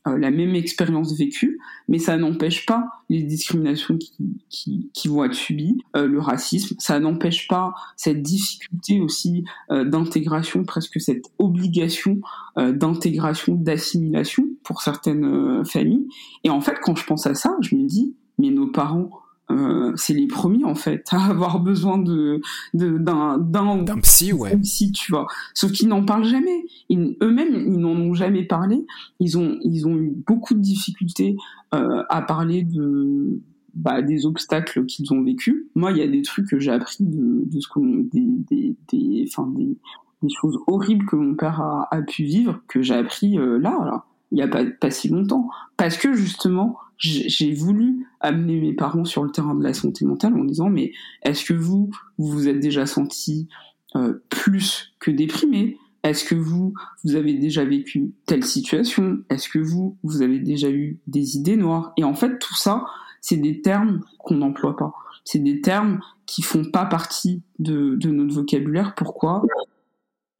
[0.06, 1.58] la même expérience vécue,
[1.88, 4.12] mais ça n'empêche pas les discriminations qui,
[4.48, 9.84] qui, qui vont être subies, euh, le racisme, ça n'empêche pas cette difficulté aussi euh,
[9.84, 12.20] d'intégration, presque cette obligation
[12.56, 16.06] d'intégration, d'assimilation pour certaines familles.
[16.44, 19.19] Et en fait, quand je pense à ça, je me dis, mais nos parents,
[19.50, 22.40] euh, c'est les premiers en fait à avoir besoin de
[22.74, 24.56] d'un d'un psy ouais.
[24.58, 25.26] psy tu vois.
[25.54, 26.64] Sauf qu'ils n'en parlent jamais.
[26.90, 28.86] Eux-mêmes ils n'en ont jamais parlé.
[29.18, 31.36] Ils ont ils ont eu beaucoup de difficultés
[31.74, 33.40] euh, à parler de
[33.74, 37.04] bah, des obstacles qu'ils ont vécu moi il y a des trucs que j'ai appris
[37.04, 39.76] de, de ce que des des des enfin des,
[40.22, 43.78] des choses horribles que mon père a, a pu vivre que j'ai appris euh, là,
[43.84, 45.48] là il y a pas pas si longtemps.
[45.76, 50.34] Parce que justement j'ai voulu amener mes parents sur le terrain de la santé mentale
[50.34, 53.48] en disant mais est-ce que vous vous vous êtes déjà senti
[53.96, 55.78] euh, plus que déprimé?
[56.02, 56.72] Est-ce que vous,
[57.04, 59.18] vous avez déjà vécu telle situation?
[59.28, 61.92] Est-ce que vous, vous avez déjà eu des idées noires?
[61.96, 62.84] Et en fait, tout ça,
[63.20, 64.94] c'est des termes qu'on n'emploie pas.
[65.24, 68.94] C'est des termes qui font pas partie de, de notre vocabulaire.
[68.94, 69.42] Pourquoi?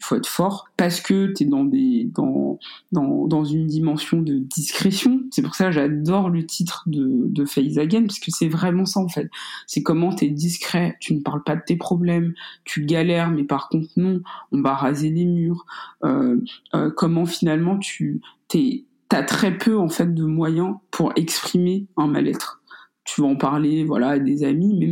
[0.01, 2.10] Il faut être fort parce que tu es dans des
[3.52, 5.20] une dimension de discrétion.
[5.31, 8.86] C'est pour ça que j'adore le titre de de Face Again parce que c'est vraiment
[8.86, 9.28] ça en fait.
[9.66, 12.32] C'est comment tu es discret tu ne parles pas de tes problèmes
[12.64, 14.20] tu galères mais par contre non
[14.52, 15.66] on va raser les murs.
[16.05, 16.40] Euh,
[16.74, 22.06] euh, comment finalement tu t'es t'as très peu en fait de moyens pour exprimer un
[22.06, 22.62] mal-être.
[23.05, 24.86] Tu vas en parler voilà à des amis mais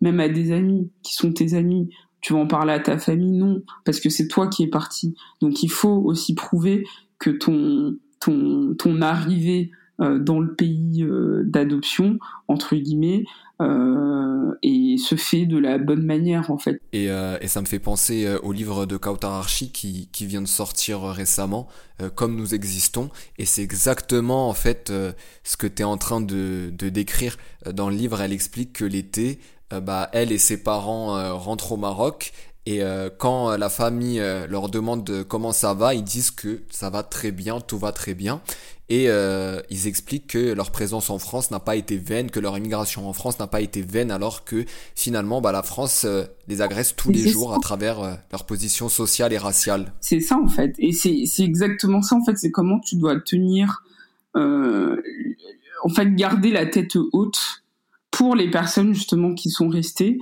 [0.00, 1.90] même à des amis qui sont tes amis
[2.20, 5.14] tu vas en parler à ta famille Non, parce que c'est toi qui es parti.
[5.40, 6.84] Donc il faut aussi prouver
[7.18, 9.70] que ton ton ton arrivée
[10.00, 12.18] euh, dans le pays euh, d'adoption
[12.48, 13.24] entre guillemets
[13.60, 16.80] euh, et se fait de la bonne manière en fait.
[16.94, 20.48] Et, et ça me fait penser au livre de Kautar Archi qui, qui vient de
[20.48, 21.68] sortir récemment,
[22.14, 24.90] Comme nous existons, et c'est exactement en fait
[25.44, 27.36] ce que tu es en train de, de décrire
[27.70, 28.22] dans le livre.
[28.22, 29.38] Elle explique que l'été,
[29.78, 32.32] bah, elle et ses parents euh, rentrent au Maroc
[32.66, 37.02] et euh, quand la famille leur demande comment ça va, ils disent que ça va
[37.02, 38.40] très bien, tout va très bien.
[38.88, 39.06] Et
[39.70, 43.12] ils expliquent que leur présence en France n'a pas été vaine, que leur immigration en
[43.12, 44.64] France n'a pas été vaine, alors que
[44.96, 46.04] finalement, bah, la France
[46.48, 49.92] les agresse tous les jours à travers leur position sociale et raciale.
[50.00, 50.74] C'est ça en fait.
[50.78, 52.36] Et c'est exactement ça en fait.
[52.36, 53.84] C'est comment tu dois tenir,
[54.34, 57.59] en fait, garder la tête haute
[58.10, 60.18] pour les personnes justement qui sont restées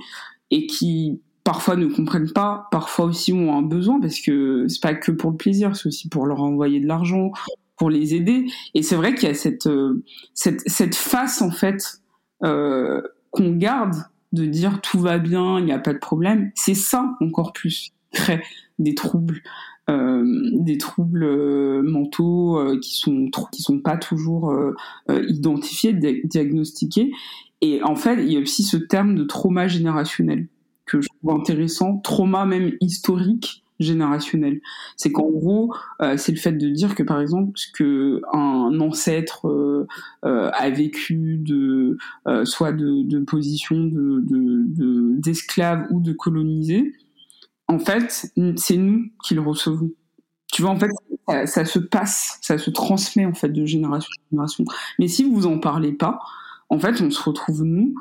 [0.51, 4.93] et qui parfois ne comprennent pas, parfois aussi ont un besoin parce que c'est pas
[4.93, 7.31] que pour le plaisir, c'est aussi pour leur envoyer de l'argent,
[7.75, 8.45] pour les aider.
[8.75, 10.03] Et c'est vrai qu'il y a cette, euh,
[10.35, 12.01] cette, face en fait
[12.43, 13.01] euh,
[13.31, 13.95] qu'on garde
[14.31, 16.51] de dire tout va bien, il n'y a pas de problème.
[16.53, 18.43] C'est ça encore plus crée
[18.77, 19.41] des troubles.
[19.89, 24.53] Euh, des troubles mentaux qui sont qui sont pas toujours
[25.07, 27.11] identifiés, diagnostiqués
[27.61, 30.47] et en fait, il y a aussi ce terme de trauma générationnel
[30.85, 34.59] que je trouve intéressant, trauma même historique générationnel.
[34.97, 38.79] C'est qu'en gros, euh, c'est le fait de dire que par exemple, ce que un
[38.81, 39.87] ancêtre euh,
[40.25, 41.97] euh, a vécu de
[42.43, 46.93] soit de, position de d'esclave ou de colonisé,
[47.67, 49.91] en fait, c'est nous qui le recevons.
[50.51, 50.89] Tu vois, en fait,
[51.27, 54.65] ça, ça, se passe, ça se transmet en fait de génération en génération.
[54.97, 56.19] Mais si vous en parlez pas,
[56.69, 57.95] en fait, on se retrouve, nous,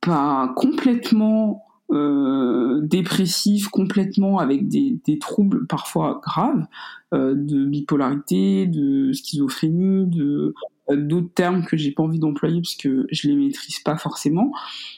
[0.00, 6.66] pas complètement euh, dépressifs, complètement avec des, troubles parfois graves,
[7.12, 10.54] euh, de bipolarité, de schizophrénie, de
[10.90, 14.52] euh, d'autres termes que j'ai pas envie d'employer parce que je les maîtrise pas forcément.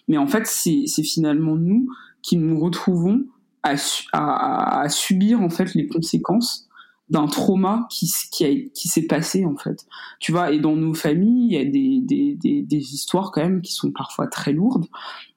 [0.09, 1.89] Mais en fait, c'est finalement nous
[2.23, 3.25] qui nous retrouvons
[3.63, 3.75] à,
[4.13, 6.66] à, à, subir en fait les conséquences
[7.09, 9.87] d'un trauma qui, qui, s'est passé en fait.
[10.19, 12.01] Tu vois, et dans nos familles, il y a des,
[12.37, 14.87] des, des, histoires quand même qui sont parfois très lourdes.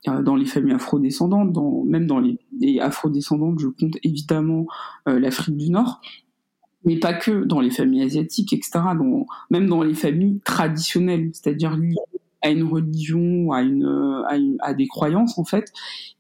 [0.08, 4.66] Euh, dans les familles afrodescendantes, dans, même dans les, les afrodescendantes, je compte évidemment
[5.08, 6.02] euh, l'Afrique du Nord,
[6.86, 8.80] mais pas que dans les familles asiatiques, etc.
[9.52, 11.96] Même dans les familles traditionnelles, c'est-à-dire liées
[12.42, 15.72] à une religion, à, à, une, à des croyances en fait.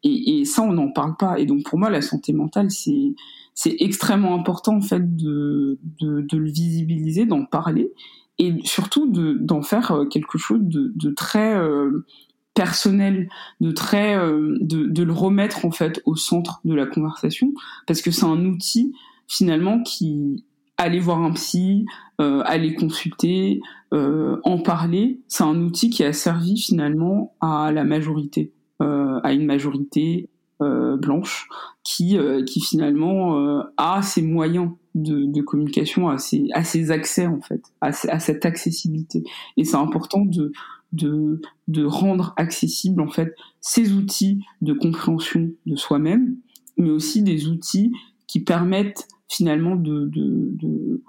[0.03, 1.39] Et, et ça, on n'en parle pas.
[1.39, 3.15] Et donc pour moi, la santé mentale, c'est
[3.53, 7.91] c'est extrêmement important en fait de, de, de le visibiliser, d'en parler
[8.37, 12.05] et surtout d'en faire euh, quelque chose de, très euh,
[12.53, 17.53] personnel, de très euh, de, de, le remettre en fait au centre de la conversation
[17.85, 18.93] parce que c'est un outil
[19.27, 20.43] finalement qui
[20.79, 21.85] aller voir un psy,
[22.21, 23.59] euh, aller consulter,
[23.93, 29.33] euh, en parler, c'est un outil qui a servi finalement à la majorité, euh, à
[29.33, 30.29] une majorité
[30.61, 31.47] euh, blanche
[31.83, 37.39] qui, euh, qui finalement euh, a ses moyens de, communication, a ses, ses accès en
[37.39, 39.23] fait, à, à cette accessibilité.
[39.55, 40.51] Et c'est important de,
[40.91, 46.35] de, de rendre accessible en fait ces outils de compréhension de soi-même,
[46.75, 47.93] mais aussi des outils
[48.27, 51.01] qui permettent finalement de, de, de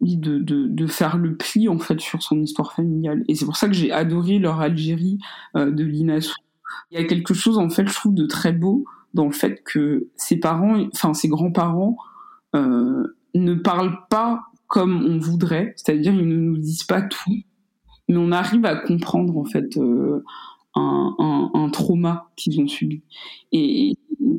[0.00, 3.24] de, de, faire le pli en fait sur son histoire familiale.
[3.28, 5.18] Et c'est pour ça que j'ai adoré leur Algérie
[5.54, 6.34] de l'INASU
[6.90, 8.84] il y a quelque chose en fait, je trouve, de très beau
[9.14, 11.96] dans le fait que ses parents, enfin ses grands-parents,
[12.54, 17.42] euh, ne parlent pas comme on voudrait, c'est-à-dire ils ne nous disent pas tout,
[18.08, 20.22] mais on arrive à comprendre en fait euh,
[20.74, 23.02] un, un, un, trauma qu'ils ont subi.
[23.52, 23.94] Et,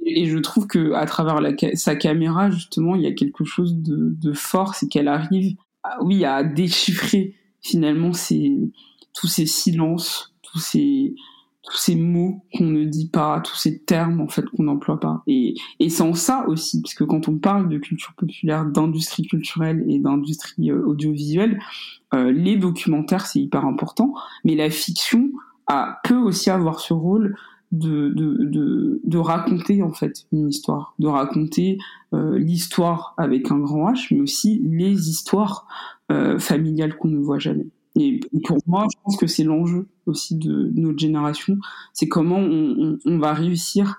[0.05, 1.39] et, je trouve que à travers
[1.73, 6.03] sa caméra justement, il y a quelque chose de, de fort, c'est qu'elle arrive, à,
[6.03, 8.55] oui, à déchiffrer finalement ces,
[9.13, 11.15] tous ces silences, tous ces
[11.63, 15.23] tous ces mots qu'on ne dit pas, tous ces termes en fait qu'on n'emploie pas.
[15.27, 19.83] Et, et c'est ça aussi, parce que quand on parle de culture populaire, d'industrie culturelle
[19.87, 21.59] et d'industrie euh, audiovisuelle,
[22.13, 24.13] euh, les documentaires c'est hyper important,
[24.45, 25.31] mais la fiction
[25.67, 27.35] a, peut aussi avoir ce rôle
[27.71, 31.77] de, de, de, raconter en fait une histoire, de raconter
[32.13, 35.67] euh, l'histoire avec un grand H, mais aussi les histoires
[36.39, 37.67] familiales qu'on ne voit jamais.
[37.95, 41.57] Et pour moi, je pense que c'est l'enjeu aussi de notre génération,
[41.93, 43.97] c'est comment on, va réussir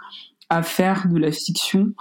[0.48, 1.92] à faire de la fiction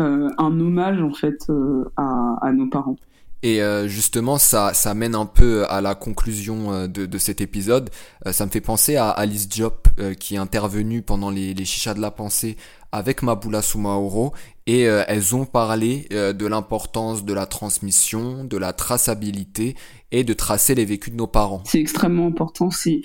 [0.00, 2.96] euh, un hommage en fait euh, à, nos parents.
[3.42, 7.90] Et euh, justement, ça, mène un peu à la conclusion de, cet épisode.
[8.30, 9.88] Ça me fait penser à Alice Diop,
[10.18, 12.56] qui est intervenue pendant les, les chichas de la pensée
[12.94, 14.32] avec Maboula Soumaoro.
[14.66, 19.74] Et elles ont parlé de l'importance de la transmission, de la traçabilité
[20.14, 21.62] et de tracer les vécus de nos parents.
[21.64, 22.70] C'est extrêmement important.
[22.70, 23.02] C'est,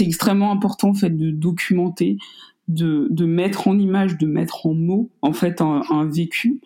[0.00, 2.16] extrêmement important en fait de documenter,
[2.68, 6.60] de, mettre en image, de mettre en mots en fait un, vécu.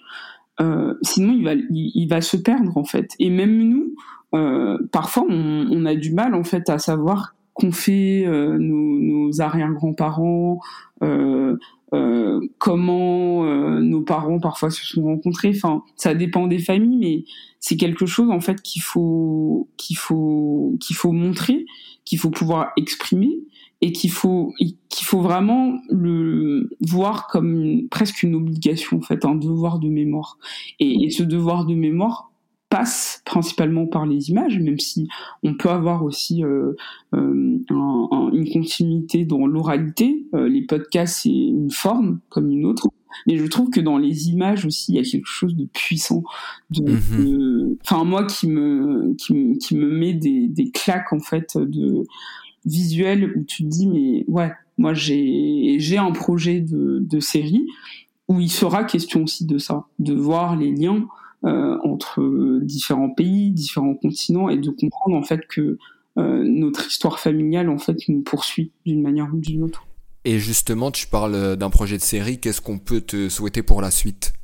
[0.61, 1.33] Euh, sinon,
[1.71, 3.13] il va, se perdre en fait.
[3.19, 3.95] Et même nous,
[4.35, 8.99] euh, parfois, on, on, a du mal en fait à savoir qu'ont fait euh, nos,
[8.99, 10.61] nos arrière-grands-parents,
[11.03, 11.57] euh,
[11.95, 13.45] euh, comment
[13.81, 15.53] nos parents parfois se sont rencontrés.
[15.55, 17.25] Enfin, ça dépend des familles, mais
[17.61, 21.67] c'est quelque chose en fait qu'il faut qu'il faut qu'il faut montrer,
[22.05, 23.39] qu'il faut pouvoir exprimer
[23.83, 24.55] et qu'il faut
[24.89, 30.39] qu'il faut vraiment le voir comme presque une obligation en fait un devoir de mémoire
[30.81, 32.32] et, ce devoir de mémoire
[32.73, 35.07] passe principalement par les images même si
[35.43, 36.73] on peut avoir aussi euh,
[37.13, 40.25] euh, un, un, une continuité dans l'oralité.
[40.35, 42.89] Euh, les podcasts c'est une forme comme une autre.
[43.27, 46.23] Mais je trouve que dans les images aussi il y a quelque chose de puissant
[46.71, 51.59] de enfin moi qui me qui me, qui me met des, des claques en fait
[51.59, 52.05] de
[52.65, 57.67] visuel où tu te dis mais ouais moi j'ai j'ai un projet de, de série
[58.29, 61.07] où il sera question aussi de ça de voir les liens
[61.45, 65.79] entre différents pays différents continents et de comprendre en fait que
[66.19, 69.87] euh, notre histoire familiale en fait nous poursuit d'une manière ou d'une autre.
[70.25, 72.39] Et justement tu parles d'un projet de série.
[72.39, 74.35] Qu'est-ce qu'on peut te souhaiter pour la suite?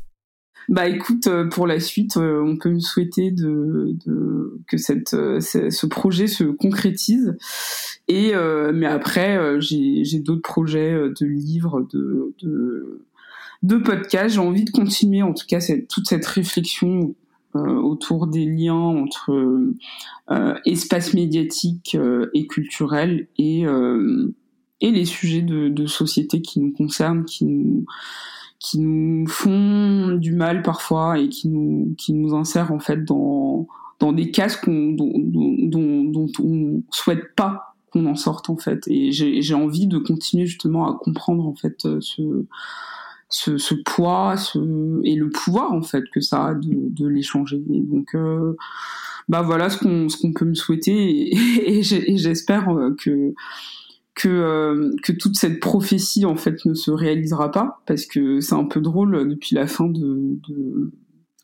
[0.68, 5.14] Bah écoute, euh, pour la suite, euh, on peut me souhaiter de, de que cette,
[5.14, 7.36] euh, ce projet se concrétise.
[8.06, 8.32] Et
[8.72, 13.02] mais après, j'ai d'autres projets de livres, de, de,
[13.62, 14.34] de podcasts.
[14.34, 17.14] J'ai envie de continuer, en tout cas, toute cette réflexion
[17.54, 19.32] autour des liens entre
[20.30, 21.96] euh, espace médiatique
[22.34, 23.64] et culturel et,
[24.80, 27.84] et les sujets de, de société qui nous concernent, qui nous
[28.60, 33.68] qui nous font du mal parfois et qui nous qui nous insèrent en fait dans
[34.00, 39.12] dans des cases dont, dont, dont on souhaite pas qu'on en sorte en fait et
[39.12, 42.46] j'ai envie de continuer justement à comprendre en fait ce
[43.28, 44.34] ce, poids
[45.04, 47.62] et le pouvoir en fait que ça a de, l'échanger.
[47.66, 48.54] Donc euh,
[49.28, 51.30] bah voilà ce qu'on ce peut me souhaiter.
[51.68, 52.66] Et, j'espère
[52.98, 53.34] que
[54.14, 57.82] que, euh, que toute cette prophétie en fait ne se réalisera pas.
[57.86, 60.38] Parce que c'est un peu drôle depuis la fin de,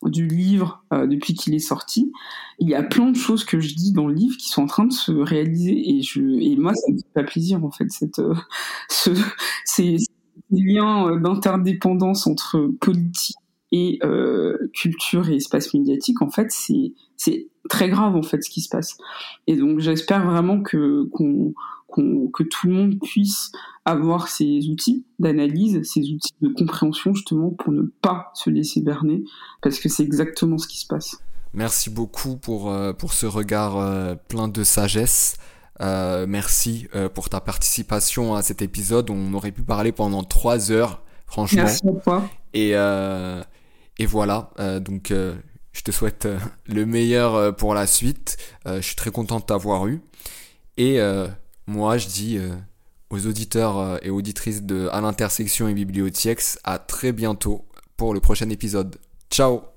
[0.02, 2.10] du livre euh, depuis qu'il est sorti
[2.58, 4.66] il y a plein de choses que je dis dans le livre qui sont en
[4.66, 5.90] train de se réaliser.
[5.90, 8.34] Et je et moi ça me fait pas plaisir en fait cette euh,
[10.62, 13.36] liens euh, d'interdépendance entre politique
[13.72, 18.60] et euh, culture et espace médiatique en fait c'est très grave en fait ce qui
[18.60, 18.96] se passe
[19.46, 21.54] et donc j'espère vraiment que qu'on
[22.32, 23.52] que tout le monde puisse
[23.84, 29.22] avoir ces outils d'analyse, ces outils de compréhension justement pour ne pas se laisser berner,
[29.62, 31.22] parce que c'est exactement ce qui se passe.
[31.52, 35.36] Merci beaucoup pour, euh, pour ce regard plein de sagesse.
[35.80, 39.10] Euh, merci euh, pour ta participation à cet épisode.
[39.10, 41.64] On aurait pu parler pendant trois heures, franchement.
[41.64, 42.28] Merci à toi.
[42.52, 43.42] Et, euh,
[43.98, 46.28] et voilà, donc je te souhaite
[46.66, 48.36] le meilleur pour la suite.
[48.66, 50.00] je suis très content de t'avoir eu.
[50.76, 51.00] Et
[51.66, 52.38] moi, je dis
[53.10, 58.50] aux auditeurs et auditrices de À l'intersection et Bibliothèques à très bientôt pour le prochain
[58.50, 58.96] épisode.
[59.30, 59.73] Ciao